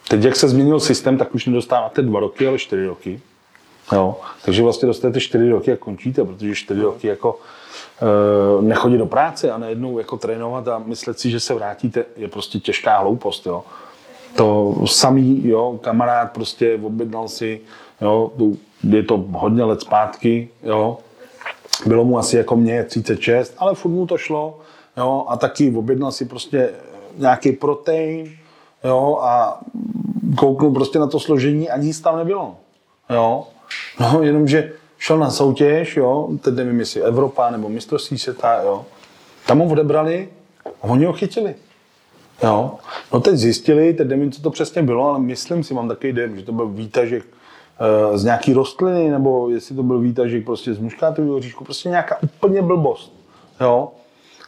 Teď, 0.08 0.24
jak 0.24 0.36
se 0.36 0.48
změnil 0.48 0.80
systém, 0.80 1.18
tak 1.18 1.36
už 1.36 1.46
nedostáváte 1.46 2.02
dva 2.02 2.20
roky, 2.20 2.48
ale 2.48 2.58
čtyři 2.58 2.86
roky. 2.86 3.22
Jo. 3.92 4.16
Takže 4.46 4.64
vlastně 4.64 4.88
dostanete 4.88 5.20
čtyři 5.20 5.50
roky 5.50 5.72
a 5.72 5.78
končíte, 5.78 6.24
protože 6.24 6.56
čtyři 6.56 6.82
roky 6.82 7.08
jako 7.08 7.40
nechodit 8.62 9.00
do 9.00 9.06
práce 9.06 9.52
a 9.52 9.58
najednou 9.58 9.98
jako 9.98 10.18
trénovat 10.18 10.68
a 10.68 10.82
myslet 10.86 11.20
si, 11.20 11.30
že 11.30 11.40
se 11.40 11.54
vrátíte, 11.54 12.06
je 12.18 12.28
prostě 12.28 12.60
těžká 12.60 12.98
hloupost. 12.98 13.46
Jo. 13.46 13.64
To 14.36 14.76
samý, 14.86 15.48
jo, 15.48 15.80
kamarád 15.82 16.32
prostě 16.32 16.80
objednal 16.84 17.28
si, 17.28 17.62
jo, 18.02 18.32
je 18.90 19.04
to 19.04 19.26
hodně 19.32 19.64
let 19.64 19.82
zpátky, 19.82 20.50
jo, 20.64 20.98
bylo 21.86 22.06
mu 22.06 22.18
asi 22.18 22.38
jako 22.38 22.56
mě 22.56 22.84
36, 22.84 23.54
ale 23.58 23.76
furt 23.76 23.92
mu 23.92 24.08
to 24.08 24.18
šlo, 24.18 24.60
jo, 24.98 25.26
a 25.28 25.38
taky 25.38 25.76
objednal 25.76 26.12
si 26.12 26.26
prostě 26.26 26.70
nějaký 27.18 27.52
protein, 27.52 28.32
jo, 28.84 29.20
a 29.22 29.62
kouknul 30.36 30.72
prostě 30.72 31.00
na 31.00 31.08
to 31.08 31.20
složení 31.20 31.70
a 31.70 31.78
nic 31.78 32.02
tam 32.02 32.18
nebylo, 32.18 32.56
jo. 33.10 33.48
No, 34.00 34.24
jenomže 34.24 34.74
šel 35.04 35.18
na 35.18 35.30
soutěž, 35.30 35.98
jo, 35.98 36.30
teď 36.42 36.54
nevím, 36.54 36.80
jestli 36.80 37.02
Evropa 37.02 37.50
nebo 37.50 37.70
mistrovství 37.70 38.18
světa, 38.18 38.62
jo. 38.64 38.86
Tam 39.48 39.60
ho 39.60 39.66
odebrali 39.66 40.30
a 40.66 40.84
oni 40.84 41.06
ho 41.06 41.14
chytili. 41.14 41.56
Jo. 42.44 42.72
No 43.14 43.20
teď 43.20 43.36
zjistili, 43.36 43.94
teď 43.94 44.08
nevím, 44.08 44.32
co 44.32 44.42
to 44.42 44.50
přesně 44.50 44.84
bylo, 44.84 45.10
ale 45.10 45.20
myslím 45.20 45.64
si, 45.64 45.74
mám 45.74 45.88
takový 45.88 46.14
den, 46.14 46.38
že 46.38 46.46
to 46.46 46.52
byl 46.52 46.68
výtažek 46.68 47.24
eh, 47.24 48.18
z 48.18 48.24
nějaký 48.24 48.54
rostliny, 48.54 49.10
nebo 49.10 49.50
jestli 49.50 49.76
to 49.76 49.84
byl 49.84 50.00
výtažek 50.00 50.46
prostě 50.46 50.74
z 50.74 50.80
muškátového 50.80 51.36
oříšku, 51.36 51.64
prostě 51.64 51.90
nějaká 51.90 52.18
úplně 52.22 52.62
blbost. 52.62 53.14
Jo? 53.62 53.92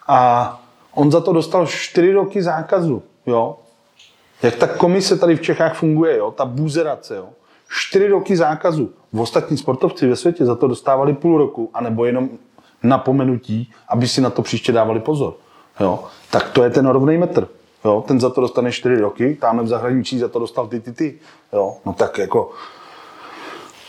A 0.07 0.61
on 0.93 1.11
za 1.11 1.21
to 1.21 1.33
dostal 1.33 1.67
čtyři 1.67 2.13
roky 2.13 2.43
zákazu. 2.43 3.03
Jo? 3.25 3.57
Jak 4.43 4.55
ta 4.55 4.67
komise 4.67 5.17
tady 5.17 5.35
v 5.35 5.41
Čechách 5.41 5.77
funguje, 5.77 6.17
jo? 6.17 6.31
ta 6.31 6.45
buzerace, 6.45 7.15
jo? 7.15 7.29
Čtyři 7.69 8.08
roky 8.08 8.38
zákazu. 8.38 8.91
V 9.13 9.21
ostatní 9.21 9.58
sportovci 9.58 10.08
ve 10.08 10.15
světě 10.15 10.45
za 10.45 10.56
to 10.56 10.67
dostávali 10.67 11.13
půl 11.13 11.38
roku, 11.38 11.69
anebo 11.73 12.06
jenom 12.06 12.30
napomenutí, 12.84 13.71
aby 13.89 14.08
si 14.08 14.21
na 14.21 14.30
to 14.30 14.41
příště 14.41 14.71
dávali 14.71 14.99
pozor. 14.99 15.34
Jo? 15.80 16.04
Tak 16.32 16.49
to 16.49 16.63
je 16.63 16.69
ten 16.69 16.88
rovný 16.88 17.17
metr. 17.17 17.47
Jo? 17.86 18.04
Ten 18.08 18.19
za 18.19 18.30
to 18.30 18.41
dostane 18.41 18.71
čtyři 18.71 19.01
roky, 19.01 19.38
tamhle 19.41 19.63
v 19.63 19.67
zahraničí 19.67 20.19
za 20.19 20.28
to 20.28 20.39
dostal 20.39 20.67
ty, 20.67 20.80
ty, 20.80 20.93
ty. 20.93 21.19
Jo? 21.54 21.78
No 21.86 21.93
tak 21.93 22.17
jako, 22.17 22.51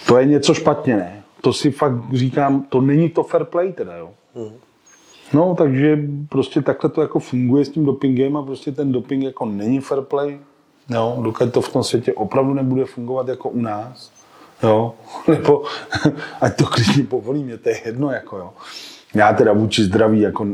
to 0.06 0.18
je 0.18 0.26
něco 0.26 0.54
špatně, 0.54 0.96
ne? 0.96 1.22
To 1.40 1.52
si 1.52 1.70
fakt 1.70 2.12
říkám, 2.12 2.62
to 2.62 2.80
není 2.80 3.08
to 3.08 3.22
fair 3.22 3.44
play 3.44 3.72
teda, 3.72 3.96
jo? 3.96 4.10
No, 5.32 5.54
takže 5.58 5.98
prostě 6.28 6.62
takhle 6.62 6.90
to 6.90 7.02
jako 7.02 7.18
funguje 7.18 7.64
s 7.64 7.68
tím 7.68 7.84
dopingem 7.84 8.36
a 8.36 8.42
prostě 8.42 8.72
ten 8.72 8.92
doping 8.92 9.24
jako 9.24 9.46
není 9.46 9.80
fair 9.80 10.00
play, 10.00 10.38
jo? 10.88 11.18
dokud 11.22 11.52
to 11.52 11.60
v 11.60 11.72
tom 11.72 11.84
světě 11.84 12.12
opravdu 12.12 12.54
nebude 12.54 12.84
fungovat 12.84 13.28
jako 13.28 13.48
u 13.48 13.60
nás, 13.60 14.10
jo? 14.62 14.94
nebo 15.28 15.64
ať 16.40 16.56
to 16.56 16.64
klidně 16.64 17.04
povolí, 17.04 17.44
mě 17.44 17.58
to 17.58 17.68
je 17.68 17.80
jedno, 17.84 18.10
jako 18.10 18.38
jo. 18.38 18.52
Já 19.14 19.32
teda 19.32 19.52
vůči 19.52 19.84
zdraví 19.84 20.20
jako 20.20 20.46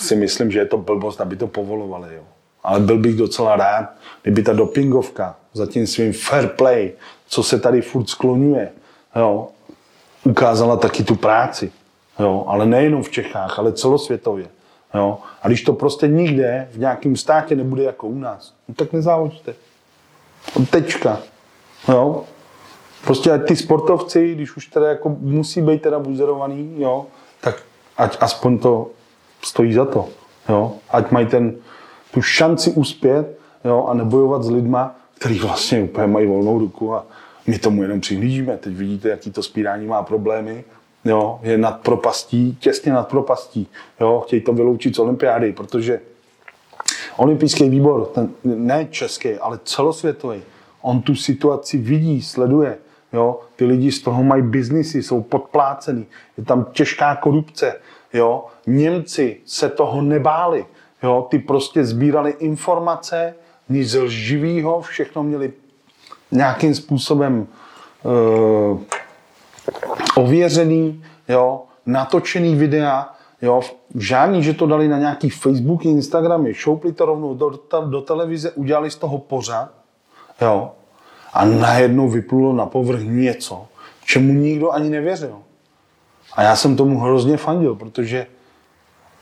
si 0.00 0.16
myslím, 0.16 0.50
že 0.50 0.58
je 0.58 0.66
to 0.66 0.78
blbost, 0.78 1.20
aby 1.20 1.36
to 1.36 1.46
povolovali, 1.46 2.14
jo. 2.14 2.22
Ale 2.62 2.80
byl 2.80 2.98
bych 2.98 3.16
docela 3.16 3.56
rád, 3.56 3.90
kdyby 4.22 4.42
ta 4.42 4.52
dopingovka 4.52 5.36
za 5.52 5.66
tím 5.66 5.86
svým 5.86 6.12
fair 6.12 6.48
play, 6.48 6.92
co 7.28 7.42
se 7.42 7.60
tady 7.60 7.82
furt 7.82 8.08
skloňuje, 8.08 8.70
jo, 9.16 9.48
ukázala 10.24 10.76
taky 10.76 11.04
tu 11.04 11.14
práci. 11.14 11.72
Jo, 12.18 12.44
ale 12.48 12.66
nejenom 12.66 13.02
v 13.02 13.10
Čechách, 13.10 13.58
ale 13.58 13.72
celosvětově. 13.72 14.46
Jo. 14.96 15.18
A 15.42 15.48
když 15.48 15.62
to 15.62 15.72
prostě 15.72 16.08
nikde 16.08 16.68
v 16.72 16.78
nějakém 16.78 17.16
státě 17.16 17.56
nebude 17.56 17.82
jako 17.82 18.06
u 18.06 18.18
nás, 18.18 18.54
no 18.68 18.74
tak 18.74 18.92
nezávoďte. 18.92 19.54
Tečka. 20.70 21.18
Jo. 21.88 22.24
Prostě 23.04 23.38
ty 23.38 23.56
sportovci, 23.56 24.34
když 24.34 24.56
už 24.56 24.66
teda 24.66 24.88
jako 24.88 25.16
musí 25.20 25.62
být 25.62 25.82
teda 25.82 25.98
buzerovaný, 25.98 26.74
jo, 26.78 27.06
tak 27.40 27.62
ať 27.96 28.16
aspoň 28.20 28.58
to 28.58 28.90
stojí 29.42 29.72
za 29.72 29.84
to. 29.84 30.08
Jo. 30.48 30.72
Ať 30.90 31.10
mají 31.10 31.26
ten, 31.26 31.56
tu 32.10 32.22
šanci 32.22 32.70
uspět 32.70 33.38
jo, 33.64 33.86
a 33.88 33.94
nebojovat 33.94 34.42
s 34.42 34.50
lidma, 34.50 34.96
který 35.18 35.38
vlastně 35.38 35.82
úplně 35.82 36.06
mají 36.06 36.26
volnou 36.26 36.58
ruku 36.58 36.94
a 36.94 37.06
my 37.46 37.58
tomu 37.58 37.82
jenom 37.82 38.00
přihlížíme. 38.00 38.56
Teď 38.56 38.72
vidíte, 38.74 39.08
jaký 39.08 39.30
to 39.30 39.42
spírání 39.42 39.86
má 39.86 40.02
problémy. 40.02 40.64
Jo, 41.06 41.38
je 41.42 41.58
nad 41.58 41.80
propastí, 41.80 42.56
těsně 42.60 42.92
nad 42.92 43.08
propastí. 43.08 43.68
Jo, 44.00 44.22
chtějí 44.26 44.42
to 44.42 44.52
vyloučit 44.52 44.96
z 44.96 44.98
olympiády, 44.98 45.52
protože 45.52 46.00
olympijský 47.16 47.68
výbor, 47.68 48.06
ten, 48.06 48.30
ne 48.44 48.86
český, 48.90 49.34
ale 49.34 49.58
celosvětový, 49.64 50.42
on 50.82 51.02
tu 51.02 51.14
situaci 51.14 51.78
vidí, 51.78 52.22
sleduje. 52.22 52.78
Jo, 53.12 53.40
ty 53.56 53.64
lidi 53.64 53.92
z 53.92 54.02
toho 54.02 54.22
mají 54.22 54.42
biznisy, 54.42 55.02
jsou 55.02 55.22
podplácený, 55.22 56.06
je 56.38 56.44
tam 56.44 56.66
těžká 56.72 57.16
korupce. 57.16 57.80
Jo. 58.12 58.44
Němci 58.66 59.40
se 59.44 59.68
toho 59.68 60.02
nebáli. 60.02 60.66
Jo, 61.02 61.26
ty 61.30 61.38
prostě 61.38 61.84
sbírali 61.84 62.30
informace, 62.38 63.34
nic 63.68 63.94
lživýho, 63.94 64.80
všechno 64.80 65.22
měli 65.22 65.52
nějakým 66.30 66.74
způsobem 66.74 67.46
uh, 68.02 68.80
ověřený, 70.16 71.04
jo, 71.28 71.62
natočený 71.86 72.54
videa, 72.54 73.14
jo, 73.42 73.60
žádný, 73.94 74.42
že 74.42 74.54
to 74.54 74.66
dali 74.66 74.88
na 74.88 74.98
nějaký 74.98 75.30
Facebook, 75.30 75.84
Instagramy, 75.84 76.54
šoupli 76.54 76.92
to 76.92 77.04
rovnou 77.04 77.34
do, 77.34 77.60
do 77.86 78.00
televize, 78.00 78.50
udělali 78.50 78.90
z 78.90 78.96
toho 78.96 79.18
pořád, 79.18 79.70
jo, 80.40 80.72
a 81.32 81.44
najednou 81.44 82.08
vyplulo 82.08 82.52
na 82.52 82.66
povrch 82.66 83.00
něco, 83.02 83.66
čemu 84.04 84.32
nikdo 84.32 84.70
ani 84.70 84.90
nevěřil. 84.90 85.38
A 86.32 86.42
já 86.42 86.56
jsem 86.56 86.76
tomu 86.76 87.00
hrozně 87.00 87.36
fandil, 87.36 87.74
protože 87.74 88.26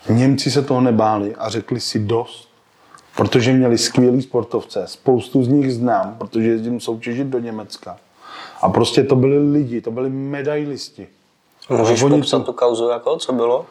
Němci 0.08 0.50
se 0.50 0.62
toho 0.62 0.80
nebáli 0.80 1.34
a 1.34 1.48
řekli 1.48 1.80
si 1.80 1.98
dost, 1.98 2.48
protože 3.16 3.52
měli 3.52 3.78
skvělý 3.78 4.22
sportovce, 4.22 4.82
spoustu 4.86 5.44
z 5.44 5.48
nich 5.48 5.72
znám, 5.72 6.14
protože 6.18 6.48
jezdím 6.48 6.80
soutěžit 6.80 7.26
do 7.26 7.38
Německa. 7.38 7.96
A 8.64 8.68
prostě 8.68 9.04
to 9.04 9.16
byli 9.16 9.50
lidi, 9.52 9.80
to 9.80 9.90
byli 9.90 10.10
medailisti. 10.10 11.06
Můžeš 11.70 12.02
oni 12.02 12.16
popsat 12.16 12.38
to... 12.38 12.44
tu 12.44 12.52
kauzu, 12.52 12.88
jako, 12.88 13.16
co 13.16 13.32
bylo? 13.32 13.66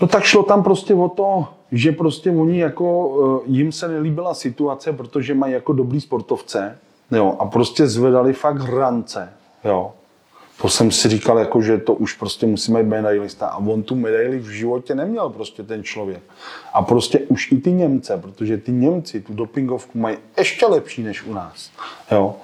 No 0.00 0.08
tak 0.08 0.24
šlo 0.24 0.42
tam 0.42 0.62
prostě 0.62 0.94
o 0.94 1.08
to, 1.08 1.46
že 1.72 1.92
prostě 1.92 2.30
oni 2.30 2.58
jako, 2.58 3.40
eh, 3.46 3.50
jim 3.50 3.72
se 3.72 3.88
nelíbila 3.88 4.34
situace, 4.34 4.92
protože 4.92 5.34
mají 5.34 5.52
jako 5.52 5.72
dobrý 5.72 6.00
sportovce, 6.00 6.78
jo, 7.10 7.36
a 7.38 7.46
prostě 7.46 7.86
zvedali 7.86 8.32
fakt 8.32 8.60
hrance, 8.60 9.32
jo. 9.64 9.92
To 10.62 10.68
jsem 10.68 10.90
si 10.90 11.08
říkal, 11.08 11.38
jako, 11.38 11.62
že 11.62 11.78
to 11.78 11.94
už 11.94 12.14
prostě 12.14 12.46
musí 12.46 12.72
být 12.72 12.86
medailista. 12.86 13.46
A 13.46 13.56
on 13.56 13.82
tu 13.82 13.94
medaili 13.94 14.38
v 14.38 14.48
životě 14.48 14.94
neměl 14.94 15.30
prostě 15.30 15.62
ten 15.62 15.84
člověk. 15.84 16.22
A 16.72 16.82
prostě 16.82 17.18
už 17.18 17.52
i 17.52 17.56
ty 17.56 17.72
Němce, 17.72 18.16
protože 18.16 18.56
ty 18.56 18.72
Němci 18.72 19.20
tu 19.20 19.34
dopingovku 19.34 19.98
mají 19.98 20.16
ještě 20.38 20.66
lepší 20.66 21.02
než 21.02 21.24
u 21.24 21.32
nás. 21.32 21.70
Jo. 22.10 22.34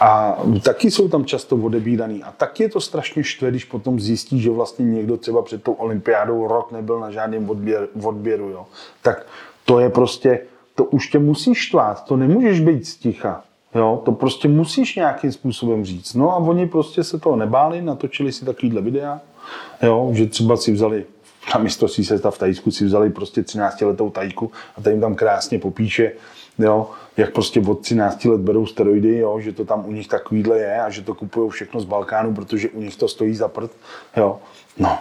A 0.00 0.38
taky 0.62 0.90
jsou 0.90 1.08
tam 1.08 1.24
často 1.24 1.56
odebíraný. 1.56 2.22
A 2.22 2.32
taky 2.32 2.62
je 2.62 2.68
to 2.68 2.80
strašně 2.80 3.24
štve, 3.24 3.50
když 3.50 3.64
potom 3.64 4.00
zjistí, 4.00 4.40
že 4.40 4.50
vlastně 4.50 4.84
někdo 4.84 5.16
třeba 5.16 5.42
před 5.42 5.62
tou 5.62 5.72
olympiádou 5.72 6.48
rok 6.48 6.72
nebyl 6.72 7.00
na 7.00 7.10
žádném 7.10 7.50
odběr, 7.50 7.88
odběru. 8.02 8.48
Jo. 8.48 8.66
Tak 9.02 9.26
to 9.64 9.78
je 9.78 9.90
prostě, 9.90 10.40
to 10.74 10.84
už 10.84 11.08
tě 11.08 11.18
musí 11.18 11.54
štvát, 11.54 12.04
to 12.04 12.16
nemůžeš 12.16 12.60
být 12.60 12.86
sticha. 12.86 13.42
Jo, 13.74 14.02
to 14.04 14.12
prostě 14.12 14.48
musíš 14.48 14.96
nějakým 14.96 15.32
způsobem 15.32 15.84
říct. 15.84 16.14
No 16.14 16.32
a 16.32 16.36
oni 16.36 16.68
prostě 16.68 17.04
se 17.04 17.18
toho 17.18 17.36
nebáli, 17.36 17.82
natočili 17.82 18.32
si 18.32 18.44
takovýhle 18.44 18.80
videa, 18.80 19.20
jo, 19.82 20.10
že 20.12 20.26
třeba 20.26 20.56
si 20.56 20.72
vzali 20.72 21.04
na 21.54 21.60
mistrovství 21.60 22.04
světa 22.04 22.30
v 22.30 22.38
Tajsku 22.38 22.70
si 22.70 22.84
vzali 22.84 23.10
prostě 23.10 23.42
13 23.42 23.80
letou 23.80 24.10
tajku 24.10 24.50
a 24.76 24.82
tady 24.82 24.94
jim 24.94 25.00
tam 25.00 25.14
krásně 25.14 25.58
popíše, 25.58 26.12
jo, 26.58 26.90
jak 27.16 27.32
prostě 27.32 27.60
od 27.60 27.80
13 27.80 28.24
let 28.24 28.40
berou 28.40 28.66
steroidy, 28.66 29.18
jo, 29.18 29.40
že 29.40 29.52
to 29.52 29.64
tam 29.64 29.84
u 29.86 29.92
nich 29.92 30.08
takovýhle 30.08 30.58
je 30.58 30.80
a 30.80 30.90
že 30.90 31.02
to 31.02 31.14
kupují 31.14 31.50
všechno 31.50 31.80
z 31.80 31.84
Balkánu, 31.84 32.34
protože 32.34 32.68
u 32.68 32.80
nich 32.80 32.96
to 32.96 33.08
stojí 33.08 33.34
za 33.34 33.48
prd. 33.48 33.70
Jo. 34.16 34.38
No, 34.78 34.98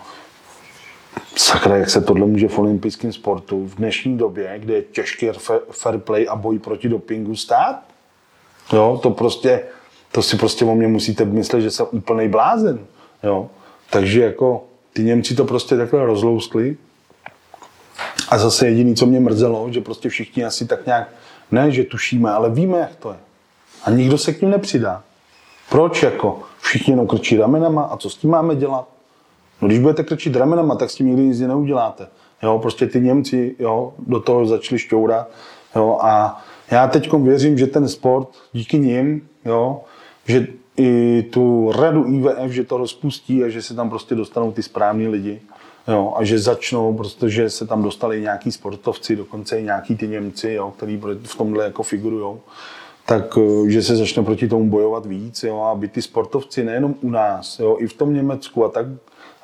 sakra, 1.35 1.77
jak 1.77 1.89
se 1.89 2.01
tohle 2.01 2.25
může 2.25 2.47
v 2.47 2.59
olympijském 2.59 3.13
sportu 3.13 3.67
v 3.67 3.75
dnešní 3.75 4.17
době, 4.17 4.53
kde 4.59 4.73
je 4.73 4.81
těžký 4.81 5.29
fair 5.71 5.97
play 5.97 6.27
a 6.29 6.35
boj 6.35 6.59
proti 6.59 6.89
dopingu 6.89 7.35
stát? 7.35 7.83
Jo, 8.73 8.99
to 9.03 9.09
prostě, 9.09 9.63
to 10.11 10.21
si 10.21 10.37
prostě 10.37 10.65
o 10.65 10.75
mě 10.75 10.87
musíte 10.87 11.25
myslet, 11.25 11.61
že 11.61 11.71
jsem 11.71 11.85
úplný 11.91 12.27
blázen. 12.27 12.79
Jo. 13.23 13.49
Takže 13.89 14.23
jako 14.23 14.63
ty 14.93 15.03
Němci 15.03 15.35
to 15.35 15.45
prostě 15.45 15.77
takhle 15.77 16.05
rozlouskli. 16.05 16.77
A 18.29 18.37
zase 18.37 18.67
jediný, 18.67 18.95
co 18.95 19.05
mě 19.05 19.19
mrzelo, 19.19 19.71
že 19.71 19.81
prostě 19.81 20.09
všichni 20.09 20.45
asi 20.45 20.67
tak 20.67 20.85
nějak, 20.85 21.09
ne, 21.51 21.71
že 21.71 21.83
tušíme, 21.83 22.31
ale 22.31 22.49
víme, 22.49 22.77
jak 22.77 22.95
to 22.95 23.11
je. 23.11 23.17
A 23.83 23.89
nikdo 23.89 24.17
se 24.17 24.33
k 24.33 24.41
ním 24.41 24.51
nepřidá. 24.51 25.03
Proč 25.69 26.03
jako? 26.03 26.43
Všichni 26.61 26.93
jenom 26.93 27.07
krčí 27.07 27.37
ramenama 27.37 27.83
a 27.83 27.97
co 27.97 28.09
s 28.09 28.15
tím 28.17 28.29
máme 28.29 28.55
dělat? 28.55 28.87
No 29.61 29.67
když 29.67 29.79
budete 29.79 30.03
krčit 30.03 30.35
ramenama, 30.35 30.75
tak 30.75 30.89
s 30.89 30.95
tím 30.95 31.07
nikdy 31.07 31.21
nic 31.21 31.39
neuděláte. 31.39 32.07
Jo, 32.43 32.59
prostě 32.59 32.87
ty 32.87 33.01
Němci 33.01 33.55
jo, 33.59 33.93
do 33.99 34.19
toho 34.19 34.45
začali 34.45 34.79
šťourat. 34.79 35.29
Jo, 35.75 35.97
a 36.01 36.43
já 36.71 36.87
teď 36.87 37.13
věřím, 37.13 37.57
že 37.57 37.67
ten 37.67 37.89
sport 37.89 38.27
díky 38.53 38.79
nim, 38.79 39.27
jo, 39.45 39.81
že 40.25 40.47
i 40.77 41.23
tu 41.23 41.71
radu 41.71 42.05
IVF, 42.07 42.51
že 42.51 42.63
to 42.63 42.77
rozpustí 42.77 43.43
a 43.43 43.49
že 43.49 43.61
se 43.61 43.73
tam 43.73 43.89
prostě 43.89 44.15
dostanou 44.15 44.51
ty 44.51 44.63
správní 44.63 45.07
lidi. 45.07 45.41
Jo, 45.87 46.13
a 46.15 46.23
že 46.23 46.39
začnou, 46.39 46.93
protože 46.93 47.49
se 47.49 47.67
tam 47.67 47.83
dostali 47.83 48.21
nějaký 48.21 48.51
sportovci, 48.51 49.15
dokonce 49.15 49.59
i 49.59 49.63
nějaký 49.63 49.95
ty 49.95 50.07
Němci, 50.07 50.51
jo, 50.51 50.73
který 50.77 51.01
v 51.23 51.35
tomhle 51.37 51.63
jako 51.63 51.83
figurují, 51.83 52.37
tak 53.05 53.37
eh, 53.37 53.69
že 53.69 53.83
se 53.83 53.95
začne 53.95 54.23
proti 54.23 54.47
tomu 54.47 54.69
bojovat 54.69 55.05
víc, 55.05 55.43
jo, 55.43 55.61
aby 55.61 55.87
ty 55.87 56.01
sportovci 56.01 56.63
nejenom 56.63 56.95
u 57.01 57.09
nás, 57.09 57.59
jo, 57.59 57.77
i 57.79 57.87
v 57.87 57.93
tom 57.93 58.13
Německu 58.13 58.65
a 58.65 58.69
tak, 58.69 58.85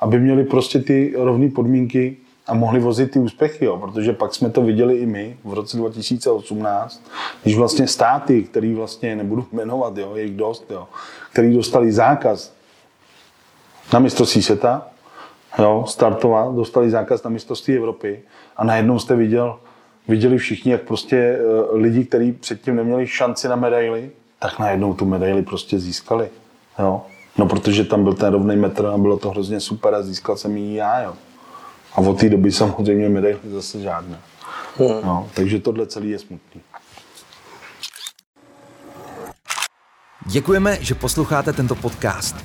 aby 0.00 0.20
měli 0.20 0.44
prostě 0.44 0.78
ty 0.78 1.14
rovné 1.16 1.50
podmínky 1.50 2.16
a 2.46 2.54
mohli 2.54 2.80
vozit 2.80 3.10
ty 3.10 3.18
úspěchy, 3.18 3.64
jo, 3.64 3.76
protože 3.76 4.12
pak 4.12 4.34
jsme 4.34 4.50
to 4.50 4.62
viděli 4.62 4.96
i 4.96 5.06
my 5.06 5.36
v 5.44 5.54
roce 5.54 5.76
2018, 5.76 7.02
když 7.42 7.56
vlastně 7.56 7.86
státy, 7.86 8.42
který 8.42 8.74
vlastně 8.74 9.16
nebudu 9.16 9.46
jmenovat, 9.52 9.98
jo, 9.98 10.16
je 10.16 10.22
jich 10.22 10.36
dost, 10.36 10.70
jo, 10.70 10.88
který 11.32 11.54
dostali 11.54 11.92
zákaz 11.92 12.52
na 13.92 13.98
mistrovství 13.98 14.42
světa, 14.42 14.86
jo, 15.58 15.84
startovat, 15.88 16.54
dostali 16.54 16.90
zákaz 16.90 17.22
na 17.22 17.30
mistrovství 17.30 17.76
Evropy 17.76 18.22
a 18.56 18.64
najednou 18.64 18.98
jste 18.98 19.16
viděl, 19.16 19.58
viděli 20.08 20.38
všichni, 20.38 20.72
jak 20.72 20.82
prostě 20.82 21.38
uh, 21.38 21.78
lidi, 21.80 22.04
kteří 22.04 22.32
předtím 22.32 22.76
neměli 22.76 23.06
šanci 23.06 23.48
na 23.48 23.56
medaily, 23.56 24.10
tak 24.38 24.58
najednou 24.58 24.94
tu 24.94 25.04
medaili 25.04 25.42
prostě 25.42 25.78
získali. 25.78 26.30
Jo. 26.78 27.02
No, 27.38 27.46
protože 27.46 27.84
tam 27.84 28.04
byl 28.04 28.14
ten 28.14 28.32
rovný 28.32 28.56
metr 28.56 28.86
a 28.86 28.98
bylo 28.98 29.18
to 29.18 29.30
hrozně 29.30 29.60
super 29.60 29.94
a 29.94 30.02
získal 30.02 30.36
jsem 30.36 30.56
ji 30.56 30.76
já, 30.76 31.02
jo. 31.02 31.14
A 31.94 31.98
od 31.98 32.20
té 32.20 32.28
doby 32.28 32.52
samozřejmě 32.52 33.08
medaily 33.08 33.38
zase 33.44 33.80
žádné. 33.80 34.18
Hmm. 34.76 35.00
No, 35.04 35.28
takže 35.34 35.58
tohle 35.58 35.86
celý 35.86 36.10
je 36.10 36.18
smutný. 36.18 36.60
Děkujeme, 40.26 40.78
že 40.80 40.94
posloucháte 40.94 41.52
tento 41.52 41.74
podcast. 41.74 42.36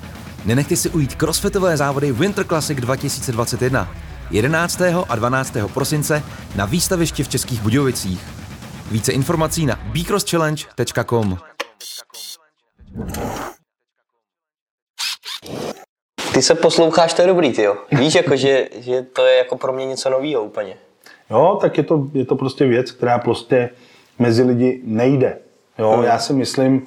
Nenechte 0.46 0.76
si 0.76 0.90
ujít 0.90 1.14
crossfitové 1.14 1.76
závody 1.76 2.12
Winter 2.12 2.46
Classic 2.46 2.78
2021 2.80 3.88
11. 4.30 4.80
a 5.08 5.16
12. 5.16 5.56
prosince 5.74 6.22
na 6.56 6.64
výstavišti 6.64 7.22
v 7.22 7.28
Českých 7.28 7.60
Budějovicích. 7.60 8.20
Více 8.90 9.12
informací 9.12 9.66
na 9.66 9.80
bcrosschallenge.com. 9.92 11.38
Ty 16.34 16.42
se 16.42 16.54
posloucháš, 16.54 17.14
to 17.14 17.22
je 17.22 17.28
dobrý, 17.28 17.52
ty 17.52 17.62
jo. 17.62 17.76
Víš, 17.92 18.14
jako, 18.14 18.36
že, 18.36 18.68
že 18.78 19.02
to 19.02 19.26
je 19.26 19.36
jako 19.36 19.56
pro 19.56 19.72
mě 19.72 19.86
něco 19.86 20.10
nového 20.10 20.42
úplně. 20.42 20.76
Jo, 21.30 21.58
tak 21.60 21.78
je 21.78 21.84
to, 21.84 22.08
je 22.12 22.24
to 22.24 22.36
prostě 22.36 22.66
věc, 22.66 22.90
která 22.90 23.18
prostě 23.18 23.70
mezi 24.18 24.42
lidi 24.42 24.80
nejde. 24.84 25.38
Jo, 25.78 25.90
hmm. 25.90 26.04
já 26.04 26.18
si 26.18 26.32
myslím, 26.32 26.86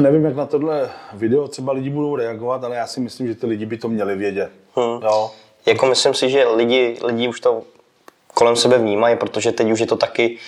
nevím, 0.00 0.24
jak 0.24 0.36
na 0.36 0.46
tohle 0.46 0.90
video 1.12 1.48
třeba 1.48 1.72
lidi 1.72 1.90
budou 1.90 2.16
reagovat, 2.16 2.64
ale 2.64 2.76
já 2.76 2.86
si 2.86 3.00
myslím, 3.00 3.26
že 3.26 3.34
ty 3.34 3.46
lidi 3.46 3.66
by 3.66 3.76
to 3.76 3.88
měli 3.88 4.16
vědět. 4.16 4.50
Hmm. 4.76 5.02
Jo. 5.02 5.30
Jako 5.66 5.86
myslím 5.86 6.14
si, 6.14 6.30
že 6.30 6.48
lidi, 6.48 6.98
lidi 7.02 7.28
už 7.28 7.40
to 7.40 7.62
kolem 8.34 8.56
sebe 8.56 8.78
vnímají, 8.78 9.16
protože 9.16 9.52
teď 9.52 9.70
už 9.70 9.80
je 9.80 9.86
to 9.86 9.96
taky 9.96 10.38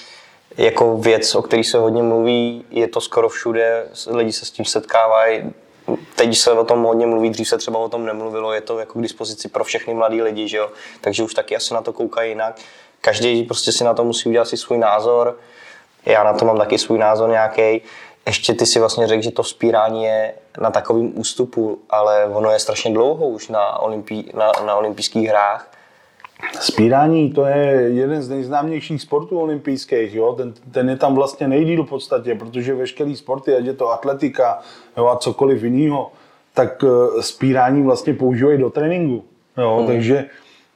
jako 0.57 0.99
věc, 0.99 1.35
o 1.35 1.43
který 1.43 1.65
se 1.65 1.79
hodně 1.79 2.03
mluví, 2.03 2.65
je 2.71 2.89
to 2.89 3.01
skoro 3.01 3.29
všude, 3.29 3.87
lidi 4.11 4.33
se 4.33 4.45
s 4.45 4.51
tím 4.51 4.65
setkávají, 4.65 5.53
teď 6.17 6.37
se 6.37 6.53
o 6.53 6.65
tom 6.65 6.83
hodně 6.83 7.07
mluví, 7.07 7.31
dřív 7.31 7.49
se 7.49 7.59
třeba 7.59 7.79
o 7.79 7.89
tom 7.89 8.07
nemluvilo, 8.07 8.53
je 8.53 8.61
to 8.61 8.79
jako 8.79 8.99
k 8.99 9.03
dispozici 9.03 9.49
pro 9.49 9.65
všechny 9.65 9.95
mladý 9.95 10.23
lidi, 10.23 10.49
že 10.49 10.57
jo? 10.57 10.71
takže 11.01 11.23
už 11.23 11.35
taky 11.35 11.57
asi 11.57 11.75
na 11.75 11.83
to 11.83 11.93
koukají 11.93 12.31
jinak. 12.31 12.61
Každý 13.01 13.43
prostě 13.43 13.73
si 13.73 13.85
na 13.85 13.95
to 13.95 14.05
musí 14.05 14.29
udělat 14.29 14.49
si 14.49 14.57
svůj 14.57 14.79
názor, 14.79 15.39
já 16.07 16.25
na 16.25 16.33
to 16.33 16.45
mám 16.45 16.59
taky 16.59 16.79
svůj 16.79 16.99
názor 16.99 17.31
nějaký. 17.31 17.83
Ještě 18.27 18.55
ty 18.55 18.67
si 18.67 18.79
vlastně 18.79 19.07
řekl, 19.07 19.23
že 19.23 19.31
to 19.31 19.43
vzpírání 19.43 20.05
je 20.05 20.35
na 20.61 20.71
takovém 20.71 21.13
ústupu, 21.15 21.79
ale 21.91 22.27
ono 22.27 22.51
je 22.51 22.59
strašně 22.59 22.95
dlouho 22.95 23.29
už 23.29 23.49
na, 23.49 23.79
olympí, 23.79 24.31
na, 24.35 24.53
na 24.67 24.75
olympijských 24.75 25.29
hrách. 25.29 25.71
Spírání 26.61 27.31
to 27.31 27.45
je 27.45 27.89
jeden 27.89 28.23
z 28.23 28.29
nejznámějších 28.29 29.03
sportů 29.03 29.41
olympijských. 29.41 30.15
Jo? 30.15 30.33
Ten, 30.33 30.55
ten 30.71 30.89
je 30.91 30.97
tam 30.97 31.15
vlastně 31.15 31.49
nejdíl 31.49 31.85
v 31.85 31.89
podstatě, 31.89 32.35
protože 32.35 32.75
veškerý 32.75 33.17
sporty, 33.17 33.57
ať 33.57 33.65
je 33.65 33.73
to 33.73 33.91
atletika 33.91 34.61
jo, 34.97 35.07
a 35.07 35.17
cokoliv 35.17 35.63
jiného, 35.63 36.13
tak 36.55 36.85
spírání 37.21 37.83
vlastně 37.83 38.15
používají 38.15 38.59
do 38.59 38.71
tréninku. 38.71 39.25
Jo? 39.59 39.77
Hmm. 39.77 39.87
Takže 39.87 40.25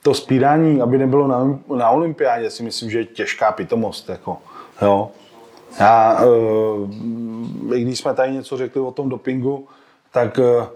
to 0.03 0.15
spírání, 0.15 0.81
aby 0.81 0.99
nebylo 0.99 1.27
na, 1.27 1.59
na 1.77 1.91
olympiádě, 1.91 2.51
si 2.51 2.63
myslím, 2.63 2.91
že 2.91 2.99
je 2.99 3.05
těžká 3.05 3.53
pitomost. 3.53 4.09
Jako, 4.09 4.39
jo? 4.83 5.11
Já, 5.81 6.25
uh, 6.25 6.91
i 7.75 7.83
když 7.83 7.99
jsme 7.99 8.15
tady 8.15 8.33
něco 8.33 8.57
řekli 8.57 8.81
o 8.81 8.91
tom 8.91 9.09
dopingu, 9.09 9.69
tak 10.13 10.39
uh, 10.39 10.67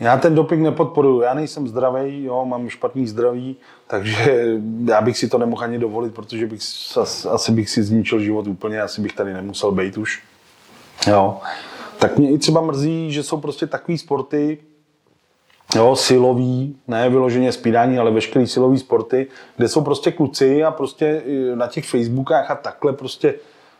já 0.00 0.16
ten 0.16 0.34
doping 0.34 0.62
nepodporuji, 0.62 1.20
já 1.20 1.34
nejsem 1.34 1.68
zdravý, 1.68 2.24
jo, 2.24 2.44
mám 2.44 2.68
špatný 2.68 3.06
zdraví, 3.06 3.56
takže 3.86 4.56
já 4.84 5.00
bych 5.00 5.18
si 5.18 5.28
to 5.28 5.38
nemohl 5.38 5.64
ani 5.64 5.78
dovolit, 5.78 6.14
protože 6.14 6.46
bych, 6.46 6.60
asi 7.30 7.52
bych 7.52 7.70
si 7.70 7.82
zničil 7.82 8.20
život 8.20 8.46
úplně, 8.46 8.82
asi 8.82 9.00
bych 9.00 9.12
tady 9.12 9.34
nemusel 9.34 9.72
být 9.72 9.98
už. 9.98 10.22
Jo. 11.06 11.38
Tak 11.98 12.18
mě 12.18 12.30
i 12.30 12.38
třeba 12.38 12.60
mrzí, 12.60 13.12
že 13.12 13.22
jsou 13.22 13.40
prostě 13.40 13.66
takové 13.66 13.98
sporty, 13.98 14.58
jo, 15.76 15.96
silový, 15.96 16.76
ne 16.88 17.08
vyloženě 17.08 17.52
spídání, 17.52 17.98
ale 17.98 18.10
veškerý 18.10 18.46
silový 18.46 18.78
sporty, 18.78 19.26
kde 19.56 19.68
jsou 19.68 19.80
prostě 19.80 20.12
kluci 20.12 20.64
a 20.64 20.70
prostě 20.70 21.22
na 21.54 21.66
těch 21.66 21.84
Facebookách 21.84 22.50
a 22.50 22.54
takhle 22.54 22.92
prostě 22.92 23.34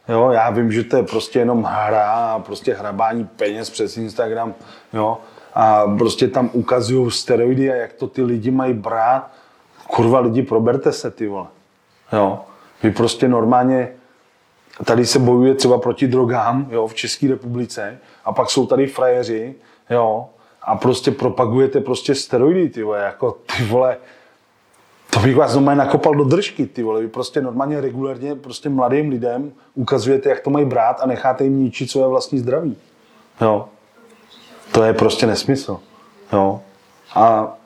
Jo, 0.08 0.30
já 0.30 0.50
vím, 0.50 0.72
že 0.72 0.84
to 0.84 0.96
je 0.96 1.02
prostě 1.02 1.38
jenom 1.38 1.62
hra 1.62 2.38
prostě 2.38 2.74
hrabání 2.74 3.24
peněz 3.24 3.70
přes 3.70 3.96
Instagram, 3.96 4.54
jo, 4.92 5.18
a 5.54 5.86
prostě 5.98 6.28
tam 6.28 6.50
ukazují 6.52 7.10
steroidy 7.10 7.72
a 7.72 7.74
jak 7.74 7.92
to 7.92 8.06
ty 8.06 8.22
lidi 8.22 8.50
mají 8.50 8.72
brát. 8.72 9.30
Kurva 9.86 10.20
lidi, 10.20 10.42
proberte 10.42 10.92
se, 10.92 11.10
ty 11.10 11.28
vole. 11.28 11.46
Jo. 12.12 12.40
Vy 12.82 12.90
prostě 12.90 13.28
normálně, 13.28 13.88
tady 14.84 15.06
se 15.06 15.18
bojuje 15.18 15.54
třeba 15.54 15.78
proti 15.78 16.06
drogám, 16.06 16.66
jo, 16.70 16.86
v 16.86 16.94
České 16.94 17.28
republice, 17.28 17.98
a 18.24 18.32
pak 18.32 18.50
jsou 18.50 18.66
tady 18.66 18.86
frajeři, 18.86 19.54
jo, 19.90 20.28
a 20.62 20.76
prostě 20.76 21.10
propagujete 21.10 21.80
prostě 21.80 22.14
steroidy, 22.14 22.68
ty 22.68 22.82
vole, 22.82 23.02
jako 23.02 23.32
ty 23.46 23.64
vole, 23.64 23.96
to 25.11 25.20
bych 25.20 25.37
vás 25.37 25.55
normálně 25.55 25.79
nakopal 25.79 26.14
do 26.14 26.25
držky, 26.25 26.66
ty 26.66 26.83
vole. 26.83 27.01
Vy 27.01 27.09
prostě 27.09 27.40
normálně 27.40 27.81
regulérně 27.81 28.35
prostě 28.35 28.68
mladým 28.68 29.09
lidem 29.09 29.53
ukazujete, 29.75 30.29
jak 30.29 30.40
to 30.40 30.51
mají 30.51 30.64
brát 30.64 31.01
a 31.01 31.07
necháte 31.07 31.44
jim 31.44 31.64
ničit 31.64 31.90
své 31.90 32.09
vlastní 32.09 32.38
zdraví. 32.38 32.77
Jo. 33.40 33.68
To 34.73 34.83
je 34.83 34.92
prostě 34.92 35.27
nesmysl. 35.27 35.81
Jo. 36.33 36.61
A 37.14 37.57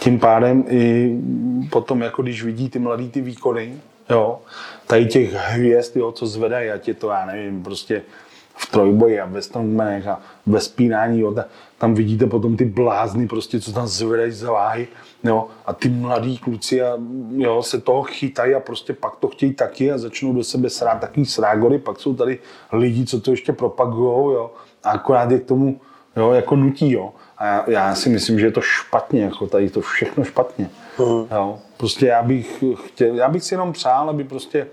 tím 0.00 0.20
pádem 0.20 0.64
i 0.68 1.12
potom, 1.70 2.02
jako 2.02 2.22
když 2.22 2.44
vidí 2.44 2.70
ty 2.70 2.78
mladý 2.78 3.10
ty 3.10 3.20
výkony, 3.20 3.80
jo, 4.10 4.38
tady 4.86 5.06
těch 5.06 5.32
hvězd, 5.32 5.96
jo, 5.96 6.12
co 6.12 6.26
zvedají, 6.26 6.70
ať 6.70 6.88
je 6.88 6.94
to, 6.94 7.10
já 7.10 7.26
nevím, 7.26 7.62
prostě 7.62 8.02
v 8.58 8.70
trojboji 8.70 9.20
a 9.20 9.26
ve 9.26 9.42
strongmanech 9.42 10.06
a 10.06 10.20
ve 10.46 10.60
spínání, 10.60 11.20
jo, 11.20 11.34
tam 11.78 11.94
vidíte 11.94 12.26
potom 12.26 12.56
ty 12.56 12.64
blázny, 12.64 13.28
prostě, 13.28 13.60
co 13.60 13.72
tam 13.72 13.86
zvedají 13.86 14.32
za 14.32 14.52
váhy, 14.52 14.88
jo, 15.24 15.46
a 15.66 15.72
ty 15.72 15.88
mladí 15.88 16.38
kluci 16.38 16.82
a, 16.82 16.98
jo, 17.36 17.62
se 17.62 17.80
toho 17.80 18.02
chytají 18.02 18.54
a 18.54 18.60
prostě 18.60 18.92
pak 18.92 19.16
to 19.16 19.28
chtějí 19.28 19.54
taky 19.54 19.92
a 19.92 19.98
začnou 19.98 20.32
do 20.32 20.44
sebe 20.44 20.70
srát 20.70 21.00
takový 21.00 21.26
srágory, 21.26 21.78
pak 21.78 22.00
jsou 22.00 22.14
tady 22.14 22.38
lidi, 22.72 23.06
co 23.06 23.20
to 23.20 23.30
ještě 23.30 23.52
propagujou, 23.52 24.30
jo, 24.30 24.50
a 24.84 24.90
akorát 24.90 25.30
je 25.30 25.38
k 25.38 25.44
tomu 25.44 25.80
jo, 26.16 26.32
jako 26.32 26.56
nutí, 26.56 26.92
jo. 26.92 27.12
A 27.38 27.46
já, 27.46 27.64
já, 27.68 27.94
si 27.94 28.08
myslím, 28.08 28.38
že 28.38 28.46
je 28.46 28.52
to 28.52 28.60
špatně, 28.60 29.22
jako 29.22 29.46
tady 29.46 29.70
to 29.70 29.80
všechno 29.80 30.24
špatně. 30.24 30.70
Mm. 30.98 31.26
Jo. 31.30 31.58
Prostě 31.76 32.06
já 32.06 32.22
bych 32.22 32.64
chtěl, 32.86 33.14
já 33.14 33.28
bych 33.28 33.44
si 33.44 33.54
jenom 33.54 33.72
přál, 33.72 34.10
aby 34.10 34.24
prostě 34.24 34.66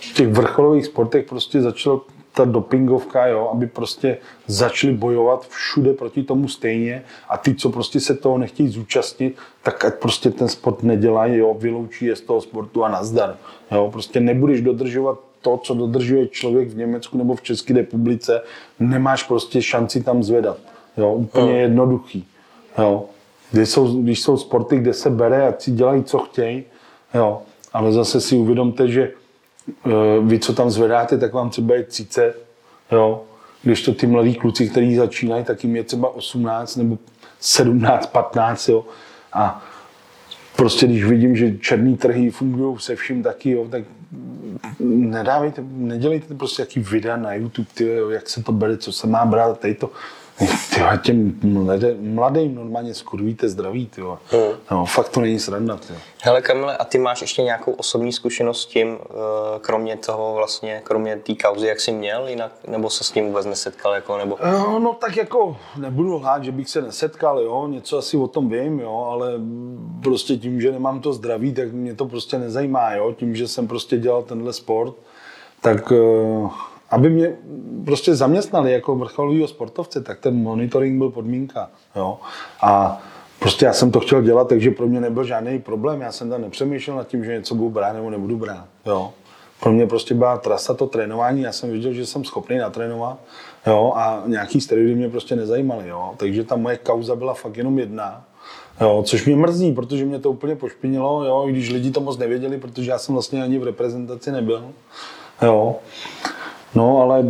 v 0.00 0.14
těch 0.14 0.28
vrcholových 0.28 0.86
sportech 0.86 1.26
prostě 1.26 1.62
začal 1.62 2.00
ta 2.38 2.44
dopingovka, 2.44 3.26
jo, 3.26 3.50
aby 3.52 3.66
prostě 3.66 4.18
začali 4.46 4.92
bojovat 4.92 5.48
všude 5.48 5.92
proti 5.92 6.22
tomu 6.22 6.48
stejně 6.48 7.02
a 7.28 7.36
ty, 7.36 7.54
co 7.54 7.70
prostě 7.70 8.00
se 8.00 8.14
toho 8.14 8.38
nechtějí 8.38 8.68
zúčastnit, 8.68 9.36
tak 9.62 9.84
ať 9.84 9.94
prostě 9.94 10.30
ten 10.30 10.48
sport 10.48 10.82
nedělají, 10.82 11.36
jo, 11.36 11.56
vyloučí 11.58 12.04
je 12.04 12.16
z 12.16 12.20
toho 12.20 12.40
sportu 12.40 12.84
a 12.84 12.88
nazdar. 12.88 13.36
Jo, 13.70 13.88
prostě 13.92 14.20
nebudeš 14.20 14.60
dodržovat 14.60 15.18
to, 15.42 15.56
co 15.56 15.74
dodržuje 15.74 16.28
člověk 16.28 16.68
v 16.68 16.76
Německu 16.76 17.18
nebo 17.18 17.34
v 17.34 17.42
České 17.42 17.74
republice, 17.74 18.42
nemáš 18.80 19.22
prostě 19.22 19.62
šanci 19.62 20.02
tam 20.02 20.22
zvedat. 20.22 20.58
Jo, 20.96 21.12
úplně 21.12 21.52
hmm. 21.52 21.60
jednoduchý. 21.60 22.26
Jo. 22.78 23.04
Když, 23.50 23.68
jsou, 23.68 24.02
když 24.02 24.20
jsou 24.22 24.36
sporty, 24.36 24.78
kde 24.78 24.94
se 24.94 25.10
bere 25.10 25.48
a 25.48 25.54
si 25.58 25.70
dělají, 25.70 26.04
co 26.04 26.18
chtějí, 26.18 26.64
jo. 27.14 27.42
ale 27.72 27.92
zase 27.92 28.20
si 28.20 28.36
uvědomte, 28.36 28.88
že 28.88 29.12
vy, 30.22 30.38
co 30.38 30.52
tam 30.52 30.70
zvedáte, 30.70 31.18
tak 31.18 31.32
vám 31.32 31.50
třeba 31.50 31.74
je 31.74 31.82
30, 31.84 32.46
jo. 32.92 33.22
když 33.62 33.82
to 33.82 33.94
ty 33.94 34.06
mladí 34.06 34.34
kluci, 34.34 34.68
kteří 34.68 34.96
začínají, 34.96 35.44
tak 35.44 35.64
jim 35.64 35.76
je 35.76 35.84
třeba 35.84 36.14
18 36.14 36.76
nebo 36.76 36.98
17, 37.40 38.06
15, 38.06 38.68
jo. 38.68 38.84
A 39.32 39.64
prostě 40.56 40.86
když 40.86 41.04
vidím, 41.04 41.36
že 41.36 41.58
černý 41.58 41.96
trhy 41.96 42.30
fungují 42.30 42.78
se 42.78 42.96
vším 42.96 43.22
taky, 43.22 43.50
jo, 43.50 43.68
tak 43.70 43.84
nedávejte, 44.80 45.62
nedělejte 45.70 46.34
prostě 46.34 46.62
jaký 46.62 46.80
videa 46.80 47.16
na 47.16 47.34
YouTube, 47.34 47.68
ty, 47.74 47.98
jak 48.10 48.28
se 48.28 48.42
to 48.42 48.52
bere, 48.52 48.76
co 48.76 48.92
se 48.92 49.06
má 49.06 49.24
brát, 49.24 49.60
tady 49.60 49.74
to, 49.74 49.90
ty, 50.38 50.80
těm 51.02 51.40
mladým, 51.42 52.14
mladým 52.14 52.54
normálně 52.54 52.94
skurvíte 52.94 53.48
zdraví, 53.48 53.86
ty. 53.86 54.00
Hmm. 54.00 54.40
No, 54.70 54.84
fakt 54.86 55.08
to 55.08 55.20
není 55.20 55.38
sranda, 55.38 55.76
ty. 55.76 55.94
Hele 56.22 56.42
Kamile, 56.42 56.76
a 56.76 56.84
ty 56.84 56.98
máš 56.98 57.20
ještě 57.20 57.42
nějakou 57.42 57.72
osobní 57.72 58.12
zkušenost 58.12 58.62
s 58.62 58.66
tím, 58.66 58.98
eh, 59.02 59.14
kromě 59.60 59.96
toho 59.96 60.34
vlastně, 60.34 60.80
kromě 60.84 61.16
té 61.16 61.34
kauzy, 61.34 61.66
jak 61.66 61.80
jsi 61.80 61.92
měl 61.92 62.28
jinak, 62.28 62.52
nebo 62.68 62.90
se 62.90 63.04
s 63.04 63.10
tím 63.10 63.26
vůbec 63.26 63.46
nesetkal, 63.46 63.94
jako, 63.94 64.18
nebo? 64.18 64.38
No, 64.44 64.78
no 64.78 64.92
tak 64.92 65.16
jako 65.16 65.56
nebudu 65.76 66.14
lhát, 66.14 66.44
že 66.44 66.52
bych 66.52 66.68
se 66.68 66.82
nesetkal, 66.82 67.40
jo, 67.40 67.66
něco 67.68 67.98
asi 67.98 68.16
o 68.16 68.28
tom 68.28 68.48
vím, 68.48 68.80
jo, 68.80 69.08
ale 69.10 69.32
prostě 70.02 70.36
tím, 70.36 70.60
že 70.60 70.72
nemám 70.72 71.00
to 71.00 71.12
zdraví, 71.12 71.54
tak 71.54 71.72
mě 71.72 71.94
to 71.94 72.06
prostě 72.06 72.38
nezajímá, 72.38 72.92
jo, 72.92 73.12
tím, 73.12 73.36
že 73.36 73.48
jsem 73.48 73.68
prostě 73.68 73.98
dělal 73.98 74.22
tenhle 74.22 74.52
sport, 74.52 74.94
tak 75.60 75.90
uh, 75.90 76.50
aby 76.90 77.10
mě 77.10 77.36
prostě 77.84 78.14
zaměstnali 78.14 78.72
jako 78.72 78.96
vrcholového 78.96 79.48
sportovce, 79.48 80.02
tak 80.02 80.20
ten 80.20 80.42
monitoring 80.42 80.98
byl 80.98 81.10
podmínka. 81.10 81.70
Jo? 81.96 82.18
A 82.62 83.02
prostě 83.38 83.66
já 83.66 83.72
jsem 83.72 83.90
to 83.90 84.00
chtěl 84.00 84.22
dělat, 84.22 84.48
takže 84.48 84.70
pro 84.70 84.86
mě 84.86 85.00
nebyl 85.00 85.24
žádný 85.24 85.58
problém. 85.58 86.00
Já 86.00 86.12
jsem 86.12 86.30
tam 86.30 86.42
nepřemýšlel 86.42 86.96
nad 86.96 87.08
tím, 87.08 87.24
že 87.24 87.32
něco 87.32 87.54
budu 87.54 87.70
brát 87.70 87.92
nebo 87.92 88.10
nebudu 88.10 88.36
brát. 88.36 88.64
Jo? 88.86 89.12
pro 89.60 89.72
mě 89.72 89.86
prostě 89.86 90.14
byla 90.14 90.38
trasa 90.38 90.74
to 90.74 90.86
trénování, 90.86 91.42
já 91.42 91.52
jsem 91.52 91.70
viděl, 91.70 91.92
že 91.92 92.06
jsem 92.06 92.24
schopný 92.24 92.58
natrénovat, 92.58 93.18
jo, 93.66 93.92
a 93.96 94.22
nějaký 94.26 94.60
steroidy 94.60 94.94
mě 94.94 95.08
prostě 95.08 95.36
nezajímaly, 95.36 95.88
jo, 95.88 96.10
takže 96.16 96.44
ta 96.44 96.56
moje 96.56 96.76
kauza 96.76 97.16
byla 97.16 97.34
fakt 97.34 97.56
jenom 97.56 97.78
jedna, 97.78 98.24
Jo, 98.80 99.02
což 99.06 99.26
mě 99.26 99.36
mrzí, 99.36 99.72
protože 99.72 100.04
mě 100.04 100.18
to 100.18 100.30
úplně 100.30 100.56
pošpinilo, 100.56 101.24
jo, 101.24 101.44
i 101.48 101.52
když 101.52 101.70
lidi 101.70 101.90
to 101.90 102.00
moc 102.00 102.18
nevěděli, 102.18 102.58
protože 102.58 102.90
já 102.90 102.98
jsem 102.98 103.14
vlastně 103.14 103.42
ani 103.42 103.58
v 103.58 103.64
reprezentaci 103.64 104.32
nebyl. 104.32 104.64
Jo. 105.42 105.76
No, 106.74 107.02
ale 107.02 107.24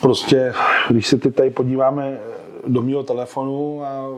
prostě, 0.00 0.54
když 0.90 1.06
se 1.06 1.18
teď 1.18 1.34
tady 1.34 1.50
podíváme 1.50 2.18
do 2.66 2.82
mého 2.82 3.02
telefonu 3.02 3.84
a 3.84 4.08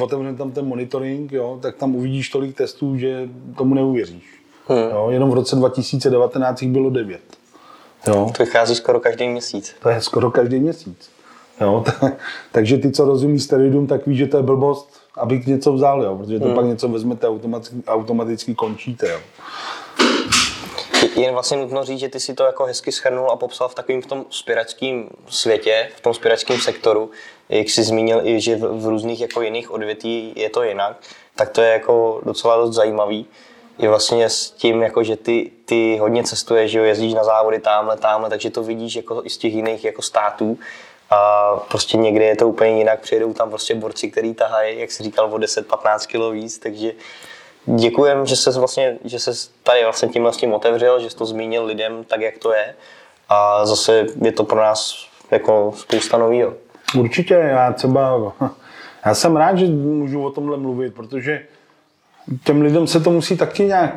otevřeme 0.00 0.34
tam 0.36 0.50
ten 0.50 0.66
monitoring, 0.66 1.32
jo, 1.32 1.58
tak 1.62 1.76
tam 1.76 1.94
uvidíš 1.94 2.30
tolik 2.30 2.56
testů, 2.56 2.98
že 2.98 3.28
tomu 3.56 3.74
neuvěříš. 3.74 4.40
Hmm. 4.68 4.90
Jo, 4.90 5.06
jenom 5.10 5.30
v 5.30 5.34
roce 5.34 5.56
2019 5.56 6.62
jich 6.62 6.70
bylo 6.70 6.90
9. 6.90 7.20
Jo. 8.06 8.30
To 8.36 8.42
vychází 8.42 8.74
skoro 8.74 9.00
každý 9.00 9.28
měsíc. 9.28 9.74
To 9.82 9.88
je 9.88 10.00
skoro 10.00 10.30
každý 10.30 10.60
měsíc. 10.60 11.10
Jo, 11.60 11.84
takže 12.52 12.78
ty, 12.78 12.90
co 12.90 13.04
rozumí 13.04 13.40
steroidům, 13.40 13.86
tak 13.86 14.06
ví, 14.06 14.16
že 14.16 14.26
to 14.26 14.36
je 14.36 14.42
blbost, 14.42 14.88
abych 15.16 15.46
něco 15.46 15.72
vzal, 15.72 16.02
jo, 16.02 16.16
protože 16.16 16.38
to 16.38 16.46
hmm. 16.46 16.54
pak 16.54 16.66
něco 16.66 16.88
vezmete, 16.88 17.28
automaticky, 17.28 17.82
automaticky 17.86 18.54
končíte. 18.54 19.08
Jo. 19.08 19.18
Jen 21.16 21.32
vlastně 21.32 21.56
nutno 21.56 21.84
říct, 21.84 21.98
že 21.98 22.08
ty 22.08 22.20
si 22.20 22.34
to 22.34 22.44
jako 22.44 22.64
hezky 22.64 22.92
schrnul 22.92 23.30
a 23.30 23.36
popsal 23.36 23.68
v 23.68 23.74
takovém 23.74 24.02
v 24.02 24.06
tom 24.06 24.26
spiračském 24.30 25.08
světě, 25.28 25.90
v 25.96 26.00
tom 26.00 26.14
spiračském 26.14 26.60
sektoru, 26.60 27.10
jak 27.48 27.68
jsi 27.68 27.82
zmínil 27.82 28.26
i, 28.26 28.40
že 28.40 28.56
v, 28.56 28.80
v 28.80 28.86
různých 28.86 29.20
jako 29.20 29.42
jiných 29.42 29.70
odvětví 29.70 30.32
je 30.36 30.50
to 30.50 30.62
jinak, 30.62 30.96
tak 31.34 31.48
to 31.48 31.60
je 31.60 31.72
jako 31.72 32.20
docela 32.24 32.56
dost 32.56 32.74
zajímavý. 32.74 33.26
Je 33.78 33.88
vlastně 33.88 34.30
s 34.30 34.50
tím, 34.50 34.82
jako, 34.82 35.02
že 35.02 35.16
ty, 35.16 35.50
ty 35.64 35.98
hodně 36.00 36.24
cestuješ, 36.24 36.70
že 36.70 36.78
jo, 36.78 36.84
jezdíš 36.84 37.14
na 37.14 37.24
závody 37.24 37.60
tamhle, 37.60 37.96
tamhle, 37.96 38.30
takže 38.30 38.50
to 38.50 38.62
vidíš 38.62 38.96
jako 38.96 39.22
i 39.24 39.30
z 39.30 39.38
těch 39.38 39.52
jiných 39.52 39.84
jako 39.84 40.02
států 40.02 40.58
a 41.10 41.50
prostě 41.68 41.96
někde 41.96 42.24
je 42.24 42.36
to 42.36 42.48
úplně 42.48 42.78
jinak, 42.78 43.00
přijedou 43.00 43.32
tam 43.32 43.48
prostě 43.48 43.74
borci, 43.74 44.10
který 44.10 44.34
tahají, 44.34 44.80
jak 44.80 44.92
jsi 44.92 45.02
říkal, 45.02 45.34
o 45.34 45.38
10-15 45.38 46.06
kg 46.06 46.34
víc, 46.34 46.58
takže 46.58 46.92
děkujem, 47.66 48.26
že 48.26 48.36
se 48.36 48.58
vlastně, 48.58 48.98
že 49.04 49.18
se 49.18 49.30
tady 49.62 49.84
vlastně 49.84 50.08
tím 50.08 50.22
vlastně 50.22 50.54
otevřel, 50.54 51.00
že 51.00 51.10
jsi 51.10 51.16
to 51.16 51.26
zmínil 51.26 51.64
lidem 51.64 52.04
tak, 52.04 52.20
jak 52.20 52.38
to 52.38 52.52
je 52.52 52.74
a 53.28 53.66
zase 53.66 54.06
je 54.22 54.32
to 54.32 54.44
pro 54.44 54.60
nás 54.60 55.06
jako 55.30 55.72
spousta 55.76 56.18
novýho. 56.18 56.54
Určitě, 56.98 57.34
já 57.34 57.72
třeba, 57.72 58.32
já 59.06 59.14
jsem 59.14 59.36
rád, 59.36 59.58
že 59.58 59.66
můžu 59.66 60.24
o 60.24 60.30
tomhle 60.30 60.56
mluvit, 60.56 60.94
protože 60.94 61.42
těm 62.44 62.62
lidem 62.62 62.86
se 62.86 63.00
to 63.00 63.10
musí 63.10 63.36
taky 63.36 63.64
nějak 63.64 63.94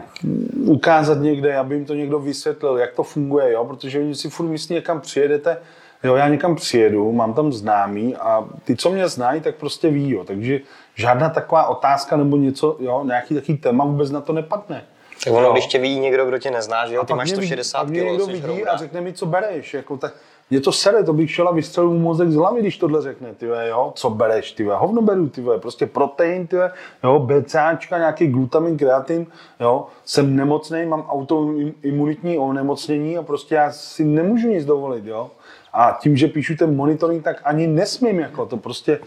ukázat 0.55 1.21
někde, 1.21 1.57
aby 1.57 1.75
jim 1.75 1.85
to 1.85 1.93
někdo 1.93 2.19
vysvětlil, 2.19 2.77
jak 2.77 2.93
to 2.93 3.03
funguje, 3.03 3.51
jo? 3.51 3.65
protože 3.65 3.99
oni 3.99 4.15
si 4.15 4.29
furt 4.29 4.47
myslí, 4.47 4.75
někam 4.75 5.01
přijedete, 5.01 5.57
jo, 6.03 6.15
já 6.15 6.27
někam 6.27 6.55
přijedu, 6.55 7.11
mám 7.11 7.33
tam 7.33 7.53
známý 7.53 8.15
a 8.15 8.45
ty, 8.63 8.75
co 8.75 8.91
mě 8.91 9.07
znají, 9.07 9.41
tak 9.41 9.55
prostě 9.55 9.89
ví, 9.89 10.09
jo. 10.11 10.23
takže 10.23 10.59
žádná 10.97 11.29
taková 11.29 11.67
otázka 11.67 12.17
nebo 12.17 12.37
něco, 12.37 12.77
jo, 12.79 13.03
nějaký 13.05 13.35
takový 13.35 13.57
téma 13.57 13.85
vůbec 13.85 14.11
na 14.11 14.21
to 14.21 14.33
nepadne. 14.33 14.83
Tak 15.23 15.33
ono, 15.33 15.51
když 15.51 15.67
tě 15.67 15.79
ví 15.79 15.99
někdo, 15.99 16.25
kdo 16.25 16.37
tě 16.37 16.51
nezná, 16.51 16.87
že 16.87 16.95
jo, 16.95 17.03
ty 17.03 17.13
máš 17.13 17.29
160 17.29 17.83
kg, 17.87 17.91
někdo 17.91 18.25
vidí 18.25 18.65
a 18.65 18.77
řekne 18.77 19.01
mi, 19.01 19.13
co 19.13 19.25
bereš, 19.25 19.73
jako 19.73 19.97
tak, 19.97 20.13
mě 20.49 20.61
to 20.61 20.71
sere, 20.71 21.03
to 21.03 21.13
bych 21.13 21.31
šel 21.31 21.47
a 21.47 21.51
vystřelil 21.51 21.89
mu 21.89 21.99
mozek 21.99 22.31
z 22.31 22.35
hlavy, 22.35 22.61
když 22.61 22.77
tohle 22.77 23.01
řekne, 23.01 23.33
ty 23.33 23.45
jo, 23.67 23.91
co 23.95 24.09
bereš, 24.09 24.51
ty 24.51 24.63
hovno 24.63 25.01
beru, 25.01 25.29
ty 25.29 25.43
prostě 25.61 25.85
protein, 25.85 26.47
ty 26.47 26.55
jo, 27.03 27.19
BCAčka, 27.19 27.97
nějaký 27.97 28.27
glutamin, 28.27 28.77
kreatin, 28.77 29.27
jo, 29.59 29.87
jsem 30.05 30.35
nemocný, 30.35 30.85
mám 30.85 31.01
autoimunitní 31.01 32.37
onemocnění 32.37 33.17
a 33.17 33.23
prostě 33.23 33.55
já 33.55 33.71
si 33.71 34.03
nemůžu 34.03 34.47
nic 34.47 34.65
dovolit, 34.65 35.05
jo. 35.05 35.29
A 35.73 35.97
tím, 36.01 36.17
že 36.17 36.27
píšu 36.27 36.55
ten 36.55 36.75
monitoring, 36.75 37.23
tak 37.23 37.41
ani 37.43 37.67
nesmím, 37.67 38.19
jako 38.19 38.45
to 38.45 38.57
prostě 38.57 38.99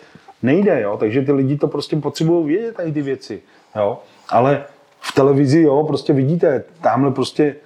nejde, 0.43 0.81
jo. 0.81 0.97
Takže 0.97 1.23
ty 1.23 1.33
lidi 1.33 1.57
to 1.57 1.69
prostě 1.69 1.97
potřebují 1.97 2.47
vědět, 2.47 2.77
tady 2.77 2.93
ty 2.93 3.03
věci, 3.03 3.43
jo. 3.77 3.99
Ale 4.29 4.65
v 5.01 5.15
televizi, 5.15 5.63
jo, 5.63 5.85
prostě 5.85 6.13
vidíte, 6.13 6.65
tamhle 6.81 7.11
prostě 7.11 7.57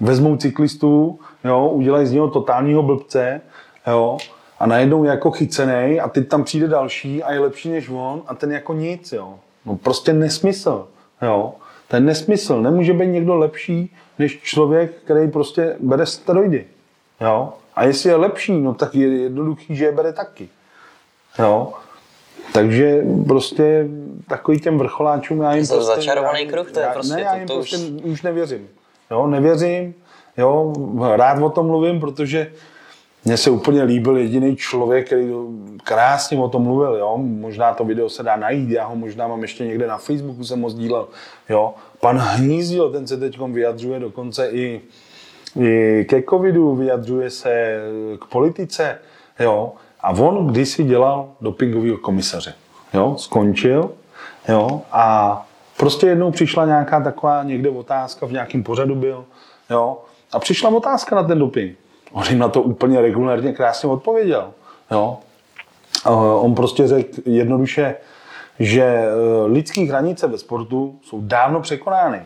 vezmou 0.00 0.36
cyklistu, 0.36 1.18
jo, 1.44 1.68
udělají 1.68 2.06
z 2.06 2.12
něho 2.12 2.30
totálního 2.30 2.82
blbce, 2.82 3.40
jo, 3.86 4.18
a 4.58 4.66
najednou 4.66 5.04
je 5.04 5.10
jako 5.10 5.30
chycený 5.30 6.00
a 6.00 6.08
teď 6.08 6.28
tam 6.28 6.44
přijde 6.44 6.68
další 6.68 7.22
a 7.22 7.32
je 7.32 7.40
lepší 7.40 7.70
než 7.70 7.88
on 7.88 8.22
a 8.26 8.34
ten 8.34 8.52
jako 8.52 8.74
nic, 8.74 9.12
jo. 9.12 9.34
No 9.66 9.76
prostě 9.76 10.12
nesmysl, 10.12 10.88
jo. 11.22 11.54
Je 11.92 12.00
nesmysl. 12.00 12.62
Nemůže 12.62 12.92
být 12.92 13.06
někdo 13.06 13.34
lepší 13.34 13.94
než 14.18 14.40
člověk, 14.42 14.92
který 15.04 15.30
prostě 15.30 15.76
bere 15.80 16.06
steroidy, 16.06 16.66
jo. 17.20 17.52
A 17.74 17.84
jestli 17.84 18.10
je 18.10 18.16
lepší, 18.16 18.60
no 18.60 18.74
tak 18.74 18.94
je 18.94 19.22
jednoduchý, 19.22 19.76
že 19.76 19.84
je 19.84 19.92
bere 19.92 20.12
taky, 20.12 20.48
jo. 21.38 21.72
Takže 22.52 23.04
prostě 23.26 23.88
takový 24.28 24.60
těm 24.60 24.78
vrcholáčům 24.78 25.40
já 25.40 25.54
jim 25.54 25.66
to 25.66 25.74
prostě... 25.74 25.94
Začarovaný 25.94 26.46
kruh, 26.46 26.72
to 26.72 26.80
je 26.80 26.86
prostě... 26.92 27.14
Ne, 27.14 27.20
já 27.20 27.36
jim 27.36 27.46
to, 27.46 27.52
to 27.52 27.58
prostě 27.58 27.76
už... 27.76 28.02
už 28.04 28.22
nevěřím. 28.22 28.68
Jo, 29.10 29.26
nevěřím, 29.26 29.94
jo, 30.36 30.72
rád 31.16 31.42
o 31.42 31.50
tom 31.50 31.66
mluvím, 31.66 32.00
protože 32.00 32.52
mně 33.24 33.36
se 33.36 33.50
úplně 33.50 33.82
líbil 33.82 34.16
jediný 34.16 34.56
člověk, 34.56 35.06
který 35.06 35.30
krásně 35.84 36.38
o 36.38 36.48
tom 36.48 36.62
mluvil, 36.62 36.94
jo. 36.94 37.18
Možná 37.18 37.74
to 37.74 37.84
video 37.84 38.08
se 38.08 38.22
dá 38.22 38.36
najít, 38.36 38.70
já 38.70 38.86
ho 38.86 38.96
možná 38.96 39.28
mám 39.28 39.42
ještě 39.42 39.64
někde 39.64 39.86
na 39.86 39.98
Facebooku, 39.98 40.44
jsem 40.44 40.62
ho 40.62 40.70
sdílel, 40.70 41.08
jo. 41.48 41.74
Pan 42.00 42.18
Hnízdil, 42.18 42.90
ten 42.90 43.06
se 43.06 43.16
teď 43.16 43.38
vyjadřuje 43.38 44.00
dokonce 44.00 44.50
i, 44.50 44.80
i 45.60 46.04
ke 46.08 46.22
covidu, 46.22 46.74
vyjadřuje 46.74 47.30
se 47.30 47.80
k 48.20 48.24
politice, 48.24 48.98
jo. 49.40 49.72
A 50.02 50.10
on 50.10 50.46
kdysi 50.46 50.84
dělal 50.84 51.28
dopingového 51.40 51.96
komisaře, 51.96 52.54
jo. 52.94 53.14
Skončil, 53.18 53.90
jo. 54.48 54.82
A 54.92 55.46
prostě 55.76 56.06
jednou 56.06 56.30
přišla 56.30 56.66
nějaká 56.66 57.00
taková 57.00 57.42
někde 57.42 57.70
otázka, 57.70 58.26
v 58.26 58.32
nějakém 58.32 58.62
pořadu 58.62 58.94
byl, 58.94 59.24
jo. 59.70 59.98
A 60.32 60.38
přišla 60.38 60.70
otázka 60.70 61.16
na 61.16 61.22
ten 61.22 61.38
doping. 61.38 61.76
On 62.12 62.24
jim 62.28 62.38
na 62.38 62.48
to 62.48 62.62
úplně 62.62 63.00
regulárně 63.00 63.52
krásně 63.52 63.88
odpověděl. 63.88 64.50
Jo. 64.90 65.18
On 66.40 66.54
prostě 66.54 66.88
řekl 66.88 67.20
jednoduše, 67.24 67.94
že 68.58 68.82
e, 68.82 69.08
lidské 69.46 69.80
hranice 69.80 70.26
ve 70.26 70.38
sportu 70.38 70.98
jsou 71.02 71.20
dávno 71.20 71.60
překonány. 71.60 72.22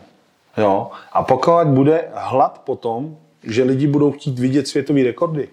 Jo. 0.57 0.91
A 1.13 1.23
pokud 1.23 1.67
bude 1.67 2.07
hlad 2.13 2.61
po 2.65 2.75
tom, 2.75 3.17
že 3.43 3.63
lidi 3.63 3.87
budou 3.87 4.11
chtít 4.11 4.39
vidět 4.39 4.67
světové 4.67 5.03
rekordy, 5.03 5.49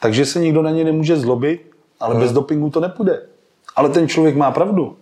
takže 0.00 0.26
se 0.26 0.40
nikdo 0.40 0.62
na 0.62 0.70
ně 0.70 0.84
nemůže 0.84 1.16
zlobit, 1.16 1.70
ale 2.00 2.14
hmm. 2.14 2.22
bez 2.22 2.32
dopingu 2.32 2.70
to 2.70 2.80
nepůjde. 2.80 3.22
Ale 3.76 3.88
ten 3.88 4.08
člověk 4.08 4.36
má 4.36 4.50
pravdu. 4.50 4.96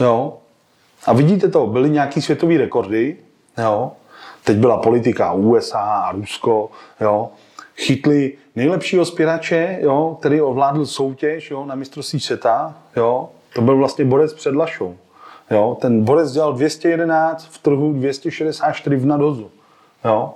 Jo. 0.00 0.36
A 1.06 1.12
vidíte 1.12 1.48
to, 1.48 1.66
byly 1.66 1.90
nějaký 1.90 2.22
světové 2.22 2.58
rekordy, 2.58 3.16
jo. 3.58 3.92
Teď 4.44 4.56
byla 4.56 4.76
politika 4.76 5.32
USA 5.32 5.80
a 5.80 6.12
Rusko, 6.12 6.70
jo 7.00 7.30
chytli 7.76 8.32
nejlepšího 8.56 9.04
spěrače, 9.04 9.78
jo, 9.80 10.16
který 10.20 10.40
ovládl 10.40 10.86
soutěž 10.86 11.50
jo, 11.50 11.64
na 11.64 11.74
mistrovství 11.74 12.20
světa. 12.20 12.74
Jo. 12.96 13.28
To 13.54 13.60
byl 13.60 13.76
vlastně 13.76 14.04
borec 14.04 14.34
před 14.34 14.54
Lašou. 14.54 14.96
Jo. 15.50 15.76
Ten 15.80 16.04
borec 16.04 16.32
dělal 16.32 16.52
211 16.52 17.46
v 17.50 17.58
trhu, 17.58 17.92
264 17.92 18.96
v 18.96 19.06
nadozu. 19.06 19.50
Jo. 20.04 20.34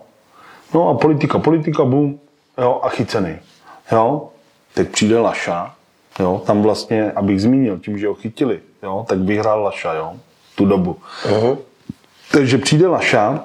No 0.74 0.88
a 0.88 0.94
politika, 0.94 1.38
politika, 1.38 1.84
bum, 1.84 2.20
jo, 2.59 2.80
a 2.82 2.88
chycený. 2.88 3.38
Jo. 3.93 4.28
Teď 4.74 4.89
přijde 4.89 5.18
Laša, 5.18 5.74
jo, 6.20 6.43
tam 6.47 6.62
vlastně, 6.62 7.12
abych 7.12 7.43
zmínil, 7.43 7.78
tím, 7.78 7.99
že 7.99 8.09
ho 8.09 8.14
chytili, 8.14 8.61
jo, 8.82 9.07
tak 9.09 9.18
vyhrál 9.18 9.62
Laša, 9.62 9.95
jo, 9.95 10.14
tu 10.55 10.64
dobu. 10.64 10.97
Uh-huh. 11.24 11.59
Takže 12.32 12.59
přijde 12.59 12.86
Laša, 12.86 13.45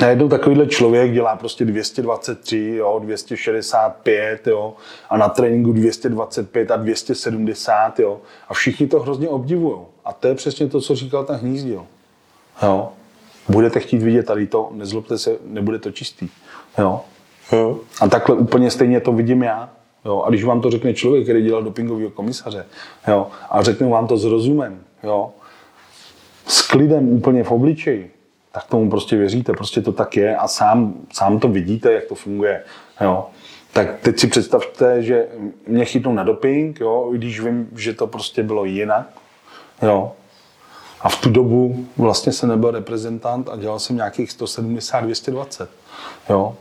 najednou 0.00 0.28
takovýhle 0.28 0.66
člověk 0.66 1.12
dělá 1.12 1.36
prostě 1.36 1.64
223, 1.64 2.74
jo, 2.76 3.00
265 3.02 4.46
jo, 4.46 4.74
a 5.10 5.16
na 5.16 5.28
tréninku 5.28 5.72
225 5.72 6.70
a 6.70 6.76
270 6.76 8.00
jo, 8.00 8.20
a 8.48 8.54
všichni 8.54 8.86
to 8.86 9.00
hrozně 9.00 9.28
obdivují. 9.28 9.78
A 10.04 10.12
to 10.12 10.28
je 10.28 10.34
přesně 10.34 10.66
to, 10.66 10.80
co 10.80 10.94
říkal 10.94 11.24
ten 11.24 11.36
hnízdil. 11.36 11.86
Jo. 12.62 12.92
Budete 13.48 13.80
chtít 13.80 14.02
vidět 14.02 14.26
tady 14.26 14.46
to, 14.46 14.68
nezlobte 14.72 15.18
se, 15.18 15.36
nebude 15.44 15.78
to 15.78 15.90
čistý. 15.90 16.28
Jo. 16.78 17.00
Hmm. 17.50 17.74
A 18.00 18.08
takhle 18.08 18.36
úplně 18.36 18.70
stejně 18.70 19.00
to 19.00 19.12
vidím 19.12 19.42
já. 19.42 19.70
Jo. 20.04 20.22
A 20.26 20.28
když 20.28 20.44
vám 20.44 20.60
to 20.60 20.70
řekne 20.70 20.94
člověk, 20.94 21.24
který 21.24 21.42
dělal 21.42 21.62
dopingového 21.62 22.10
komisaře, 22.10 22.66
jo, 23.08 23.26
a 23.50 23.62
řekne 23.62 23.88
vám 23.88 24.06
to 24.06 24.16
s 24.16 24.24
rozumem, 24.24 24.80
jo, 25.02 25.30
s 26.46 26.62
klidem 26.62 27.08
úplně 27.08 27.44
v 27.44 27.50
obličeji, 27.50 28.14
tak 28.52 28.64
tomu 28.64 28.90
prostě 28.90 29.16
věříte, 29.16 29.52
prostě 29.52 29.82
to 29.82 29.92
tak 29.92 30.16
je 30.16 30.36
a 30.36 30.48
sám, 30.48 30.94
sám 31.12 31.38
to 31.38 31.48
vidíte, 31.48 31.92
jak 31.92 32.04
to 32.04 32.14
funguje. 32.14 32.64
Jo. 33.00 33.26
Tak 33.72 34.00
teď 34.00 34.18
si 34.18 34.26
představte, 34.26 35.02
že 35.02 35.26
mě 35.66 35.84
chytnou 35.84 36.12
na 36.12 36.24
doping, 36.24 36.80
jo, 36.80 37.08
když 37.12 37.40
vím, 37.40 37.68
že 37.76 37.94
to 37.94 38.06
prostě 38.06 38.42
bylo 38.42 38.64
jinak. 38.64 39.10
Jo. 39.82 40.12
A 41.00 41.08
v 41.08 41.20
tu 41.20 41.30
dobu 41.30 41.86
vlastně 41.96 42.32
jsem 42.32 42.48
nebyl 42.48 42.70
reprezentant 42.70 43.48
a 43.48 43.56
dělal 43.56 43.78
jsem 43.78 43.96
nějakých 43.96 44.30
170-220. 44.30 45.66
Jo. 46.30 46.56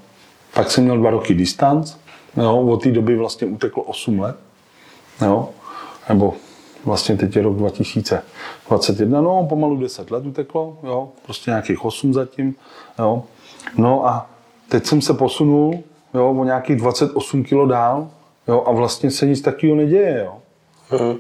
Pak 0.54 0.72
jsem 0.72 0.84
měl 0.84 0.98
dva 0.98 1.10
roky 1.10 1.34
distanc, 1.34 1.96
jo, 2.38 2.58
od 2.58 2.84
té 2.84 2.92
doby 2.92 3.18
vlastně 3.18 3.48
uteklo 3.48 3.84
8 3.84 4.20
let, 4.20 4.36
jo, 5.22 5.50
nebo 6.10 6.34
vlastně 6.86 7.18
teď 7.18 7.36
je 7.36 7.42
rok 7.42 7.56
2021, 7.56 9.22
no 9.22 9.46
pomalu 9.50 9.78
10 9.78 10.12
let 10.12 10.26
uteklo, 10.26 10.78
jo, 10.84 11.10
prostě 11.26 11.52
nějakých 11.52 11.86
8 11.86 12.14
zatím, 12.14 12.56
jo. 13.00 13.24
No 13.78 14.08
a 14.08 14.30
teď 14.70 14.86
jsem 14.86 15.02
se 15.02 15.14
posunul, 15.14 15.80
jo, 16.14 16.36
o 16.40 16.44
nějakých 16.44 16.76
28 16.76 17.44
kg 17.44 17.68
dál, 17.68 18.10
jo, 18.48 18.64
a 18.68 18.72
vlastně 18.72 19.12
se 19.12 19.26
nic 19.26 19.42
takového 19.42 19.78
neděje, 19.78 20.26
jo. 20.26 20.38
Mm. 21.02 21.18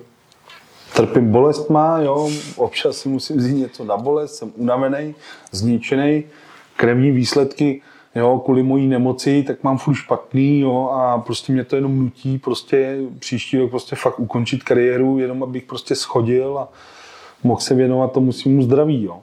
Trpím 0.96 1.32
bolestma, 1.32 2.00
jo, 2.00 2.30
občas 2.56 2.98
si 2.98 3.10
musím 3.10 3.38
vzít 3.38 3.54
něco 3.54 3.84
na 3.84 3.98
bolest, 3.98 4.36
jsem 4.36 4.52
unavený, 4.56 5.16
zničený, 5.52 6.24
krevní 6.76 7.12
výsledky, 7.12 7.82
jo, 8.16 8.42
kvůli 8.46 8.64
mojí 8.64 8.88
nemoci, 8.88 9.44
tak 9.44 9.64
mám 9.64 9.78
furt 9.78 9.96
špatný, 9.96 10.60
jo, 10.60 10.90
a 10.94 11.18
prostě 11.18 11.54
mě 11.54 11.64
to 11.64 11.76
jenom 11.76 12.00
nutí 12.00 12.38
prostě 12.38 12.98
příští 13.20 13.58
rok 13.58 13.70
prostě 13.70 13.96
fakt 13.96 14.20
ukončit 14.20 14.64
kariéru, 14.64 15.20
jenom 15.20 15.44
abych 15.44 15.64
prostě 15.64 15.96
schodil 15.96 16.58
a 16.58 16.70
mohl 17.44 17.62
se 17.62 17.76
věnovat 17.76 18.12
tomu 18.12 18.32
svýmu 18.32 18.64
zdraví, 18.64 19.04
jo. 19.04 19.20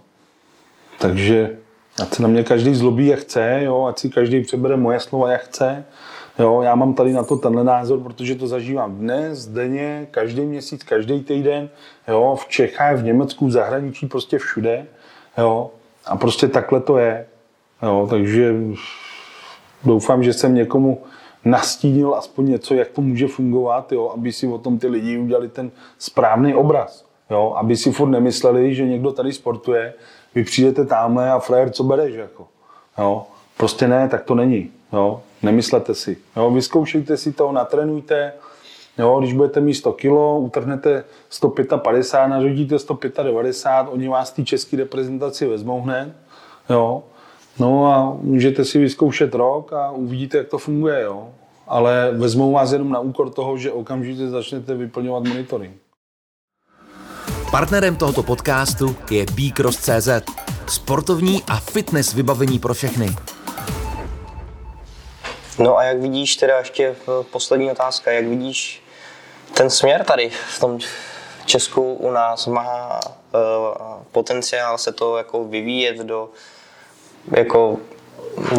Takže 0.99 1.59
ať 2.03 2.15
se 2.15 2.23
na 2.23 2.29
mě 2.29 2.45
každý 2.45 2.75
zlobí, 2.75 3.07
jak 3.07 3.21
chce, 3.21 3.61
jo, 3.65 3.85
ať 3.85 3.99
si 3.99 4.11
každý 4.11 4.41
přebere 4.41 4.77
moje 4.77 5.01
slova, 5.01 5.31
jak 5.31 5.43
chce, 5.43 5.85
Jo, 6.39 6.63
já 6.63 6.75
mám 6.75 6.95
tady 6.95 7.13
na 7.13 7.23
to 7.23 7.37
tenhle 7.37 7.65
názor, 7.65 8.01
protože 8.01 8.35
to 8.35 8.47
zažívám 8.47 8.97
dnes, 8.97 9.47
denně, 9.47 10.07
každý 10.11 10.41
měsíc, 10.41 10.83
každý 10.83 11.21
týden, 11.21 11.69
jo, 12.09 12.37
v 12.41 12.49
Čechách, 12.49 12.97
v 12.97 13.05
Německu, 13.05 13.47
v 13.47 13.51
zahraničí, 13.51 14.07
prostě 14.07 14.39
všude. 14.39 14.87
Jo, 15.39 15.71
a 16.05 16.17
prostě 16.17 16.49
takhle 16.49 16.81
to 16.81 16.99
je. 16.99 17.27
Jo, 17.83 18.07
takže 18.11 18.55
doufám, 19.85 20.23
že 20.23 20.33
jsem 20.33 20.55
někomu 20.55 21.03
nastínil 21.45 22.15
aspoň 22.15 22.49
něco, 22.49 22.75
jak 22.75 22.89
to 22.89 23.01
může 23.01 23.29
fungovat, 23.29 23.93
jo, 23.93 24.13
aby 24.17 24.33
si 24.33 24.47
o 24.47 24.59
tom 24.59 24.79
ty 24.79 24.87
lidi 24.87 25.19
udělali 25.19 25.49
ten 25.49 25.71
správný 25.99 26.55
obraz. 26.55 27.07
Jo, 27.31 27.55
aby 27.57 27.77
si 27.77 27.93
furt 27.93 28.09
nemysleli, 28.09 28.75
že 28.75 28.87
někdo 28.87 29.13
tady 29.13 29.33
sportuje, 29.33 29.95
vy 30.35 30.45
přijdete 30.45 30.85
tamhle 30.85 31.31
a 31.31 31.39
frajer, 31.39 31.71
co 31.71 31.85
bereš? 31.85 32.15
Jako? 32.15 32.47
Jo, 32.99 33.27
prostě 33.57 33.89
ne, 33.89 34.09
tak 34.09 34.25
to 34.25 34.35
není. 34.35 34.71
Jo, 34.93 35.23
nemyslete 35.43 35.95
si. 35.95 36.17
Jo, 36.37 36.51
vyzkoušejte 36.51 37.17
si 37.17 37.33
to, 37.33 37.53
natrenujte. 37.53 38.33
Jo, 38.99 39.19
když 39.19 39.33
budete 39.33 39.61
mít 39.61 39.75
100 39.75 39.93
kg, 39.93 40.11
utrhnete 40.39 41.05
155, 41.31 42.29
nařídíte 42.29 42.79
195, 42.79 43.93
oni 43.93 44.09
vás 44.09 44.33
té 44.33 44.45
české 44.45 44.77
reprezentaci 44.77 45.47
vezmou 45.47 45.81
hned. 45.81 46.13
Jo, 46.71 47.03
No 47.59 47.93
a 47.93 48.17
můžete 48.23 48.65
si 48.65 48.79
vyzkoušet 48.79 49.35
rok 49.35 49.73
a 49.73 49.91
uvidíte, 49.91 50.39
jak 50.39 50.49
to 50.49 50.59
funguje, 50.59 51.03
jo. 51.03 51.29
Ale 51.67 52.11
vezmou 52.13 52.53
vás 52.53 52.73
jenom 52.73 52.91
na 52.91 53.01
úkor 53.01 53.31
toho, 53.31 53.59
že 53.59 53.73
okamžitě 53.73 54.29
začnete 54.29 54.75
vyplňovat 54.75 55.25
monitoring. 55.25 55.77
Partnerem 57.51 57.97
tohoto 57.97 58.23
podcastu 58.23 58.97
je 59.11 59.27
BeCross.cz, 59.33 60.09
sportovní 60.67 61.43
a 61.49 61.57
fitness 61.57 62.15
vybavení 62.15 62.59
pro 62.59 62.75
všechny. 62.75 63.17
No 65.59 65.77
a 65.77 65.85
jak 65.85 66.01
vidíš, 66.01 66.37
teda 66.37 66.59
ještě 66.59 66.95
poslední 67.31 67.71
otázka, 67.71 68.11
jak 68.13 68.27
vidíš 68.27 68.83
ten 69.57 69.71
směr 69.71 70.05
tady 70.05 70.31
v 70.31 70.61
tom 70.61 70.79
Česku 71.45 71.95
u 71.95 72.11
nás 72.11 72.47
má 72.47 73.01
uh, 73.01 73.41
potenciál 74.13 74.79
se 74.79 74.93
to 74.93 75.17
jako 75.17 75.45
vyvíjet 75.45 75.97
do 75.97 76.29
jako 77.31 77.79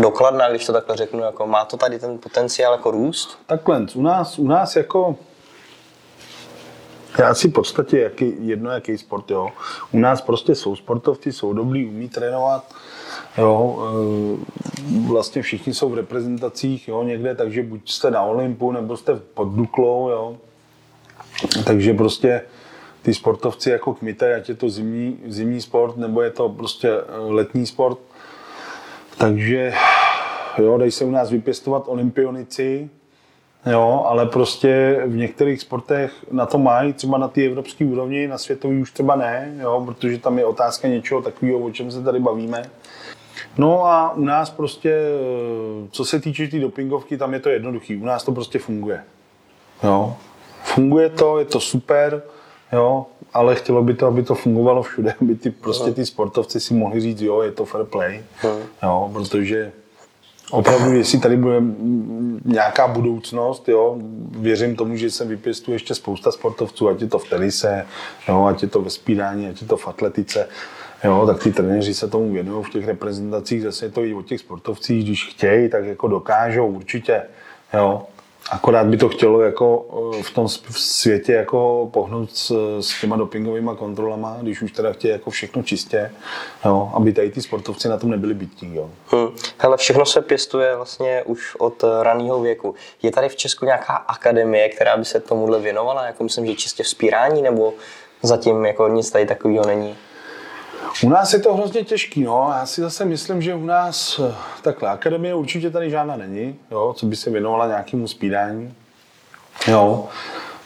dokladná, 0.02 0.50
když 0.50 0.66
to 0.66 0.74
takhle 0.74 0.96
řeknu, 0.96 1.20
jako 1.20 1.48
má 1.48 1.66
to 1.66 1.78
tady 1.78 2.00
ten 2.00 2.18
potenciál 2.18 2.74
jako 2.74 2.92
růst? 2.92 3.40
Takhle, 3.46 3.86
u 3.96 4.02
nás, 4.02 4.40
u 4.40 4.48
nás 4.48 4.76
jako 4.76 5.16
já 7.20 7.34
si 7.34 7.48
v 7.48 7.52
podstatě 7.52 8.00
jaký, 8.00 8.34
jedno 8.40 8.72
jaký 8.72 8.98
sport, 8.98 9.32
jo. 9.32 9.50
U 9.92 10.00
nás 10.00 10.22
prostě 10.22 10.56
jsou 10.56 10.76
sportovci, 10.76 11.34
jsou 11.34 11.54
dobrý, 11.54 11.86
umí 11.86 12.10
trénovat, 12.10 12.74
jo. 13.38 13.80
E, 13.80 15.08
vlastně 15.08 15.42
všichni 15.42 15.74
jsou 15.74 15.90
v 15.90 15.96
reprezentacích, 15.96 16.88
jo, 16.88 17.04
někde, 17.04 17.36
takže 17.36 17.64
buď 17.64 17.90
jste 17.90 18.12
na 18.12 18.22
Olympu, 18.22 18.72
nebo 18.72 18.98
jste 18.98 19.16
pod 19.16 19.46
Duklou, 19.48 20.10
jo. 20.10 20.38
Takže 21.66 21.94
prostě 21.94 22.42
ty 23.02 23.14
sportovci 23.14 23.70
jako 23.70 23.94
kmite, 23.94 24.36
ať 24.36 24.50
je 24.50 24.56
to 24.56 24.70
zimní, 24.70 25.20
zimní 25.28 25.62
sport, 25.62 25.98
nebo 25.98 26.22
je 26.22 26.32
to 26.32 26.50
prostě 26.50 26.92
letní 27.28 27.66
sport, 27.66 28.00
takže 29.18 29.74
jo, 30.58 30.78
dají 30.78 30.92
se 30.92 31.06
u 31.06 31.12
nás 31.12 31.30
vypěstovat 31.30 31.84
olympionici, 31.88 32.90
jo, 33.66 34.06
ale 34.08 34.26
prostě 34.26 35.02
v 35.06 35.16
některých 35.16 35.62
sportech 35.62 36.12
na 36.32 36.46
to 36.46 36.58
mají, 36.58 36.94
třeba 36.94 37.18
na 37.18 37.28
té 37.28 37.46
evropské 37.46 37.86
úrovni, 37.86 38.28
na 38.28 38.38
světový 38.38 38.82
už 38.82 38.92
třeba 38.92 39.16
ne, 39.16 39.54
jo, 39.60 39.84
protože 39.86 40.18
tam 40.18 40.38
je 40.38 40.46
otázka 40.46 40.88
něčeho 40.88 41.22
takového, 41.22 41.60
o 41.60 41.72
čem 41.72 41.92
se 41.92 42.04
tady 42.04 42.20
bavíme. 42.20 42.70
No 43.58 43.86
a 43.86 44.14
u 44.14 44.22
nás 44.22 44.50
prostě, 44.50 45.00
co 45.92 46.06
se 46.06 46.20
týče 46.20 46.46
té 46.46 46.52
tý 46.52 46.60
dopingovky, 46.60 47.18
tam 47.18 47.34
je 47.34 47.40
to 47.40 47.50
jednoduchý. 47.50 47.98
U 47.98 48.06
nás 48.06 48.24
to 48.24 48.32
prostě 48.32 48.60
funguje. 48.60 49.04
Jo. 49.84 50.16
Funguje 50.64 51.10
to, 51.10 51.40
je 51.40 51.46
to 51.46 51.60
super, 51.60 52.22
jo, 52.74 53.06
ale 53.38 53.56
chtělo 53.56 53.84
by 53.84 53.94
to, 53.94 54.08
aby 54.08 54.24
to 54.24 54.36
fungovalo 54.36 54.84
všude, 54.84 55.14
aby 55.22 55.36
ty, 55.36 55.50
prostě 55.52 55.92
ty 55.92 56.06
sportovci 56.06 56.60
si 56.60 56.74
mohli 56.74 57.02
říct, 57.02 57.22
jo, 57.22 57.42
je 57.42 57.52
to 57.52 57.66
fair 57.66 57.86
play, 57.86 58.24
jo, 58.84 59.10
protože 59.14 59.72
opravdu, 60.52 60.92
jestli 60.92 61.20
tady 61.20 61.38
bude 61.38 61.62
nějaká 62.46 62.88
budoucnost, 62.88 63.70
jo, 63.70 63.98
věřím 64.32 64.76
tomu, 64.76 64.96
že 64.96 65.12
se 65.12 65.26
vypěstuje 65.26 65.76
ještě 65.76 65.96
spousta 65.96 66.32
sportovců, 66.32 66.90
ať 66.90 67.02
je 67.02 67.08
to 67.08 67.20
v 67.20 67.30
tenise, 67.30 67.86
jo, 68.28 68.46
ať 68.46 68.62
je 68.62 68.68
to 68.68 68.82
ve 68.82 68.90
spírání, 68.90 69.50
ať 69.50 69.62
je 69.62 69.68
to 69.68 69.78
v 69.78 69.88
atletice, 69.88 70.50
jo, 71.04 71.24
tak 71.28 71.44
ty 71.44 71.52
trenéři 71.52 71.94
se 71.94 72.08
tomu 72.08 72.34
věnují 72.34 72.64
v 72.64 72.70
těch 72.70 72.88
reprezentacích, 72.88 73.62
zase 73.62 73.86
je 73.86 73.90
to 73.90 74.04
i 74.04 74.14
o 74.14 74.22
těch 74.22 74.40
sportovcích, 74.40 75.04
když 75.04 75.28
chtějí, 75.28 75.70
tak 75.70 75.86
jako 75.86 76.08
dokážou 76.08 76.68
určitě, 76.68 77.22
jo, 77.74 78.06
Akorát 78.52 78.88
by 78.88 78.98
to 78.98 79.10
chtělo 79.10 79.42
jako 79.42 79.86
eh, 80.20 80.24
v 80.24 80.32
tom 80.32 80.48
světě 80.72 81.34
jako 81.34 81.90
pohnout 81.94 82.36
s, 82.36 82.80
s 82.82 83.02
těma 83.02 83.16
dopingovými 83.16 83.72
kontrolama, 83.78 84.38
když 84.42 84.62
už 84.62 84.72
teda 84.72 84.94
chtějí 84.94 85.12
jako 85.12 85.30
všechno 85.30 85.64
čistě, 85.64 86.12
jo, 86.66 86.92
aby 86.94 87.14
tady 87.14 87.32
ty 87.32 87.42
sportovci 87.42 87.88
na 87.88 87.98
tom 87.98 88.10
nebyli 88.10 88.34
bytí. 88.34 88.76
Jo. 88.76 88.90
Hmm. 89.08 89.28
Hele, 89.58 89.78
všechno 89.78 90.06
se 90.06 90.22
pěstuje 90.22 90.76
vlastně 90.76 91.24
už 91.26 91.56
od 91.56 91.84
raného 92.02 92.42
věku. 92.42 92.76
Je 93.02 93.12
tady 93.12 93.30
v 93.30 93.36
Česku 93.36 93.66
nějaká 93.66 93.94
akademie, 93.94 94.70
která 94.70 94.98
by 94.98 95.06
se 95.06 95.20
tomuhle 95.20 95.60
věnovala? 95.60 96.06
Jako 96.06 96.24
myslím, 96.24 96.46
že 96.46 96.56
čistě 96.56 96.84
vzpírání, 96.84 97.42
nebo 97.42 97.74
zatím 98.22 98.66
jako 98.66 98.88
nic 98.88 99.12
tady 99.12 99.26
takového 99.26 99.66
není? 99.66 99.96
U 101.04 101.10
nás 101.10 101.34
je 101.34 101.40
to 101.40 101.54
hrozně 101.54 101.84
těžký, 101.84 102.24
no. 102.24 102.54
Já 102.60 102.66
si 102.66 102.82
zase 102.82 103.06
myslím, 103.06 103.42
že 103.42 103.56
u 103.56 103.66
nás 103.66 104.20
eh, 104.20 104.36
takhle 104.62 104.90
akademie 104.90 105.36
určitě 105.36 105.70
tady 105.70 105.90
žádná 105.90 106.16
není, 106.16 106.56
jo, 106.72 106.94
co 106.98 107.06
by 107.06 107.16
se 107.16 107.30
věnovala 107.30 107.68
nějakému 107.68 108.08
spídání. 108.08 108.74
Jo. 109.68 110.08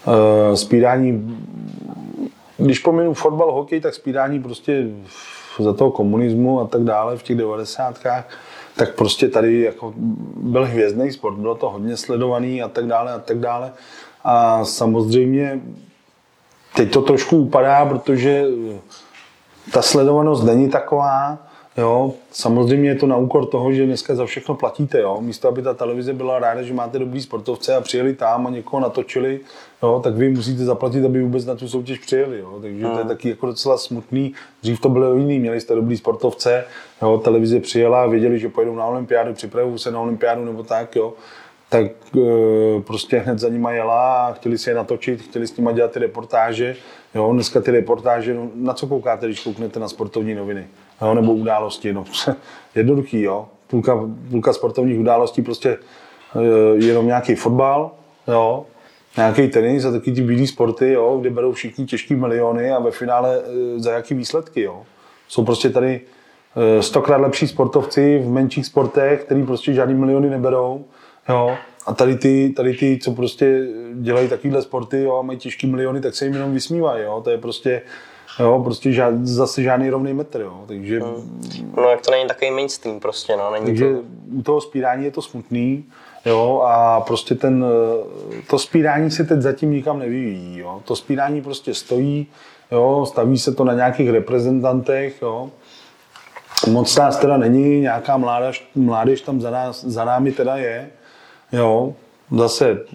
E, 0.08 0.58
spídání, 0.58 1.38
když 2.58 2.80
pominu 2.80 3.14
fotbal, 3.14 3.52
hokej, 3.52 3.82
tak 3.82 3.94
spídání 3.94 4.44
prostě 4.44 4.88
za 5.60 5.74
toho 5.74 5.92
komunismu 5.92 6.62
a 6.62 6.68
tak 6.68 6.84
dále 6.84 7.18
v 7.18 7.24
těch 7.24 7.38
devadesátkách, 7.38 8.30
tak 8.76 8.96
prostě 8.96 9.28
tady 9.28 9.62
jako 9.62 9.94
byl 10.36 10.66
hvězdný 10.66 11.12
sport, 11.12 11.36
bylo 11.36 11.56
to 11.56 11.70
hodně 11.70 11.98
sledovaný 11.98 12.64
a 12.64 12.68
tak 12.68 12.88
dále 12.88 13.14
a 13.14 13.20
tak 13.20 13.40
dále. 13.40 13.72
A 14.24 14.66
samozřejmě 14.66 15.62
teď 16.76 16.92
to 16.92 17.02
trošku 17.02 17.38
upadá, 17.38 17.86
protože 17.86 18.46
ta 19.72 19.82
sledovanost 19.82 20.44
není 20.44 20.70
taková, 20.70 21.38
Jo, 21.78 22.14
samozřejmě 22.32 22.90
je 22.90 22.96
to 22.96 23.08
na 23.08 23.18
úkor 23.18 23.46
toho, 23.46 23.74
že 23.74 23.86
dneska 23.86 24.16
za 24.16 24.26
všechno 24.26 24.56
platíte. 24.56 25.02
Jo. 25.02 25.18
Místo, 25.22 25.48
aby 25.48 25.62
ta 25.62 25.74
televize 25.74 26.14
byla 26.14 26.40
ráda, 26.40 26.62
že 26.62 26.74
máte 26.74 27.00
dobrý 27.00 27.22
sportovce 27.22 27.76
a 27.76 27.82
přijeli 27.82 28.14
tam 28.14 28.48
a 28.48 28.50
někoho 28.50 28.80
natočili, 28.80 29.40
jo, 29.84 30.02
tak 30.04 30.16
vy 30.16 30.30
musíte 30.30 30.66
zaplatit, 30.66 31.06
aby 31.06 31.24
vůbec 31.24 31.46
na 31.46 31.56
tu 31.56 31.68
soutěž 31.68 32.00
přijeli. 32.00 32.40
Jo. 32.40 32.60
Takže 32.62 32.82
to 32.82 32.92
je 32.92 32.96
hmm. 32.96 33.08
taky 33.08 33.30
jako 33.30 33.46
docela 33.46 33.78
smutný. 33.78 34.34
Dřív 34.62 34.80
to 34.80 34.90
bylo 34.90 35.16
jiný, 35.16 35.40
měli 35.40 35.62
jste 35.62 35.76
dobrý 35.76 35.98
sportovce, 35.98 36.66
jo, 37.02 37.18
televize 37.18 37.60
přijela 37.60 38.04
a 38.04 38.08
věděli, 38.08 38.40
že 38.40 38.50
pojedou 38.50 38.76
na 38.76 38.86
olympiádu, 38.86 39.34
připravují 39.34 39.80
se 39.80 39.92
na 39.92 40.00
olympiádu 40.00 40.46
nebo 40.46 40.64
tak. 40.64 40.96
Jo 40.96 41.14
tak 41.72 41.86
e, 42.18 42.82
prostě 42.82 43.18
hned 43.18 43.40
za 43.40 43.50
nima 43.50 43.72
jela 43.72 44.28
a 44.28 44.34
chtěli 44.34 44.58
si 44.58 44.70
je 44.70 44.76
natočit, 44.76 45.22
chtěli 45.22 45.48
s 45.48 45.58
nima 45.58 45.72
dělat 45.72 45.92
ty 45.92 46.00
reportáže. 46.00 46.76
Jo, 47.16 47.34
dneska 47.34 47.62
ty 47.62 47.72
reportáže, 47.72 48.34
no, 48.34 48.50
na 48.56 48.74
co 48.74 48.88
koukáte, 48.88 49.26
když 49.26 49.40
kouknete 49.40 49.80
na 49.80 49.88
sportovní 49.88 50.36
noviny? 50.36 50.68
Jo, 51.02 51.14
nebo 51.14 51.34
události, 51.34 51.94
no 51.94 52.06
jednoduchý, 52.76 53.22
jo. 53.22 53.48
Půlka, 53.68 54.10
půlka 54.30 54.54
sportovních 54.54 55.00
událostí 55.00 55.42
prostě 55.42 55.70
e, 55.70 56.86
jenom 56.86 57.08
nějaký 57.08 57.36
fotbal, 57.36 57.92
jo, 58.28 58.66
nějaký 59.18 59.48
tenis 59.48 59.86
a 59.86 59.92
taky 59.92 60.12
ty 60.12 60.22
bílé 60.22 60.48
sporty, 60.48 60.92
jo, 60.92 61.18
kde 61.22 61.30
berou 61.30 61.52
všichni 61.52 61.86
těžký 61.86 62.16
miliony 62.16 62.72
a 62.72 62.80
ve 62.80 62.92
finále 62.92 63.38
e, 63.38 63.80
za 63.80 63.92
jaký 63.92 64.14
výsledky, 64.14 64.62
jo. 64.62 64.84
Jsou 65.32 65.46
prostě 65.46 65.70
tady 65.70 66.02
eh, 66.56 66.84
stokrát 66.84 67.22
lepší 67.22 67.48
sportovci 67.48 68.20
v 68.20 68.30
menších 68.30 68.66
sportech, 68.66 69.24
který 69.24 69.46
prostě 69.46 69.74
žádný 69.74 69.96
miliony 69.96 70.30
neberou, 70.30 70.86
jo, 71.30 71.58
a 71.92 71.94
tady 71.94 72.16
ty, 72.16 72.54
tady 72.56 72.74
ty, 72.74 73.00
co 73.02 73.12
prostě 73.12 73.68
dělají 73.94 74.28
takovýhle 74.28 74.62
sporty 74.62 75.02
jo, 75.02 75.16
a 75.16 75.22
mají 75.22 75.40
těžký 75.40 75.68
miliony, 75.68 76.02
tak 76.02 76.16
se 76.16 76.26
jim 76.26 76.34
jenom 76.34 76.54
vysmívají. 76.54 77.04
Jo. 77.04 77.22
To 77.24 77.30
je 77.30 77.38
prostě, 77.38 77.82
jo, 78.40 78.62
prostě 78.64 78.92
žád, 78.92 79.26
zase 79.26 79.64
žádný 79.64 79.90
rovný 79.90 80.14
metr. 80.14 80.42
Jo. 80.42 80.64
Takže, 80.68 81.00
hmm. 81.00 81.74
No 81.78 81.90
jak 81.90 82.02
to 82.02 82.12
není 82.12 82.28
takový 82.28 82.52
mainstream 82.52 83.00
prostě, 83.00 83.36
no. 83.38 83.52
Není 83.52 83.66
takže 83.66 83.94
to... 83.94 84.02
u 84.32 84.42
toho 84.42 84.62
spírání 84.62 85.06
je 85.06 85.12
to 85.12 85.22
smutný. 85.22 85.86
Jo, 86.26 86.62
a 86.66 87.02
prostě 87.02 87.36
ten, 87.36 87.66
to 88.50 88.60
spírání 88.60 89.12
se 89.12 89.24
teď 89.24 89.42
zatím 89.42 89.72
nikam 89.72 90.00
nevyvíjí. 90.00 90.58
Jo. 90.58 90.82
To 90.86 90.96
spírání 90.96 91.42
prostě 91.42 91.74
stojí, 91.74 92.28
jo, 92.72 93.06
staví 93.10 93.38
se 93.38 93.52
to 93.52 93.64
na 93.64 93.74
nějakých 93.74 94.10
reprezentantech. 94.10 95.22
Jo. 95.22 95.50
Moc 96.70 96.96
nás 96.98 97.18
teda 97.18 97.38
není, 97.38 97.82
nějaká 97.82 98.18
mládež, 98.18 98.70
mládež 98.76 99.22
tam 99.22 99.42
za, 99.42 99.52
nás, 99.52 99.84
za 99.84 100.06
námi 100.06 100.32
teda 100.32 100.58
je. 100.58 100.90
Jo, 101.52 101.94
zase 102.32 102.86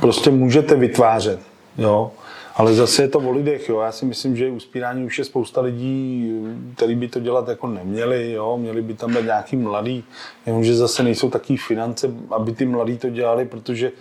prostě 0.00 0.30
můžete 0.30 0.74
vytvářet, 0.74 1.40
jo, 1.78 2.10
ale 2.54 2.74
zase 2.74 3.02
je 3.02 3.08
to 3.08 3.18
o 3.18 3.30
lidech, 3.30 3.68
jo. 3.68 3.80
Já 3.80 3.92
si 3.92 4.04
myslím, 4.04 4.36
že 4.36 4.50
u 4.50 4.60
spírání 4.60 5.04
už 5.04 5.18
je 5.18 5.24
spousta 5.24 5.60
lidí, 5.60 6.32
kteří 6.74 6.94
by 6.94 7.08
to 7.08 7.20
dělat 7.20 7.48
jako 7.48 7.66
neměli, 7.66 8.32
jo. 8.32 8.56
Měli 8.56 8.82
by 8.82 8.94
tam 8.94 9.14
být 9.14 9.24
nějaký 9.24 9.56
mladý, 9.56 10.04
jenomže 10.46 10.74
zase 10.74 11.02
nejsou 11.02 11.30
takové 11.30 11.58
finance, 11.66 12.10
aby 12.30 12.52
ty 12.52 12.66
mladí 12.66 12.98
to 12.98 13.10
dělali, 13.10 13.44
protože 13.44 13.92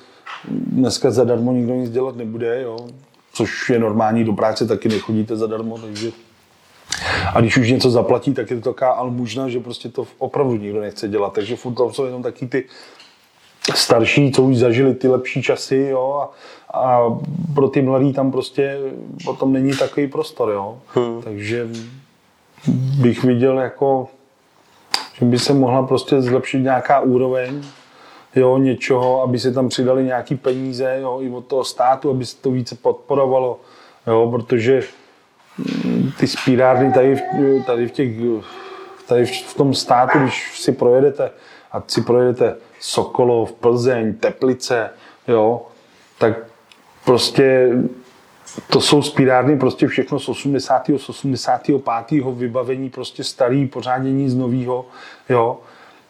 dneska 0.48 1.12
zadarmo 1.12 1.52
nikdo 1.52 1.74
nic 1.74 1.90
dělat 1.90 2.16
nebude, 2.16 2.62
jo. 2.62 2.78
Což 3.34 3.70
je 3.70 3.80
normální, 3.80 4.24
do 4.24 4.34
práce 4.34 4.68
taky 4.68 4.90
nechodíte 4.90 5.36
zadarmo, 5.36 5.78
takže 5.78 6.12
a 7.34 7.42
když 7.42 7.58
už 7.58 7.70
něco 7.70 7.90
zaplatí, 7.90 8.34
tak 8.34 8.52
je 8.52 8.62
to 8.62 8.74
taková 8.74 8.92
almužna, 8.92 9.50
že 9.50 9.60
prostě 9.60 9.90
to 9.90 10.08
opravdu 10.18 10.56
nikdo 10.56 10.82
nechce 10.82 11.08
dělat. 11.08 11.34
Takže 11.34 11.56
furt 11.56 11.74
to 11.74 11.94
jsou 11.94 12.06
jenom 12.06 12.24
taky 12.24 12.48
ty 12.48 12.64
starší, 13.76 14.32
co 14.32 14.44
už 14.44 14.58
zažili 14.58 14.94
ty 14.94 15.08
lepší 15.08 15.42
časy, 15.42 15.88
jo, 15.92 16.22
a, 16.22 16.32
a 16.80 17.18
pro 17.56 17.68
ty 17.68 17.82
mladí 17.82 18.14
tam 18.14 18.32
prostě 18.32 18.78
potom 19.26 19.54
není 19.54 19.72
takový 19.78 20.08
prostor, 20.08 20.50
jo. 20.50 20.78
Hmm. 20.88 21.22
Takže 21.22 21.68
bych 23.00 23.24
viděl 23.24 23.60
jako, 23.60 24.08
že 25.20 25.26
by 25.26 25.40
se 25.40 25.54
mohla 25.54 25.84
prostě 25.84 26.22
zlepšit 26.22 26.60
nějaká 26.60 27.00
úroveň, 27.00 27.64
jo, 28.36 28.58
něčeho, 28.58 29.22
aby 29.22 29.40
se 29.40 29.52
tam 29.52 29.70
přidali 29.70 30.04
nějaký 30.04 30.36
peníze, 30.36 30.98
jo, 31.02 31.18
i 31.22 31.30
od 31.30 31.46
toho 31.46 31.64
státu, 31.64 32.10
aby 32.10 32.26
se 32.26 32.38
to 32.38 32.52
více 32.52 32.76
podporovalo, 32.76 33.60
jo, 34.08 34.32
protože 34.32 34.84
ty 36.20 36.28
spírárny 36.28 36.94
tady, 36.94 37.22
tady 37.66 37.88
v 37.88 37.92
těch, 37.92 38.12
tady 39.08 39.26
v 39.26 39.54
tom 39.54 39.74
státu, 39.74 40.20
když 40.20 40.62
si 40.62 40.72
projedete, 40.72 41.32
a 41.72 41.84
si 41.88 42.02
projedete 42.02 42.56
Sokolov, 42.80 43.52
Plzeň, 43.52 44.14
Teplice, 44.14 44.90
jo, 45.28 45.62
tak 46.18 46.34
prostě 47.06 47.70
to 48.70 48.82
jsou 48.82 49.02
spírárny 49.02 49.58
prostě 49.58 49.88
všechno 49.88 50.20
z 50.20 50.30
80. 50.30 50.88
z 50.98 51.10
85. 51.10 52.26
vybavení, 52.32 52.90
prostě 52.90 53.24
starý, 53.24 53.68
pořádně 53.68 54.14
nic 54.14 54.36
novýho, 54.36 54.86
jo. 55.30 55.60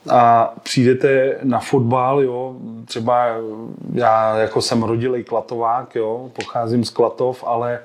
A 0.09 0.53
přijdete 0.63 1.37
na 1.43 1.59
fotbal, 1.59 2.21
jo, 2.21 2.55
třeba 2.85 3.25
já 3.93 4.37
jako 4.37 4.61
jsem 4.61 4.83
rodilej 4.83 5.23
klatovák, 5.23 5.95
jo, 5.95 6.31
pocházím 6.33 6.85
z 6.85 6.89
Klatov, 6.89 7.43
ale 7.47 7.79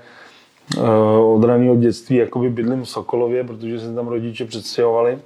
uh, 0.76 1.34
od 1.34 1.44
raného 1.44 1.76
dětství 1.76 2.16
jakoby 2.16 2.50
bydlím 2.50 2.82
v 2.82 2.88
Sokolově, 2.88 3.44
protože 3.44 3.80
se 3.80 3.94
tam 3.94 4.08
rodiče 4.08 4.44
předstěhovali. 4.44 5.18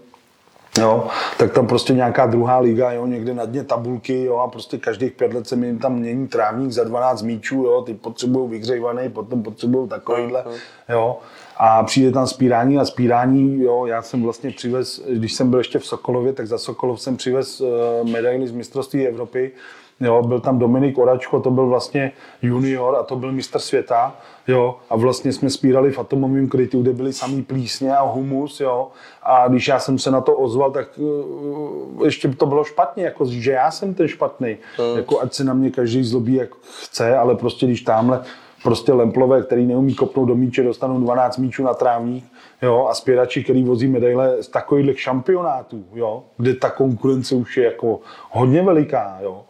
Jo, 0.78 1.06
tak 1.38 1.52
tam 1.52 1.66
prostě 1.66 1.92
nějaká 1.92 2.26
druhá 2.26 2.58
liga, 2.58 2.92
jo, 2.92 3.06
někde 3.06 3.34
na 3.34 3.44
dně 3.44 3.64
tabulky, 3.64 4.24
jo, 4.24 4.36
a 4.36 4.48
prostě 4.48 4.78
každých 4.78 5.12
pět 5.12 5.34
let 5.34 5.48
se 5.48 5.56
mi 5.56 5.76
tam 5.78 5.94
mění 5.94 6.28
trávník 6.28 6.72
za 6.72 6.84
12 6.84 7.22
míčů, 7.22 7.62
jo, 7.62 7.82
ty 7.82 7.94
potřebují 7.94 8.50
vyhřejvaný, 8.50 9.08
potom 9.08 9.42
potřebují 9.42 9.88
takovýhle, 9.88 10.44
jo. 10.88 11.18
A 11.56 11.82
přijde 11.82 12.12
tam 12.12 12.26
spírání 12.26 12.78
a 12.78 12.84
spírání, 12.84 13.62
jo, 13.62 13.86
já 13.86 14.02
jsem 14.02 14.22
vlastně 14.22 14.50
přivez, 14.50 15.02
když 15.08 15.32
jsem 15.32 15.50
byl 15.50 15.58
ještě 15.58 15.78
v 15.78 15.86
Sokolově, 15.86 16.32
tak 16.32 16.46
za 16.46 16.58
Sokolov 16.58 17.00
jsem 17.00 17.16
přivez 17.16 17.60
uh, 17.60 17.68
medaily 18.10 18.48
z 18.48 18.52
mistrovství 18.52 19.06
Evropy, 19.06 19.52
Jo, 20.00 20.22
byl 20.22 20.40
tam 20.40 20.58
Dominik 20.58 20.98
Oračko, 20.98 21.40
to 21.40 21.50
byl 21.50 21.66
vlastně 21.66 22.12
junior 22.42 22.96
a 22.96 23.02
to 23.02 23.16
byl 23.16 23.32
mistr 23.32 23.58
světa. 23.58 24.16
Jo, 24.48 24.76
a 24.90 24.96
vlastně 24.96 25.32
jsme 25.32 25.50
spírali 25.50 25.92
v 25.92 25.98
atomovém 25.98 26.48
krytu, 26.48 26.82
kde 26.82 26.92
byly 26.92 27.12
samý 27.12 27.42
plísně 27.42 27.96
a 27.96 28.02
humus. 28.02 28.60
Jo, 28.60 28.88
a 29.22 29.48
když 29.48 29.68
já 29.68 29.78
jsem 29.78 29.98
se 29.98 30.10
na 30.10 30.20
to 30.20 30.36
ozval, 30.36 30.70
tak 30.70 30.98
uh, 30.98 32.04
ještě 32.04 32.28
to 32.28 32.46
bylo 32.46 32.64
špatně, 32.64 33.04
jako, 33.04 33.24
že 33.26 33.52
já 33.52 33.70
jsem 33.70 33.94
ten 33.94 34.08
špatný. 34.08 34.56
Hmm. 34.76 34.96
Jako, 34.96 35.20
ať 35.20 35.34
se 35.34 35.44
na 35.44 35.54
mě 35.54 35.70
každý 35.70 36.04
zlobí, 36.04 36.34
jak 36.34 36.50
chce, 36.82 37.16
ale 37.16 37.34
prostě 37.34 37.66
když 37.66 37.82
tamhle 37.82 38.22
prostě 38.62 38.92
lemplové, 38.92 39.42
který 39.42 39.66
neumí 39.66 39.94
kopnout 39.94 40.28
do 40.28 40.34
míče, 40.34 40.62
dostanou 40.62 41.00
12 41.00 41.36
míčů 41.36 41.62
na 41.62 41.74
trávník, 41.74 42.24
jo, 42.62 42.86
a 42.90 42.94
spěrači, 42.94 43.44
který 43.44 43.62
vozí 43.62 43.88
medaile 43.88 44.42
z 44.42 44.48
takových 44.48 45.00
šampionátů, 45.00 45.84
jo, 45.94 46.24
kde 46.36 46.54
ta 46.54 46.70
konkurence 46.70 47.34
už 47.34 47.56
je 47.56 47.64
jako 47.64 48.00
hodně 48.30 48.62
veliká, 48.62 49.18
jo, 49.22 49.44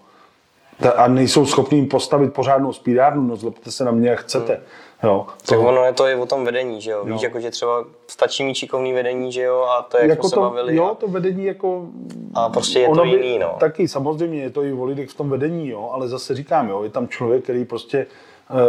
a 0.96 1.08
nejsou 1.08 1.46
schopni 1.46 1.78
jim 1.78 1.88
postavit 1.88 2.32
pořádnou 2.34 2.72
spírárnu, 2.72 3.22
no 3.22 3.36
zlobte 3.36 3.70
se 3.70 3.84
na 3.84 3.90
mě, 3.90 4.08
jak 4.08 4.20
chcete. 4.20 4.52
Hmm. 4.52 4.62
Jo, 5.02 5.26
to... 5.46 5.54
Tak 5.54 5.58
ono 5.58 5.84
je 5.84 5.92
to 5.92 6.08
i 6.08 6.14
o 6.14 6.26
tom 6.26 6.44
vedení, 6.44 6.80
že 6.80 6.90
jo? 6.90 7.04
Víš, 7.04 7.22
jako, 7.22 7.40
že 7.40 7.50
třeba 7.50 7.84
stačí 8.06 8.44
mít 8.44 8.54
šikovný 8.54 8.92
vedení, 8.92 9.32
že 9.32 9.42
jo? 9.42 9.62
A 9.62 9.82
to 9.82 9.96
je, 9.96 10.02
jak 10.02 10.10
jako 10.10 10.22
to, 10.22 10.28
se 10.28 10.40
bavili. 10.40 10.76
Jo, 10.76 10.96
to 11.00 11.08
vedení 11.08 11.44
jako... 11.44 11.86
A 12.34 12.48
prostě 12.48 12.78
je 12.80 12.88
to 12.88 13.02
by, 13.02 13.08
jiný, 13.08 13.38
no. 13.38 13.56
Taky 13.60 13.88
samozřejmě 13.88 14.42
je 14.42 14.50
to 14.50 14.64
i 14.64 14.72
o 14.72 14.84
lidech 14.84 15.10
v 15.10 15.14
tom 15.14 15.30
vedení, 15.30 15.68
jo? 15.68 15.90
Ale 15.92 16.08
zase 16.08 16.34
říkám, 16.34 16.68
jo, 16.68 16.82
je 16.82 16.90
tam 16.90 17.08
člověk, 17.08 17.42
který 17.42 17.64
prostě 17.64 18.06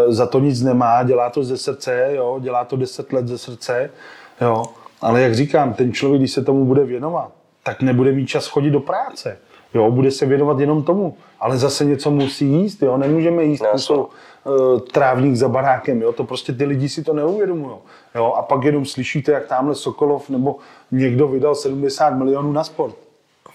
uh, 0.08 0.14
za 0.14 0.26
to 0.26 0.40
nic 0.40 0.62
nemá, 0.62 1.04
dělá 1.04 1.30
to 1.30 1.44
ze 1.44 1.58
srdce, 1.58 2.10
jo? 2.16 2.38
Dělá 2.40 2.66
to 2.66 2.76
deset 2.76 3.14
let 3.14 3.28
ze 3.28 3.38
srdce, 3.38 3.90
jo? 4.42 4.64
Ale 5.02 5.22
jak 5.22 5.36
říkám, 5.36 5.74
ten 5.74 5.94
člověk, 5.94 6.22
když 6.22 6.32
se 6.32 6.44
tomu 6.44 6.66
bude 6.66 6.84
věnovat, 6.84 7.32
tak 7.64 7.82
nebude 7.82 8.12
mít 8.12 8.28
čas 8.28 8.48
chodit 8.48 8.72
do 8.72 8.80
práce. 8.80 9.38
Jo, 9.74 9.92
bude 9.92 10.12
se 10.12 10.26
věnovat 10.26 10.60
jenom 10.60 10.84
tomu, 10.84 11.18
ale 11.40 11.58
zase 11.58 11.86
něco 11.86 12.12
musí 12.12 12.46
jíst, 12.46 12.82
jo, 12.82 12.98
nemůžeme 12.98 13.44
jíst 13.44 13.64
no, 13.90 14.08
trávník 14.92 15.36
za 15.36 15.50
barákem, 15.50 16.02
jo, 16.02 16.12
to 16.12 16.24
prostě 16.24 16.54
ty 16.54 16.66
lidi 16.66 16.90
si 16.90 17.04
to 17.04 17.14
neuvědomují, 17.14 17.76
jo, 18.16 18.34
a 18.38 18.42
pak 18.42 18.64
jenom 18.64 18.86
slyšíte, 18.86 19.32
jak 19.32 19.48
tamhle 19.48 19.76
Sokolov 19.76 20.30
nebo 20.30 20.56
někdo 20.92 21.28
vydal 21.28 21.56
70 21.56 22.10
milionů 22.10 22.52
na 22.52 22.64
sport. 22.64 22.96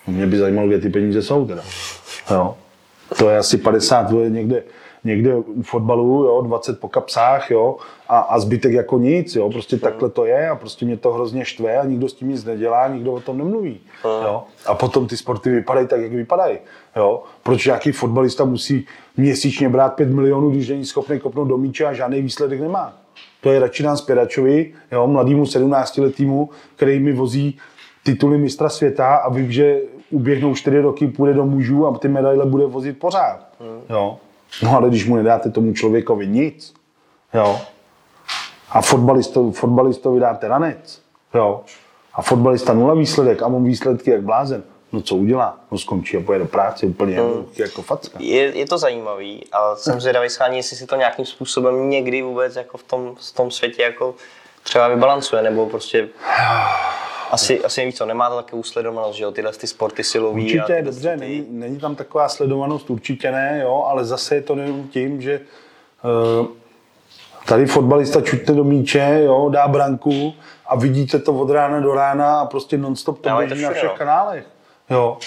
Mě 0.06 0.26
by 0.26 0.38
zajímalo, 0.38 0.68
kde 0.68 0.78
ty 0.78 0.88
peníze 0.88 1.22
jsou 1.22 1.46
teda, 1.46 1.62
jo. 2.30 2.54
To 3.18 3.28
je 3.28 3.38
asi 3.38 3.58
50 3.58 4.10
někde 4.28 4.62
někde 5.04 5.36
u 5.36 5.62
fotbalu, 5.62 6.24
jo, 6.24 6.42
20 6.42 6.80
po 6.80 6.88
kapsách, 6.88 7.50
jo, 7.50 7.76
a, 8.08 8.18
a 8.18 8.38
zbytek 8.38 8.72
jako 8.72 8.98
nic, 8.98 9.36
jo, 9.36 9.50
prostě 9.50 9.76
takhle 9.76 10.10
to 10.10 10.24
je 10.24 10.48
a 10.48 10.56
prostě 10.56 10.84
mě 10.84 10.96
to 10.96 11.12
hrozně 11.12 11.44
štve 11.44 11.78
a 11.78 11.84
nikdo 11.84 12.08
s 12.08 12.14
tím 12.14 12.28
nic 12.28 12.44
nedělá, 12.44 12.88
nikdo 12.88 13.12
o 13.12 13.20
tom 13.20 13.38
nemluví, 13.38 13.80
jo. 14.04 14.42
A 14.66 14.74
potom 14.74 15.06
ty 15.06 15.16
sporty 15.16 15.50
vypadají 15.50 15.86
tak, 15.86 16.00
jak 16.00 16.12
vypadají, 16.12 16.58
jo. 16.96 17.22
Proč 17.42 17.66
nějaký 17.66 17.92
fotbalista 17.92 18.44
musí 18.44 18.86
měsíčně 19.16 19.68
brát 19.68 19.94
5 19.94 20.10
milionů, 20.10 20.50
když 20.50 20.68
není 20.68 20.84
schopný 20.84 21.20
kopnout 21.20 21.48
do 21.48 21.56
míče 21.56 21.84
a 21.84 21.92
žádný 21.92 22.22
výsledek 22.22 22.60
nemá. 22.60 22.92
To 23.40 23.50
je 23.50 23.60
radši 23.60 23.82
nám 23.82 23.96
Spěračovi, 23.96 24.72
jo, 24.92 25.06
mladýmu 25.06 25.46
17 25.46 25.98
letýmu, 25.98 26.50
který 26.76 27.00
mi 27.00 27.12
vozí 27.12 27.58
tituly 28.02 28.38
mistra 28.38 28.68
světa 28.68 29.14
a 29.14 29.30
ví, 29.30 29.52
že 29.52 29.80
uběhnou 30.10 30.54
4 30.54 30.80
roky, 30.80 31.06
půjde 31.06 31.34
do 31.34 31.46
mužů 31.46 31.86
a 31.86 31.98
ty 31.98 32.08
medaile 32.08 32.46
bude 32.46 32.66
vozit 32.66 32.98
pořád. 32.98 33.46
Jo. 33.90 34.18
No 34.62 34.76
ale 34.76 34.88
když 34.88 35.08
mu 35.08 35.16
nedáte 35.16 35.50
tomu 35.50 35.72
člověkovi 35.72 36.26
nic, 36.26 36.74
jo, 37.34 37.60
a 38.70 38.82
fotbalistovi, 38.82 39.52
fotbalistovi 39.52 40.20
dáte 40.20 40.48
ranec, 40.48 41.02
jo, 41.34 41.60
a 42.14 42.22
fotbalista 42.22 42.72
nula 42.72 42.94
výsledek 42.94 43.42
a 43.42 43.48
mám 43.48 43.64
výsledky 43.64 44.10
jak 44.10 44.22
blázen, 44.22 44.62
no 44.92 45.02
co 45.02 45.16
udělá? 45.16 45.58
No 45.70 45.78
skončí 45.78 46.16
a 46.16 46.20
pojede 46.20 46.44
do 46.44 46.50
práce 46.50 46.86
úplně 46.86 47.20
hmm. 47.20 47.46
jako 47.56 47.82
facka. 47.82 48.18
Je, 48.20 48.58
je 48.58 48.66
to 48.66 48.78
zajímavý 48.78 49.44
a 49.52 49.76
jsem 49.76 50.00
zvědavý 50.00 50.28
schání, 50.28 50.56
jestli 50.56 50.76
si 50.76 50.86
to 50.86 50.96
nějakým 50.96 51.26
způsobem 51.26 51.90
někdy 51.90 52.22
vůbec 52.22 52.56
jako 52.56 52.78
v 52.78 52.82
tom, 52.82 53.14
v 53.16 53.32
tom 53.32 53.50
světě 53.50 53.82
jako 53.82 54.14
třeba 54.62 54.88
vybalancuje, 54.88 55.42
nebo 55.42 55.66
prostě 55.66 56.08
asi, 57.30 57.64
asi 57.64 57.84
víc 57.84 57.96
co, 57.96 58.06
nemá 58.06 58.30
to 58.30 58.36
také 58.36 58.56
sledovanost, 58.62 59.18
že 59.18 59.24
jo, 59.24 59.30
tyhle 59.32 59.52
ty 59.52 59.66
sporty 59.66 60.04
silový. 60.04 60.42
Určitě, 60.42 60.78
a 60.78 60.82
dobře, 60.82 61.14
ty... 61.14 61.20
není, 61.20 61.46
není, 61.48 61.78
tam 61.78 61.94
taková 61.94 62.28
sledovanost, 62.28 62.90
určitě 62.90 63.32
ne, 63.32 63.60
jo, 63.62 63.84
ale 63.88 64.04
zase 64.04 64.34
je 64.34 64.42
to 64.42 64.56
jenom 64.56 64.88
tím, 64.88 65.22
že 65.22 65.40
uh, 66.40 66.46
tady 67.46 67.66
fotbalista 67.66 68.20
čutne 68.20 68.54
do 68.54 68.64
míče, 68.64 69.20
jo, 69.24 69.48
dá 69.48 69.68
branku 69.68 70.34
a 70.66 70.76
vidíte 70.76 71.18
to 71.18 71.34
od 71.34 71.50
rána 71.50 71.80
do 71.80 71.94
rána 71.94 72.40
a 72.40 72.46
prostě 72.46 72.78
nonstop 72.78 73.20
to 73.20 73.36
běží 73.36 73.62
na 73.62 73.70
všech 73.70 73.84
no. 73.84 73.96
kanálech. 73.96 74.46
Jo. 74.92 75.18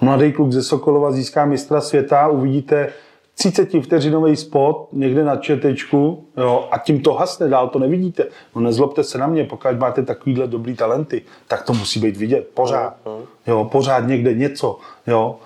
Mladý 0.00 0.32
kluk 0.32 0.52
ze 0.52 0.62
Sokolova 0.62 1.12
získá 1.12 1.44
mistra 1.44 1.80
světa, 1.80 2.28
uvidíte 2.28 2.92
30 3.34 3.70
vteřinový 3.82 4.36
spot 4.36 4.88
někde 4.92 5.24
na 5.24 5.36
četečku 5.36 6.26
jo, 6.36 6.68
a 6.70 6.78
tím 6.78 7.02
to 7.02 7.14
hasne, 7.14 7.48
dál 7.48 7.68
to 7.68 7.78
nevidíte. 7.78 8.24
No 8.54 8.62
nezlobte 8.62 9.04
se 9.04 9.18
na 9.18 9.26
mě, 9.26 9.44
pokud 9.44 9.78
máte 9.78 10.02
takovýhle 10.02 10.46
dobrý 10.46 10.76
talenty, 10.76 11.22
tak 11.48 11.62
to 11.62 11.72
musí 11.72 12.00
být 12.00 12.16
vidět 12.16 12.50
pořád. 12.54 12.94
Jo, 13.46 13.68
pořád 13.72 14.00
někde 14.00 14.34
něco. 14.34 14.78
Jo. 15.06 15.36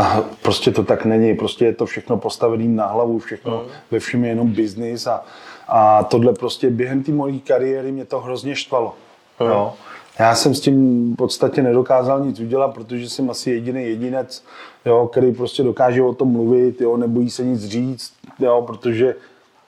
A 0.00 0.22
prostě 0.42 0.70
to 0.70 0.84
tak 0.84 1.04
není, 1.04 1.34
prostě 1.34 1.64
je 1.64 1.74
to 1.74 1.86
všechno 1.86 2.16
postavené 2.16 2.64
na 2.64 2.86
hlavu, 2.86 3.18
všechno 3.18 3.64
ve 3.90 3.98
všem 3.98 4.24
je 4.24 4.30
jenom 4.30 4.50
biznis 4.50 5.06
a, 5.06 5.24
a 5.68 6.04
tohle 6.04 6.32
prostě 6.32 6.70
během 6.70 7.02
té 7.02 7.12
mojí 7.12 7.40
kariéry 7.40 7.92
mě 7.92 8.04
to 8.04 8.20
hrozně 8.20 8.56
štvalo. 8.56 8.94
Jo. 9.40 9.72
Já 10.18 10.34
jsem 10.34 10.54
s 10.54 10.60
tím 10.60 11.12
v 11.12 11.16
podstatě 11.16 11.62
nedokázal 11.62 12.20
nic 12.20 12.40
udělat, 12.40 12.68
protože 12.74 13.08
jsem 13.08 13.30
asi 13.30 13.50
jediný 13.50 13.84
jedinec, 13.84 14.44
jo, 14.86 15.08
který 15.12 15.32
prostě 15.32 15.62
dokáže 15.62 16.02
o 16.02 16.14
tom 16.14 16.28
mluvit, 16.32 16.80
jo, 16.80 16.96
nebojí 16.96 17.30
se 17.30 17.44
nic 17.44 17.64
říct, 17.64 18.12
jo, 18.38 18.62
protože 18.66 19.14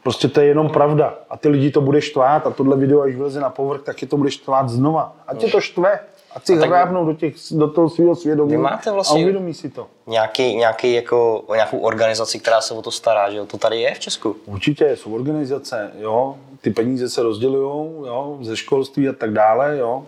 prostě 0.03 0.29
to 0.29 0.41
je 0.41 0.47
jenom 0.47 0.69
pravda. 0.71 1.15
A 1.31 1.37
ty 1.37 1.49
lidi 1.49 1.71
to 1.71 1.81
bude 1.81 2.01
štvát 2.01 2.47
a 2.47 2.51
tohle 2.51 2.77
video, 2.77 3.01
až 3.01 3.15
vyleze 3.15 3.41
na 3.41 3.51
povrch, 3.51 3.83
tak 3.83 4.03
je 4.03 4.09
to 4.09 4.17
bude 4.17 4.31
štvát 4.31 4.69
znova. 4.69 5.17
A 5.27 5.35
tě 5.35 5.47
to 5.49 5.61
štve. 5.61 6.01
A 6.37 6.41
si 6.41 6.59
tak- 6.59 6.69
hrábnou 6.69 7.07
do, 7.07 7.13
těch, 7.15 7.35
do 7.51 7.69
toho 7.71 7.89
svého 7.91 8.17
svědomí 8.17 8.57
máte 8.57 8.91
vlastně- 8.91 9.21
a 9.21 9.23
uvědomí 9.23 9.55
si 9.55 9.69
to. 9.69 9.87
Nějaký, 10.07 10.57
nějaký 10.57 10.93
jako, 10.95 11.45
nějakou 11.55 11.79
organizaci, 11.79 12.39
která 12.39 12.61
se 12.61 12.75
o 12.75 12.83
to 12.83 12.91
stará, 12.91 13.31
že 13.31 13.37
jo? 13.37 13.47
To 13.47 13.59
tady 13.59 13.81
je 13.81 13.95
v 13.95 13.99
Česku. 13.99 14.37
Určitě 14.47 14.97
jsou 14.97 15.15
organizace, 15.15 15.91
jo, 15.99 16.37
ty 16.61 16.71
peníze 16.71 17.09
se 17.09 17.23
rozdělují, 17.23 17.91
jo, 18.07 18.39
ze 18.41 18.57
školství 18.57 19.09
a 19.09 19.13
tak 19.13 19.33
dále, 19.33 19.79
jo. 19.79 20.07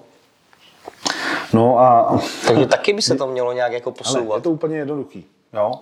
No 1.52 1.78
a 1.78 2.18
Takže 2.46 2.66
taky 2.66 2.92
by 2.92 3.02
se 3.02 3.14
to 3.14 3.26
mělo 3.26 3.52
nějak 3.52 3.72
jako 3.72 3.90
ale 3.90 3.94
je 3.94 3.98
posouvat. 3.98 4.42
to 4.42 4.50
úplně 4.50 4.76
jednoduchý, 4.76 5.26
jo. 5.52 5.72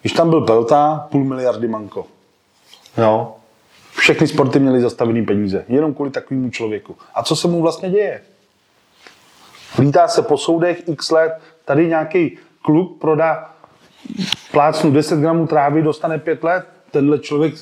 Když 0.00 0.12
tam 0.12 0.30
byl 0.30 0.40
Pelta, 0.40 1.08
půl 1.10 1.24
miliardy 1.24 1.68
manko, 1.68 2.06
jo. 2.98 3.36
Všechny 3.92 4.28
sporty 4.28 4.58
měly 4.58 4.80
zastavený 4.80 5.24
peníze, 5.24 5.64
jenom 5.68 5.94
kvůli 5.94 6.10
takovému 6.10 6.50
člověku. 6.50 6.96
A 7.14 7.22
co 7.22 7.36
se 7.36 7.48
mu 7.48 7.62
vlastně 7.62 7.90
děje? 7.90 8.22
Lítá 9.78 10.08
se 10.08 10.22
po 10.22 10.38
soudech 10.38 10.88
x 10.88 11.10
let, 11.10 11.40
tady 11.64 11.88
nějaký 11.88 12.38
kluk 12.62 13.00
prodá 13.00 13.50
plácnu 14.52 14.90
10 14.90 15.18
gramů 15.18 15.46
trávy, 15.46 15.82
dostane 15.82 16.18
5 16.18 16.44
let, 16.44 16.66
tenhle 16.90 17.18
člověk 17.18 17.54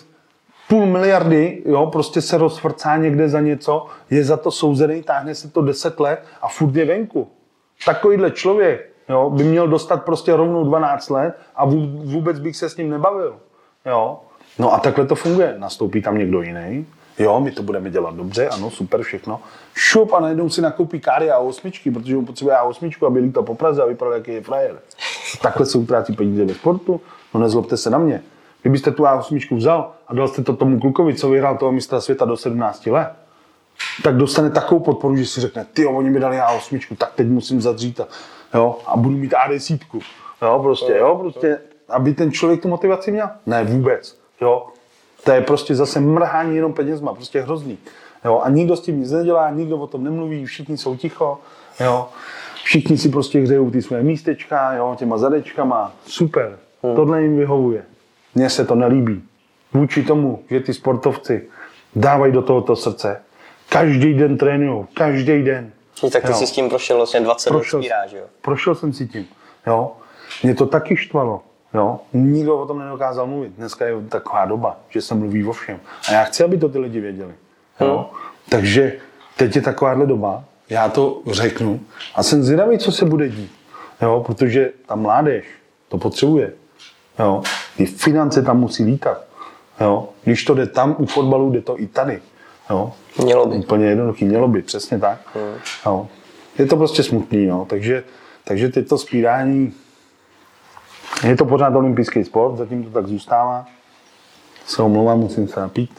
půl 0.72 0.86
miliardy, 0.86 1.62
jo, 1.66 1.86
prostě 1.86 2.20
se 2.20 2.38
rozfrcá 2.38 2.96
někde 2.96 3.28
za 3.28 3.40
něco, 3.40 3.86
je 4.10 4.24
za 4.24 4.36
to 4.36 4.50
souzený, 4.50 5.02
táhne 5.02 5.34
se 5.34 5.48
to 5.48 5.62
10 5.62 6.00
let 6.00 6.24
a 6.42 6.48
furt 6.48 6.76
je 6.76 6.84
venku. 6.84 7.28
Takovýhle 7.86 8.30
člověk 8.30 8.90
jo, 9.08 9.30
by 9.30 9.44
měl 9.44 9.68
dostat 9.68 10.04
prostě 10.04 10.36
rovnou 10.36 10.64
12 10.64 11.10
let 11.10 11.38
a 11.56 11.66
vů- 11.66 12.00
vůbec 12.04 12.38
bych 12.38 12.56
se 12.56 12.68
s 12.68 12.76
ním 12.76 12.90
nebavil. 12.90 13.34
Jo. 13.86 14.20
No 14.58 14.74
a 14.74 14.78
takhle 14.78 15.06
to 15.06 15.14
funguje. 15.14 15.54
Nastoupí 15.58 16.02
tam 16.02 16.18
někdo 16.18 16.42
jiný, 16.42 16.86
jo, 17.18 17.40
my 17.40 17.50
to 17.50 17.62
budeme 17.62 17.90
dělat 17.90 18.14
dobře, 18.14 18.48
ano, 18.48 18.70
super, 18.70 19.02
všechno. 19.02 19.40
Šup 19.74 20.12
a 20.12 20.20
najednou 20.20 20.48
si 20.48 20.62
nakoupí 20.62 21.00
káry 21.00 21.30
a 21.30 21.38
osmičky, 21.38 21.90
protože 21.90 22.16
on 22.16 22.26
potřebuje 22.26 22.56
A8 22.56 23.06
aby 23.06 23.20
lítal 23.20 23.42
po 23.42 23.54
Praze 23.54 23.82
a 23.82 23.86
vypadal, 23.86 24.14
jaký 24.14 24.32
je 24.32 24.42
frajer. 24.42 24.78
Takhle 25.42 25.66
se 25.66 25.78
utrácí 25.78 26.12
peníze 26.12 26.44
ve 26.44 26.54
sportu, 26.54 27.00
no 27.34 27.40
nezlobte 27.40 27.76
se 27.76 27.90
na 27.90 27.98
mě. 27.98 28.22
Kdybyste 28.62 28.90
tu 28.90 29.02
A8 29.02 29.56
vzal 29.56 29.92
a 30.08 30.14
dal 30.14 30.28
jste 30.28 30.42
to 30.42 30.56
tomu 30.56 30.80
klukovi, 30.80 31.14
co 31.14 31.30
vyhrál 31.30 31.56
toho 31.56 31.72
mistra 31.72 32.00
světa 32.00 32.24
do 32.24 32.36
17 32.36 32.86
let, 32.86 33.12
tak 34.02 34.16
dostane 34.16 34.50
takovou 34.50 34.80
podporu, 34.80 35.16
že 35.16 35.26
si 35.26 35.40
řekne, 35.40 35.66
ty 35.72 35.86
oni 35.86 36.10
mi 36.10 36.20
dali 36.20 36.36
A8, 36.36 36.96
tak 36.96 37.12
teď 37.14 37.26
musím 37.26 37.60
zadřít 37.60 38.00
a, 38.00 38.06
jo, 38.54 38.76
a 38.86 38.96
budu 38.96 39.16
mít 39.16 39.32
A10. 39.32 39.78
Jo, 40.42 40.60
prostě, 40.62 40.96
jo, 40.96 41.16
prostě, 41.16 41.58
aby 41.88 42.14
ten 42.14 42.32
člověk 42.32 42.62
tu 42.62 42.68
motivaci 42.68 43.12
měl? 43.12 43.28
Ne, 43.46 43.64
vůbec, 43.64 44.18
jo. 44.40 44.66
To 45.24 45.32
je 45.32 45.40
prostě 45.40 45.74
zase 45.74 46.00
mrhání 46.00 46.56
jenom 46.56 46.72
penězma, 46.72 47.14
prostě 47.14 47.40
hrozný. 47.40 47.78
Jo, 48.24 48.40
a 48.44 48.48
nikdo 48.48 48.76
s 48.76 48.80
tím 48.80 49.00
nic 49.00 49.10
nedělá, 49.10 49.50
nikdo 49.50 49.78
o 49.78 49.86
tom 49.86 50.04
nemluví, 50.04 50.44
všichni 50.44 50.78
jsou 50.78 50.96
ticho, 50.96 51.38
jo. 51.80 52.08
Všichni 52.64 52.98
si 52.98 53.08
prostě 53.08 53.40
hřejou 53.40 53.70
ty 53.70 53.82
své 53.82 54.02
místečka, 54.02 54.72
jo, 54.72 54.94
těma 54.98 55.18
zadečkama, 55.18 55.92
super, 56.06 56.58
tohle 56.94 57.22
jim 57.22 57.36
vyhovuje. 57.36 57.84
Mně 58.34 58.50
se 58.50 58.64
to 58.64 58.74
nelíbí. 58.74 59.22
Vůči 59.72 60.02
tomu, 60.02 60.42
že 60.50 60.60
ty 60.60 60.74
sportovci 60.74 61.48
dávají 61.96 62.32
do 62.32 62.42
tohoto 62.42 62.76
srdce, 62.76 63.22
každý 63.68 64.14
den 64.14 64.36
trénují, 64.38 64.86
každý 64.94 65.42
den. 65.42 65.72
No, 66.02 66.10
tak 66.10 66.22
ty 66.22 66.28
Jo. 66.30 66.34
jsi 66.36 66.46
s 66.46 66.50
tím 66.52 66.68
prošel 66.68 66.96
vlastně 66.96 67.20
20 67.20 67.50
let 67.50 67.54
Prošel, 67.58 67.80
spírá, 67.82 68.06
že 68.06 68.16
jo? 68.18 68.24
prošel 68.42 68.74
jsem 68.74 68.92
si 68.92 69.06
tím. 69.06 69.26
Jo. 69.66 69.92
Mě 70.42 70.54
to 70.54 70.66
taky 70.66 70.96
štvalo. 70.96 71.42
Jo. 71.74 72.00
Nikdo 72.12 72.58
o 72.58 72.66
tom 72.66 72.78
nedokázal 72.78 73.26
mluvit. 73.26 73.52
Dneska 73.52 73.86
je 73.86 73.94
taková 74.08 74.44
doba, 74.44 74.76
že 74.88 75.00
se 75.02 75.14
mluví 75.14 75.44
o 75.46 75.52
všem. 75.52 75.80
A 76.08 76.12
já 76.12 76.24
chci, 76.24 76.44
aby 76.44 76.58
to 76.58 76.68
ty 76.68 76.78
lidi 76.78 77.00
věděli. 77.00 77.32
Jo. 77.80 78.10
Takže 78.48 78.92
teď 79.36 79.56
je 79.56 79.62
takováhle 79.62 80.06
doba, 80.06 80.44
já 80.70 80.88
to 80.88 81.20
řeknu 81.30 81.80
a 82.14 82.22
jsem 82.22 82.42
zvědavý, 82.42 82.78
co 82.78 82.92
se 82.92 83.04
bude 83.04 83.28
dít. 83.28 83.52
Jo. 84.02 84.22
Protože 84.26 84.70
ta 84.86 84.94
mládež 84.94 85.44
to 85.88 85.98
potřebuje. 85.98 86.52
Jo. 87.18 87.42
Ty 87.76 87.86
finance 87.86 88.42
tam 88.42 88.60
musí 88.60 88.84
lítat. 88.84 89.24
Jo. 89.80 90.08
Když 90.24 90.44
to 90.44 90.54
jde 90.54 90.66
tam 90.66 90.96
u 90.98 91.06
fotbalu, 91.06 91.50
jde 91.50 91.60
to 91.60 91.80
i 91.80 91.86
tady. 91.86 92.22
Jo. 92.70 92.92
Mělo 93.22 93.46
by. 93.46 93.56
Úplně 93.56 93.86
jednoduchý, 93.86 94.24
mělo 94.24 94.48
by, 94.48 94.62
přesně 94.62 94.98
tak. 94.98 95.20
No. 95.86 96.08
Je 96.58 96.66
to 96.66 96.76
prostě 96.76 97.02
smutný, 97.02 97.46
no. 97.46 97.66
takže, 97.68 98.04
takže 98.44 98.68
teď 98.68 98.88
to 98.88 98.98
spírání, 98.98 99.74
je 101.26 101.36
to 101.36 101.44
pořád 101.44 101.74
olympijský 101.74 102.24
sport, 102.24 102.56
zatím 102.56 102.84
to 102.84 102.90
tak 102.90 103.06
zůstává. 103.06 103.66
Se 104.66 104.82
omlouvám, 104.82 105.18
musím 105.18 105.48
se 105.48 105.60
napít. 105.60 105.90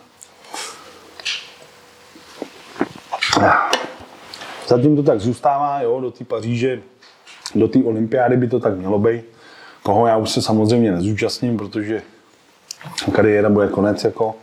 Zatím 4.67 4.95
to 4.95 5.03
tak 5.03 5.19
zůstává, 5.19 5.81
jo, 5.81 6.01
do 6.01 6.11
té 6.11 6.23
Paříže, 6.23 6.81
do 7.55 7.67
té 7.67 7.79
olympiády 7.83 8.37
by 8.37 8.47
to 8.47 8.59
tak 8.59 8.77
mělo 8.77 8.99
být. 8.99 9.23
Toho 9.83 10.07
já 10.07 10.17
už 10.17 10.29
se 10.29 10.41
samozřejmě 10.41 10.91
nezúčastním, 10.91 11.57
protože 11.57 12.01
kariéra 13.11 13.49
bude 13.49 13.67
konec, 13.67 14.03
jako 14.03 14.35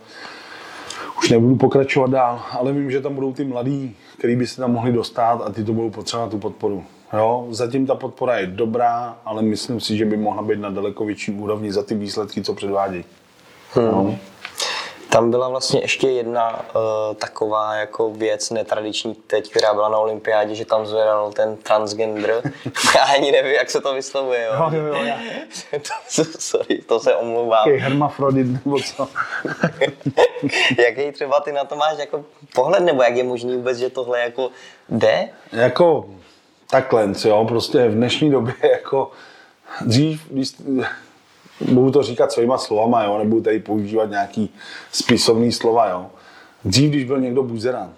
už 1.17 1.29
nebudu 1.29 1.55
pokračovat 1.55 2.09
dál, 2.09 2.41
ale 2.51 2.71
vím, 2.71 2.91
že 2.91 3.01
tam 3.01 3.15
budou 3.15 3.33
ty 3.33 3.43
mladí, 3.43 3.95
kteří 4.17 4.35
by 4.35 4.47
se 4.47 4.61
tam 4.61 4.71
mohli 4.71 4.91
dostat 4.91 5.41
a 5.45 5.49
ty 5.49 5.63
to 5.63 5.73
budou 5.73 5.89
potřebovat 5.89 6.31
tu 6.31 6.37
podporu. 6.37 6.83
Jo, 7.13 7.47
zatím 7.49 7.85
ta 7.87 7.95
podpora 7.95 8.37
je 8.37 8.47
dobrá, 8.47 9.17
ale 9.25 9.41
myslím 9.41 9.79
si, 9.79 9.97
že 9.97 10.05
by 10.05 10.17
mohla 10.17 10.43
být 10.43 10.59
na 10.59 10.69
daleko 10.69 11.05
větší 11.05 11.31
úrovni 11.31 11.73
za 11.73 11.83
ty 11.83 11.95
výsledky, 11.95 12.43
co 12.43 12.53
předvádějí. 12.53 13.05
No. 13.75 14.17
Tam 15.11 15.31
byla 15.31 15.49
vlastně 15.49 15.81
ještě 15.81 16.07
jedna 16.07 16.59
uh, 16.59 17.15
taková 17.15 17.75
jako 17.75 18.09
věc 18.09 18.49
netradiční 18.49 19.15
teď, 19.15 19.51
která 19.51 19.73
byla 19.73 19.89
na 19.89 19.97
olympiádě, 19.97 20.55
že 20.55 20.65
tam 20.65 20.85
zvedal 20.85 21.31
ten 21.31 21.57
transgender. 21.57 22.41
Já 22.95 23.03
ani 23.03 23.31
nevím, 23.31 23.51
jak 23.51 23.69
se 23.69 23.81
to 23.81 23.93
vyslovuje. 23.93 24.43
Jo. 24.45 24.69
Jo, 24.71 24.85
jo, 24.85 24.95
jo, 24.95 25.03
já. 25.03 25.17
to, 26.15 26.23
sorry, 26.39 26.81
to 26.81 26.99
se 26.99 27.15
omlouvám. 27.15 27.69
Jaký 27.69 27.83
hermafrodit 27.83 28.47
nebo 28.65 28.79
co? 28.79 29.07
Jaký 30.85 31.11
třeba 31.11 31.39
ty 31.39 31.51
na 31.51 31.63
to 31.65 31.75
máš 31.75 31.97
jako 31.97 32.25
pohled, 32.55 32.83
nebo 32.83 33.03
jak 33.03 33.15
je 33.15 33.23
možný 33.23 33.55
vůbec, 33.55 33.77
že 33.77 33.89
tohle 33.89 34.19
jako 34.19 34.49
jde? 34.89 35.29
jako 35.51 36.05
takhle, 36.69 37.13
jo, 37.25 37.45
prostě 37.47 37.87
v 37.87 37.95
dnešní 37.95 38.31
době 38.31 38.53
jako 38.71 39.11
dřív, 39.81 40.27
když, 40.29 40.49
budu 41.67 41.91
to 41.91 42.03
říkat 42.03 42.31
svýma 42.31 42.57
slovama, 42.57 43.03
jo, 43.03 43.17
nebudu 43.17 43.41
tady 43.41 43.59
používat 43.59 44.09
nějaký 44.09 44.53
spisovný 44.91 45.51
slova, 45.51 45.89
jo. 45.89 46.05
Dřív, 46.65 46.89
když 46.89 47.03
byl 47.03 47.19
někdo 47.19 47.43
buzeran, 47.43 47.93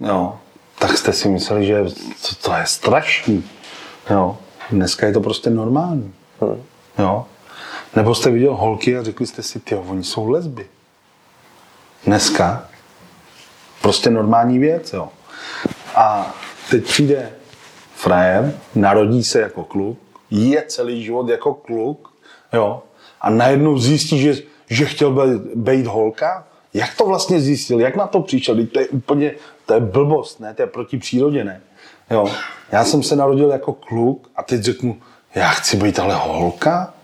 jo, 0.00 0.38
tak 0.78 0.98
jste 0.98 1.12
si 1.12 1.28
mysleli, 1.28 1.66
že 1.66 1.84
to, 2.28 2.34
to 2.42 2.54
je 2.54 2.66
strašný, 2.66 3.44
jo. 4.10 4.38
Dneska 4.70 5.06
je 5.06 5.12
to 5.12 5.20
prostě 5.20 5.50
normální, 5.50 6.14
jo. 6.98 7.26
Nebo 7.96 8.14
jste 8.14 8.30
viděl 8.30 8.54
holky 8.54 8.96
a 8.96 9.02
řekli 9.02 9.26
jste 9.26 9.42
si, 9.42 9.60
ty, 9.60 9.74
oni 9.74 10.04
jsou 10.04 10.30
lesby. 10.30 10.66
Dneska 12.06 12.68
prostě 13.82 14.10
normální 14.10 14.58
věc, 14.58 14.92
jo. 14.92 15.08
A 15.94 16.34
teď 16.70 16.84
přijde 16.84 17.32
frajer, 17.94 18.54
narodí 18.74 19.24
se 19.24 19.40
jako 19.40 19.64
kluk, 19.64 19.98
je 20.30 20.64
celý 20.68 21.04
život 21.04 21.28
jako 21.28 21.54
kluk, 21.54 22.12
jo, 22.52 22.82
a 23.22 23.30
najednou 23.30 23.78
zjistí, 23.78 24.18
že, 24.18 24.34
že 24.70 24.84
chtěl 24.84 25.38
být, 25.54 25.86
holka. 25.86 26.46
Jak 26.74 26.96
to 26.96 27.06
vlastně 27.06 27.40
zjistil? 27.40 27.80
Jak 27.80 27.96
na 27.96 28.06
to 28.06 28.20
přišel? 28.20 28.66
To 28.66 28.80
je 28.80 28.88
úplně, 28.88 29.34
to 29.66 29.74
je 29.74 29.80
blbost, 29.80 30.40
ne? 30.40 30.54
To 30.54 30.62
je 30.62 30.66
proti 30.66 30.98
přírodě, 30.98 31.44
ne? 31.44 31.60
Jo. 32.10 32.28
Já 32.72 32.84
jsem 32.84 33.02
se 33.02 33.16
narodil 33.16 33.50
jako 33.50 33.72
kluk 33.72 34.30
a 34.36 34.42
teď 34.42 34.62
řeknu, 34.62 34.96
já 35.34 35.48
chci 35.48 35.76
být 35.76 35.98
ale 35.98 36.14
holka? 36.14 36.94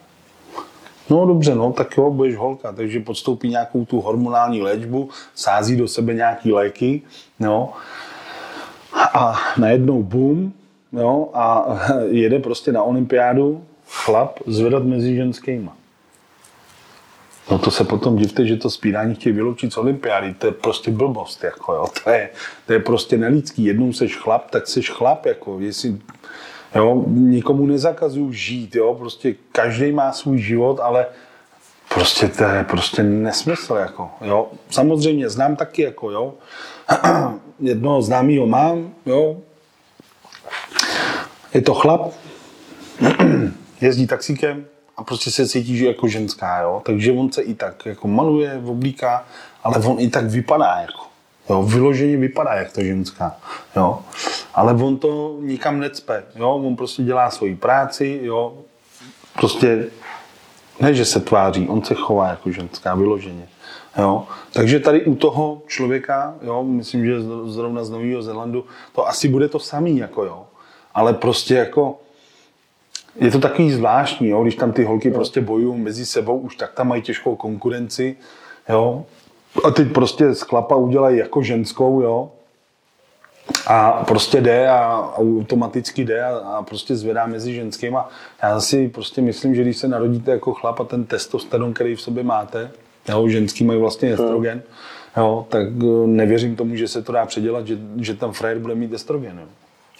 No 1.11 1.27
dobře, 1.27 1.55
no, 1.55 1.73
tak 1.73 1.97
jo, 1.97 2.11
budeš 2.11 2.37
holka, 2.37 2.73
takže 2.73 3.01
podstoupí 3.01 3.49
nějakou 3.49 3.85
tu 3.85 4.01
hormonální 4.01 4.63
léčbu, 4.63 5.09
sází 5.35 5.77
do 5.77 5.89
sebe 5.89 6.15
nějaký 6.15 6.53
léky, 6.53 7.03
jo, 7.41 7.69
a 9.15 9.39
najednou 9.59 10.03
boom, 10.03 10.53
jo, 10.93 11.29
a 11.35 11.67
jede 12.07 12.39
prostě 12.39 12.73
na 12.73 12.83
olympiádu 12.83 13.65
chlap 13.87 14.39
zvedat 14.47 14.83
mezi 14.83 15.17
ženskýma. 15.17 15.77
No 17.51 17.59
to 17.59 17.71
se 17.71 17.85
potom 17.85 18.17
divte, 18.17 18.47
že 18.47 18.57
to 18.57 18.71
spírání 18.71 19.15
chtějí 19.15 19.33
vyloučit 19.33 19.73
z 19.73 19.77
olympiády, 19.77 20.35
to 20.35 20.47
je 20.47 20.53
prostě 20.53 20.91
blbost, 20.91 21.45
jako 21.45 21.73
jo. 21.75 21.87
To 22.05 22.11
je, 22.11 22.31
to 22.67 22.73
je 22.73 22.81
prostě 22.81 23.19
nelidský. 23.19 23.65
Jednou 23.65 23.93
seš 23.93 24.17
chlap, 24.17 24.51
tak 24.51 24.67
seš 24.67 24.91
chlap, 24.91 25.27
jako. 25.27 25.61
Jestli, 25.61 25.99
jo, 26.75 27.05
nikomu 27.07 27.67
nezakazuju 27.67 28.33
žít, 28.33 28.75
jo, 28.75 28.95
prostě 28.95 29.35
každý 29.53 29.93
má 29.93 30.13
svůj 30.13 30.39
život, 30.39 30.81
ale 30.81 31.07
prostě 31.95 32.29
to 32.29 32.45
je 32.45 32.65
prostě 32.65 33.03
nesmysl, 33.03 33.75
jako, 33.75 34.11
jo. 34.21 34.49
Samozřejmě 34.71 35.29
znám 35.29 35.57
taky, 35.57 35.83
jako, 35.83 36.11
jo, 36.11 36.35
jednoho 37.61 38.03
známýho 38.03 38.47
mám, 38.47 38.95
jo, 39.07 39.41
je 41.55 41.63
to 41.63 41.75
chlap, 41.75 42.13
jezdí 43.81 44.07
taxíkem 44.07 44.67
a 44.99 45.05
prostě 45.05 45.31
se 45.31 45.49
cítí 45.49 45.77
že 45.77 45.87
jako 45.87 46.09
ženská, 46.09 46.61
jo? 46.61 46.83
takže 46.85 47.13
on 47.13 47.33
se 47.33 47.43
i 47.43 47.55
tak 47.55 47.87
jako 47.87 48.09
maluje, 48.09 48.63
oblíká, 48.67 49.25
ale 49.65 49.79
on 49.79 50.01
i 50.01 50.09
tak 50.09 50.25
vypadá 50.25 50.77
jako. 50.81 51.09
Jo, 51.51 51.63
vyloženě 51.63 52.17
vypadá 52.17 52.55
jak 52.55 52.73
to 52.73 52.83
ženská. 52.83 53.37
Jo. 53.77 53.99
Ale 54.55 54.73
on 54.73 54.97
to 54.97 55.37
nikam 55.41 55.81
necpe. 55.81 56.25
Jo. 56.37 56.51
On 56.51 56.77
prostě 56.77 57.03
dělá 57.03 57.31
svoji 57.31 57.57
práci. 57.57 58.21
Jo. 58.23 58.55
Prostě 59.35 59.87
ne, 60.81 60.95
že 60.95 61.05
se 61.05 61.21
tváří, 61.21 61.69
on 61.69 61.85
se 61.85 61.95
chová 61.95 62.29
jako 62.29 62.51
ženská 62.51 62.95
vyloženě. 62.95 63.49
Jo. 63.99 64.27
Takže 64.53 64.81
tady 64.81 65.05
u 65.05 65.15
toho 65.15 65.63
člověka, 65.67 66.35
jo, 66.43 66.63
myslím, 66.63 67.07
že 67.07 67.15
zrovna 67.45 67.85
z 67.85 67.91
Nového 67.91 68.23
Zélandu, 68.23 68.65
to 68.95 69.09
asi 69.09 69.29
bude 69.29 69.49
to 69.49 69.59
samý, 69.59 69.99
jako 69.99 70.25
jo. 70.25 70.47
Ale 70.95 71.15
prostě 71.15 71.55
jako 71.55 71.99
je 73.21 73.31
to 73.31 73.39
takový 73.39 73.73
zvláštní, 73.73 74.29
jo, 74.29 74.43
když 74.43 74.55
tam 74.55 74.73
ty 74.73 74.85
holky 74.85 75.11
prostě 75.11 75.41
bojují 75.41 75.81
mezi 75.81 76.07
sebou, 76.07 76.39
už 76.39 76.57
tak 76.57 76.73
tam 76.73 76.89
mají 76.89 77.03
těžkou 77.03 77.37
konkurenci, 77.37 78.17
jo. 78.69 79.05
A 79.65 79.71
teď 79.71 79.93
prostě 79.93 80.35
z 80.35 80.41
chlapa 80.41 80.77
udělají 80.77 81.19
jako 81.19 81.43
ženskou, 81.43 82.01
jo. 82.01 82.31
A 83.67 83.91
prostě 83.91 84.41
jde 84.41 84.69
a 84.69 85.13
automaticky 85.17 86.05
jde 86.05 86.25
a, 86.25 86.37
a 86.37 86.63
prostě 86.63 86.97
zvedá 86.97 87.27
mezi 87.27 87.55
ženskýma. 87.55 88.09
Já 88.43 88.61
si 88.61 88.89
prostě 88.89 89.21
myslím, 89.21 89.55
že 89.55 89.63
když 89.63 89.77
se 89.77 89.89
narodíte 89.89 90.31
jako 90.31 90.53
chlap 90.53 90.81
a 90.81 90.85
ten 90.85 91.05
testosteron, 91.05 91.73
který 91.73 91.97
v 91.97 92.01
sobě 92.01 92.25
máte, 92.25 92.71
jo, 93.09 93.29
ženský 93.29 93.65
mají 93.65 93.81
vlastně 93.81 94.13
estrogen, 94.13 94.63
jo, 95.17 95.47
tak 95.49 95.67
eh, 95.83 96.07
nevěřím 96.07 96.57
tomu, 96.57 96.77
že 96.77 96.89
se 96.89 97.03
to 97.03 97.13
dá 97.13 97.27
předělat, 97.27 97.67
že, 97.67 97.79
že 97.97 98.15
ten 98.15 98.33
frajer 98.33 98.59
bude 98.59 98.75
mít 98.75 98.93
estrogen. 98.93 99.39
Jo. 99.39 99.47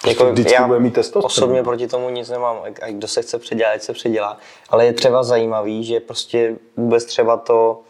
Jako 0.07 0.33
vždycky 0.33 0.55
já 0.55 0.67
bude 0.67 0.81
mít 0.81 0.95
testosteron. 0.95 1.27
osobně 1.27 1.63
proti 1.63 1.89
tomu 1.89 2.11
nic 2.11 2.31
nemám, 2.31 2.57
a 2.83 2.91
kdo 2.91 3.09
se 3.09 3.23
chce 3.23 3.39
předělat, 3.39 3.83
se 3.83 3.93
předělá. 3.93 4.39
Ale 4.71 4.87
je 4.87 4.93
třeba 4.93 5.23
zajímavý, 5.23 5.85
že 5.85 6.01
prostě 6.01 6.57
vůbec 6.77 7.05
třeba 7.05 7.37
to, 7.37 7.81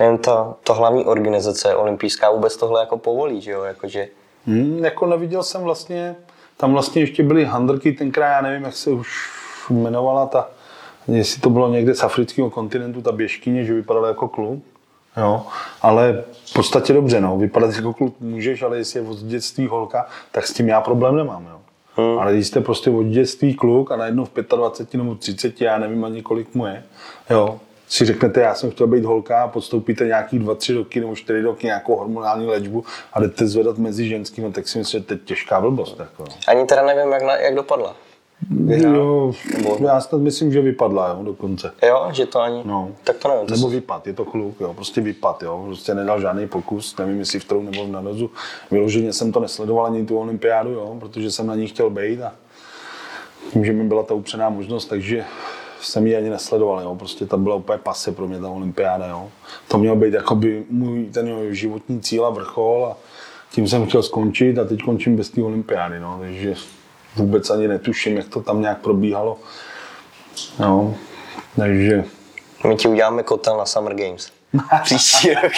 nevím, 0.00 0.18
ta, 0.18 0.54
ta 0.64 0.72
hlavní 0.72 1.04
organizace 1.04 1.76
olympijská 1.76 2.30
vůbec 2.30 2.56
tohle 2.56 2.80
jako 2.80 2.98
povolí, 2.98 3.40
že 3.40 3.50
jo, 3.50 3.62
jakože... 3.62 4.08
Hmm, 4.46 4.84
jako 4.84 5.06
neviděl 5.06 5.42
jsem 5.42 5.62
vlastně, 5.62 6.16
tam 6.56 6.72
vlastně 6.72 7.02
ještě 7.02 7.22
byly 7.22 7.44
handrky, 7.44 7.92
tenkrát 7.92 8.32
já 8.32 8.40
nevím, 8.40 8.64
jak 8.64 8.76
se 8.76 8.90
už 8.90 9.30
jmenovala 9.70 10.26
ta, 10.26 10.48
jestli 11.08 11.40
to 11.40 11.50
bylo 11.50 11.68
někde 11.68 11.94
z 11.94 12.02
afrického 12.02 12.50
kontinentu, 12.50 13.02
ta 13.02 13.12
běžkyně, 13.12 13.64
že 13.64 13.74
vypadala 13.74 14.08
jako 14.08 14.28
kluk. 14.28 14.64
Jo, 15.16 15.46
ale 15.82 16.24
v 16.44 16.52
podstatě 16.52 16.92
dobře, 16.92 17.20
no. 17.20 17.36
Vypadat 17.36 17.74
jako 17.74 17.92
kluk 17.92 18.20
můžeš, 18.20 18.62
ale 18.62 18.78
jestli 18.78 19.00
je 19.00 19.08
od 19.08 19.18
dětství 19.18 19.66
holka, 19.66 20.06
tak 20.30 20.46
s 20.46 20.52
tím 20.52 20.68
já 20.68 20.80
problém 20.80 21.16
nemám, 21.16 21.46
jo. 21.50 21.58
Hmm. 21.96 22.18
Ale 22.18 22.32
když 22.32 22.46
jste 22.46 22.60
prostě 22.60 22.90
od 22.90 23.02
dětství 23.02 23.54
kluk 23.54 23.92
a 23.92 23.96
najednou 23.96 24.24
v 24.24 24.30
25 24.56 24.98
nebo 24.98 25.14
30, 25.14 25.60
já 25.60 25.78
nevím 25.78 26.04
ani 26.04 26.22
kolik 26.22 26.54
mu 26.54 26.66
je, 26.66 26.84
jo, 27.30 27.60
si 27.88 28.04
řeknete, 28.04 28.40
já 28.40 28.54
jsem 28.54 28.70
chtěl 28.70 28.86
být 28.86 29.04
holka 29.04 29.42
a 29.42 29.48
podstoupíte 29.48 30.06
nějaký 30.06 30.40
2-3 30.40 30.76
roky 30.76 31.00
nebo 31.00 31.16
4 31.16 31.40
roky 31.40 31.66
nějakou 31.66 31.96
hormonální 31.96 32.46
léčbu 32.46 32.84
a 33.12 33.20
jdete 33.20 33.46
zvedat 33.46 33.78
mezi 33.78 34.08
ženskými, 34.08 34.52
tak 34.52 34.68
si 34.68 34.78
myslím, 34.78 35.00
že 35.00 35.06
to 35.06 35.14
je 35.14 35.18
těžká 35.18 35.60
blbost. 35.60 36.00
Jako. 36.00 36.24
Ani 36.48 36.66
teda 36.66 36.86
nevím, 36.86 37.12
jak, 37.12 37.22
na, 37.22 37.36
jak 37.36 37.54
dopadla. 37.54 37.96
Jo, 38.66 39.32
já 39.86 40.00
snad 40.00 40.18
myslím, 40.18 40.52
že 40.52 40.60
vypadla 40.60 41.08
jo, 41.08 41.24
dokonce. 41.24 41.72
Jo, 41.86 42.08
že 42.12 42.26
to 42.26 42.40
ani, 42.40 42.62
No. 42.64 42.88
tak 43.04 43.16
to 43.16 43.28
nevím. 43.28 43.46
To 43.46 43.54
Nebo 43.54 43.68
vypad, 43.68 44.06
je 44.06 44.12
to 44.12 44.24
kluk, 44.24 44.60
jo, 44.60 44.74
prostě 44.74 45.00
vypad, 45.00 45.42
jo, 45.42 45.62
prostě 45.66 45.94
nedal 45.94 46.20
žádný 46.20 46.48
pokus, 46.48 46.96
nevím 46.98 47.18
jestli 47.18 47.40
v 47.40 47.44
trou 47.44 47.62
nebo 47.62 47.84
v 47.86 47.90
nanozu. 47.90 48.30
Vyloženě 48.70 49.12
jsem 49.12 49.32
to 49.32 49.40
nesledoval 49.40 49.86
ani 49.86 50.06
tu 50.06 50.18
olympiádu, 50.18 50.70
jo, 50.70 50.96
protože 51.00 51.30
jsem 51.30 51.46
na 51.46 51.54
ní 51.54 51.66
chtěl 51.66 51.90
být 51.90 52.22
a 52.22 52.32
tím, 53.52 53.64
že 53.64 53.72
mi 53.72 53.84
byla 53.84 54.02
ta 54.02 54.14
upřená 54.14 54.50
možnost, 54.50 54.86
takže 54.86 55.24
jsem 55.80 56.06
ji 56.06 56.16
ani 56.16 56.30
nesledoval, 56.30 56.80
jo, 56.80 56.94
prostě 56.94 57.26
ta 57.26 57.36
byla 57.36 57.54
úplně 57.56 57.78
pase 57.78 58.12
pro 58.12 58.28
mě 58.28 58.40
ta 58.40 58.48
olympiáda, 58.48 59.06
jo. 59.06 59.28
To 59.68 59.78
měl 59.78 59.96
být 59.96 60.14
jakoby 60.14 60.64
můj 60.70 61.04
ten 61.04 61.28
jo, 61.28 61.38
životní 61.50 62.00
cíl 62.00 62.26
a 62.26 62.30
vrchol 62.30 62.86
a 62.86 62.96
tím 63.54 63.68
jsem 63.68 63.86
chtěl 63.86 64.02
skončit 64.02 64.58
a 64.58 64.64
teď 64.64 64.82
končím 64.82 65.16
bez 65.16 65.30
té 65.30 65.42
olympiády, 65.42 66.00
no, 66.00 66.16
takže 66.20 66.54
vůbec 67.16 67.50
ani 67.50 67.68
netuším, 67.68 68.16
jak 68.16 68.28
to 68.28 68.42
tam 68.42 68.60
nějak 68.60 68.80
probíhalo. 68.80 69.38
No, 70.58 70.94
takže 71.56 72.04
My 72.68 72.76
ti 72.76 72.88
uděláme 72.88 73.22
kotel 73.22 73.56
na 73.56 73.66
Summer 73.66 73.94
Games. 73.94 74.32
Příští 74.82 75.34
rok. 75.34 75.52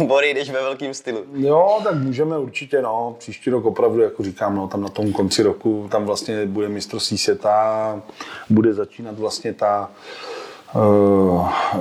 Bory, 0.00 0.34
jdeš 0.34 0.50
ve 0.50 0.62
velkým 0.62 0.94
stylu. 0.94 1.24
Jo, 1.34 1.80
tak 1.84 1.94
můžeme 1.94 2.38
určitě, 2.38 2.82
no. 2.82 3.16
Příští 3.18 3.50
rok 3.50 3.64
opravdu, 3.64 4.00
jako 4.00 4.22
říkám, 4.22 4.56
no, 4.56 4.68
tam 4.68 4.82
na 4.82 4.88
tom 4.88 5.12
konci 5.12 5.42
roku, 5.42 5.88
tam 5.90 6.04
vlastně 6.04 6.46
bude 6.46 6.68
mistrovství 6.68 7.18
světa, 7.18 8.02
bude 8.50 8.74
začínat 8.74 9.18
vlastně 9.18 9.52
ta 9.52 9.90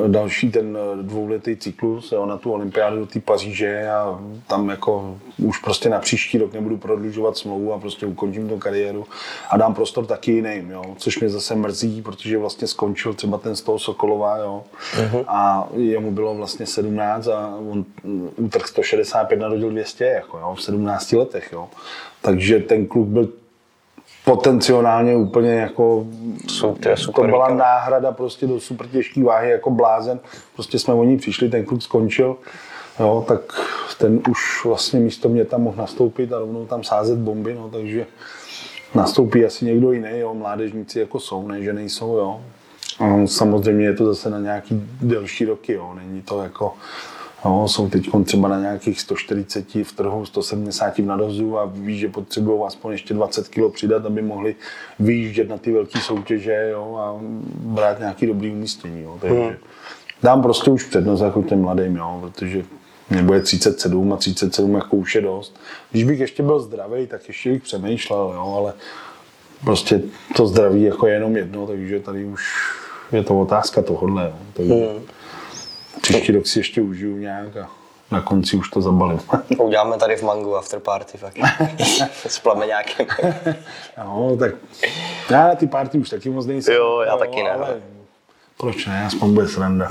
další 0.07 0.51
ten 0.51 0.77
dvouletý 1.01 1.55
cyklus 1.55 2.11
jo, 2.11 2.25
na 2.25 2.37
tu 2.37 2.51
olympiádu 2.51 2.99
do 2.99 3.05
té 3.05 3.19
Paříže 3.19 3.89
a 3.89 4.19
tam 4.47 4.69
jako 4.69 5.17
už 5.37 5.57
prostě 5.57 5.89
na 5.89 5.99
příští 5.99 6.37
rok 6.37 6.53
nebudu 6.53 6.77
prodlužovat 6.77 7.37
smlouvu 7.37 7.73
a 7.73 7.79
prostě 7.79 8.05
ukončím 8.05 8.49
tu 8.49 8.57
kariéru 8.57 9.05
a 9.49 9.57
dám 9.57 9.73
prostor 9.73 10.05
taky 10.05 10.31
jiným, 10.31 10.71
jo, 10.71 10.83
což 10.97 11.19
mě 11.19 11.29
zase 11.29 11.55
mrzí, 11.55 12.01
protože 12.01 12.37
vlastně 12.37 12.67
skončil 12.67 13.13
třeba 13.13 13.37
ten 13.37 13.55
z 13.55 13.61
toho 13.61 13.79
Sokolova, 13.79 14.37
jo, 14.37 14.63
a 15.27 15.67
jemu 15.75 16.11
bylo 16.11 16.35
vlastně 16.35 16.65
17 16.65 17.27
a 17.27 17.57
on 17.71 17.85
útrh 18.35 18.67
165 18.67 19.39
narodil 19.39 19.69
200, 19.69 20.05
jako 20.05 20.37
jo, 20.37 20.55
v 20.55 20.63
17 20.63 21.11
letech, 21.11 21.49
jo. 21.53 21.67
Takže 22.21 22.59
ten 22.59 22.85
kluk 22.85 23.07
byl 23.07 23.29
potenciálně 24.27 25.15
úplně 25.15 25.53
jako, 25.53 26.05
je 26.85 26.97
super 26.97 27.25
to 27.25 27.27
byla 27.27 27.49
náhrada 27.49 28.11
prostě 28.11 28.47
do 28.47 28.59
super 28.59 28.87
těžké 28.87 29.23
váhy 29.23 29.49
jako 29.49 29.71
blázen. 29.71 30.19
Prostě 30.53 30.79
jsme 30.79 30.93
o 30.93 31.03
ní 31.03 31.17
přišli, 31.17 31.49
ten 31.49 31.65
kluk 31.65 31.81
skončil, 31.81 32.35
jo, 32.99 33.25
tak 33.27 33.41
ten 33.97 34.21
už 34.29 34.65
vlastně 34.65 34.99
místo 34.99 35.29
mě 35.29 35.45
tam 35.45 35.61
mohl 35.61 35.77
nastoupit 35.77 36.33
a 36.33 36.39
rovnou 36.39 36.65
tam 36.65 36.83
sázet 36.83 37.17
bomby, 37.17 37.55
no, 37.55 37.69
takže 37.69 38.05
nastoupí 38.95 39.45
asi 39.45 39.65
někdo 39.65 39.91
jiný, 39.91 40.19
jo, 40.19 40.33
mládežníci 40.33 40.99
jako 40.99 41.19
jsou, 41.19 41.47
ne, 41.47 41.63
že 41.63 41.73
nejsou, 41.73 42.17
jo. 42.17 42.41
A 42.99 43.27
samozřejmě 43.27 43.85
je 43.85 43.93
to 43.93 44.05
zase 44.05 44.29
na 44.29 44.39
nějaký 44.39 44.83
delší 45.01 45.45
roky, 45.45 45.73
jo, 45.73 45.93
není 45.95 46.21
to 46.21 46.43
jako, 46.43 46.73
jo, 47.45 47.67
jsou 47.67 47.89
teď 47.89 48.09
třeba 48.25 48.49
na 48.49 48.59
nějakých 48.59 49.01
140 49.01 49.75
v 49.83 49.91
trhu, 49.91 50.25
170 50.25 50.97
v 50.97 51.05
nadozu 51.05 51.59
a 51.59 51.65
ví, 51.65 51.99
že 51.99 52.07
potřebují 52.09 52.61
aspoň 52.67 52.91
ještě 52.91 53.13
20 53.13 53.47
kg 53.47 53.73
přidat, 53.73 54.05
aby 54.05 54.21
mohli 54.21 54.55
vyjíždět 54.99 55.49
na 55.49 55.57
ty 55.57 55.71
velké 55.71 55.99
soutěže, 55.99 56.69
jo, 56.71 56.95
a 56.99 57.15
brát 57.59 57.99
nějaký 57.99 58.25
dobrý 58.25 58.51
umístění, 58.51 59.01
jo, 59.01 59.17
takže 59.21 59.57
dám 60.23 60.41
prostě 60.41 60.71
už 60.71 60.83
přednost 60.83 61.21
jako 61.21 61.43
těm 61.43 61.61
mladým, 61.61 61.95
jo, 61.95 62.19
protože 62.21 62.63
mě 63.09 63.23
bude 63.23 63.41
37 63.41 64.13
a 64.13 64.17
37 64.17 64.75
jako 64.75 64.95
už 64.95 65.15
je 65.15 65.21
dost. 65.21 65.59
Když 65.91 66.03
bych 66.03 66.19
ještě 66.19 66.43
byl 66.43 66.59
zdravý, 66.59 67.07
tak 67.07 67.27
ještě 67.27 67.51
bych 67.51 67.63
přemýšlel, 67.63 68.31
jo, 68.35 68.53
ale 68.57 68.73
prostě 69.63 70.01
to 70.35 70.47
zdraví 70.47 70.83
jako 70.83 71.07
je 71.07 71.13
jenom 71.13 71.37
jedno, 71.37 71.67
takže 71.67 71.99
tady 71.99 72.25
už 72.25 72.43
je 73.11 73.23
to 73.23 73.39
otázka 73.39 73.81
tohohle. 73.81 74.23
Jo. 74.23 74.33
Takže 74.53 74.73
Hmm. 74.73 75.03
Příští 76.07 76.31
rok 76.31 76.47
si 76.47 76.59
ještě 76.59 76.81
užiju 76.81 77.17
nějak 77.17 77.57
a 77.57 77.69
na 78.11 78.21
konci 78.21 78.57
už 78.57 78.69
to 78.69 78.81
zabalím. 78.81 79.19
Uděláme 79.57 79.97
tady 79.97 80.15
v 80.15 80.23
Mangu 80.23 80.55
after 80.55 80.79
party 80.79 81.17
fakt. 81.17 81.37
S 82.27 82.39
plameňákem. 82.39 83.05
no, 83.97 84.37
tak 84.39 84.51
já 85.29 85.47
na 85.47 85.55
ty 85.55 85.67
party 85.67 85.97
už 85.97 86.09
taky 86.09 86.29
moc 86.29 86.45
nejsem. 86.45 86.75
Jo, 86.75 87.01
já 87.07 87.17
taky 87.17 87.43
ne, 87.43 87.51
Ale 87.51 87.67
no. 87.69 87.81
proč 88.57 88.85
ne, 88.85 89.05
aspoň 89.05 89.33
bude 89.33 89.47
sranda. 89.47 89.87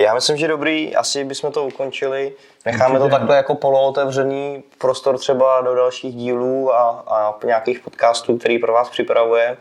Já 0.00 0.14
myslím, 0.14 0.36
že 0.36 0.48
dobrý, 0.48 0.96
asi 0.96 1.24
bychom 1.24 1.52
to 1.52 1.66
ukončili. 1.66 2.32
Necháme 2.66 2.98
to 2.98 3.08
takhle 3.08 3.36
jako 3.36 3.54
polootevřený 3.54 4.62
prostor 4.78 5.18
třeba 5.18 5.60
do 5.60 5.74
dalších 5.74 6.14
dílů 6.14 6.74
a, 6.74 7.04
a 7.06 7.38
nějakých 7.46 7.80
podcastů, 7.80 8.36
který 8.38 8.58
pro 8.58 8.72
vás 8.72 8.90
připravuje. 8.90 9.56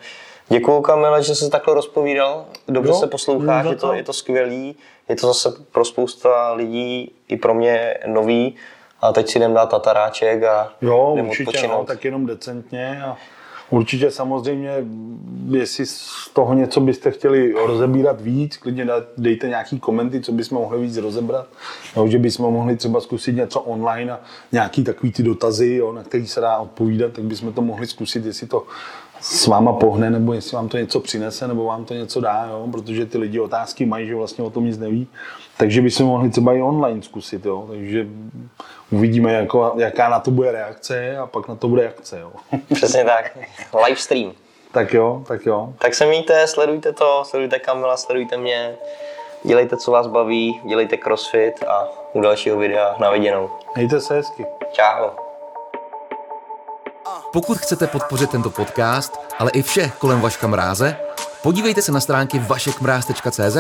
Děkuju 0.50 0.82
Kamile, 0.82 1.24
že 1.24 1.36
jsi 1.36 1.50
takhle 1.50 1.74
rozpovídal. 1.74 2.46
Dobře 2.68 2.92
Jo, 2.92 2.98
se 3.00 3.08
posloucháš, 3.08 3.64
za 3.64 3.70
je 3.70 3.76
to, 3.76 3.88
to. 3.88 3.94
je 3.94 4.04
to 4.04 4.14
skvělý. 4.14 4.76
Je 5.12 5.16
to 5.16 5.28
zase 5.28 5.54
pro 5.72 5.86
spousta 5.86 6.54
lidí 6.54 7.12
i 7.28 7.38
pro 7.38 7.54
mě 7.54 7.94
nový. 8.08 8.56
A 9.02 9.14
teď 9.14 9.30
si 9.30 9.38
jdem 9.38 9.54
dát 9.54 9.66
tataráček 9.66 10.44
a 10.44 10.74
Jo, 10.82 11.18
určitě, 11.28 11.68
no, 11.68 11.84
tak 11.84 12.06
jenom 12.06 12.26
decentně 12.26 13.04
a 13.04 13.18
Určitě 13.72 14.12
samozřejmě, 14.12 14.72
jestli 15.52 15.86
z 15.86 16.30
toho 16.34 16.54
něco 16.54 16.80
byste 16.80 17.12
chtěli 17.12 17.54
rozebírat 17.54 18.22
víc, 18.22 18.58
klidně 18.58 18.88
dejte 19.18 19.48
nějaký 19.48 19.80
komenty, 19.80 20.22
co 20.22 20.32
bychom 20.32 20.58
mohli 20.58 20.82
víc 20.82 20.98
rozebrat. 20.98 21.48
Jo, 21.96 22.08
že 22.08 22.18
bychom 22.18 22.54
mohli 22.54 22.76
třeba 22.76 23.02
zkusit 23.02 23.36
něco 23.36 23.62
online 23.62 24.12
a 24.12 24.20
nějaký 24.52 24.84
takový 24.84 25.12
ty 25.12 25.24
dotazy, 25.24 25.76
jo, 25.76 25.94
na 25.94 26.04
který 26.04 26.28
se 26.28 26.42
dá 26.42 26.58
odpovídat, 26.58 27.12
tak 27.14 27.24
bychom 27.24 27.54
to 27.54 27.62
mohli 27.62 27.88
zkusit, 27.88 28.26
jestli 28.26 28.48
to 28.48 28.66
s 29.22 29.48
váma 29.48 29.74
pohne, 29.74 30.10
nebo 30.10 30.34
jestli 30.34 30.56
vám 30.56 30.70
to 30.70 30.78
něco 30.78 31.00
přinese, 31.00 31.48
nebo 31.48 31.66
vám 31.66 31.86
to 31.86 31.94
něco 31.94 32.22
dá, 32.22 32.48
jo? 32.50 32.68
protože 32.72 33.06
ty 33.06 33.18
lidi 33.18 33.40
otázky 33.40 33.86
mají, 33.86 34.08
že 34.08 34.16
vlastně 34.16 34.44
o 34.44 34.50
tom 34.50 34.66
nic 34.66 34.78
neví. 34.78 35.08
Takže 35.58 35.82
bychom 35.82 36.06
mohli 36.06 36.30
třeba 36.30 36.54
i 36.54 36.62
online 36.62 37.02
zkusit, 37.02 37.46
jo? 37.46 37.66
takže 37.70 38.08
uvidíme, 38.92 39.34
jako, 39.34 39.74
jaká 39.78 40.10
na 40.10 40.20
to 40.20 40.32
bude 40.32 40.52
reakce 40.52 41.18
a 41.18 41.28
pak 41.28 41.48
na 41.48 41.56
to 41.56 41.68
bude 41.68 41.88
akce. 41.88 42.20
Jo? 42.20 42.32
Přesně 42.74 43.06
tak, 43.06 43.38
live 43.86 44.00
stream. 44.00 44.32
Tak 44.72 44.94
jo, 44.94 45.24
tak 45.28 45.46
jo. 45.46 45.74
Tak 45.78 45.94
se 45.94 46.06
mějte, 46.06 46.48
sledujte 46.48 46.94
to, 46.94 47.24
sledujte 47.26 47.60
Kamila, 47.60 47.98
sledujte 47.98 48.38
mě, 48.38 48.76
dělejte, 49.44 49.78
co 49.78 49.92
vás 49.92 50.08
baví, 50.08 50.62
dělejte 50.66 50.98
crossfit 50.98 51.64
a 51.64 51.88
u 52.14 52.22
dalšího 52.22 52.58
videa 52.58 52.96
na 53.00 53.12
viděnou. 53.12 53.50
Mějte 53.76 54.00
se 54.00 54.14
hezky. 54.14 54.46
Čau. 54.72 55.31
Pokud 57.34 57.58
chcete 57.58 57.88
podpořit 57.88 58.30
tento 58.30 58.50
podcast, 58.50 59.20
ale 59.40 59.52
i 59.52 59.62
vše 59.62 59.92
kolem 60.00 60.22
Vaška 60.22 60.48
Mráze, 60.48 60.96
podívejte 61.44 61.82
se 61.82 61.92
na 61.92 62.00
stránky 62.00 62.40
vašekmráz.cz, 62.40 63.58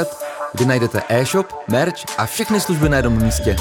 kde 0.54 0.66
najdete 0.66 1.04
e-shop, 1.10 1.47
merch 1.68 2.04
a 2.18 2.26
všechny 2.26 2.62
služby 2.62 2.89
na 2.89 2.97
jednom 2.97 3.24
místě. 3.24 3.56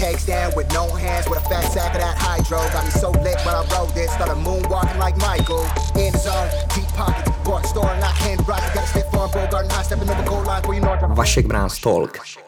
Cakes 0.00 0.26
down 0.26 0.52
with 0.56 0.72
no 0.74 0.88
hands, 0.88 1.26
with 1.26 1.38
a 1.38 1.48
fat 1.48 1.72
sack 1.72 1.94
of 1.94 2.00
that 2.00 2.18
hydro. 2.18 2.58
Got 2.72 2.84
me 2.84 2.90
so 2.90 3.10
lit 3.24 3.38
when 3.46 3.54
I 3.54 3.64
wrote 3.72 3.94
this, 3.94 4.12
started 4.12 4.36
moonwalking 4.36 4.98
like 5.04 5.16
Michael. 5.16 5.64
In 5.96 6.12
the 6.12 6.18
zone, 6.18 6.48
deep 6.74 6.88
pocket, 6.96 7.32
bought 7.44 7.64
store, 7.66 7.96
not 8.00 8.12
hand 8.12 8.46
rock. 8.48 8.60
Got 8.74 8.84
a 8.84 8.86
stiff 8.86 9.14
on, 9.14 9.30
Bogart, 9.32 9.68
not 9.68 9.84
stepping 9.86 10.10
over 10.10 10.22
goal 10.22 10.42
line, 10.44 10.62
where 10.62 10.76
you 10.78 10.84
know. 10.84 11.14
Vašek 11.16 11.46
Mráz 11.46 11.80
Talk. 11.80 12.45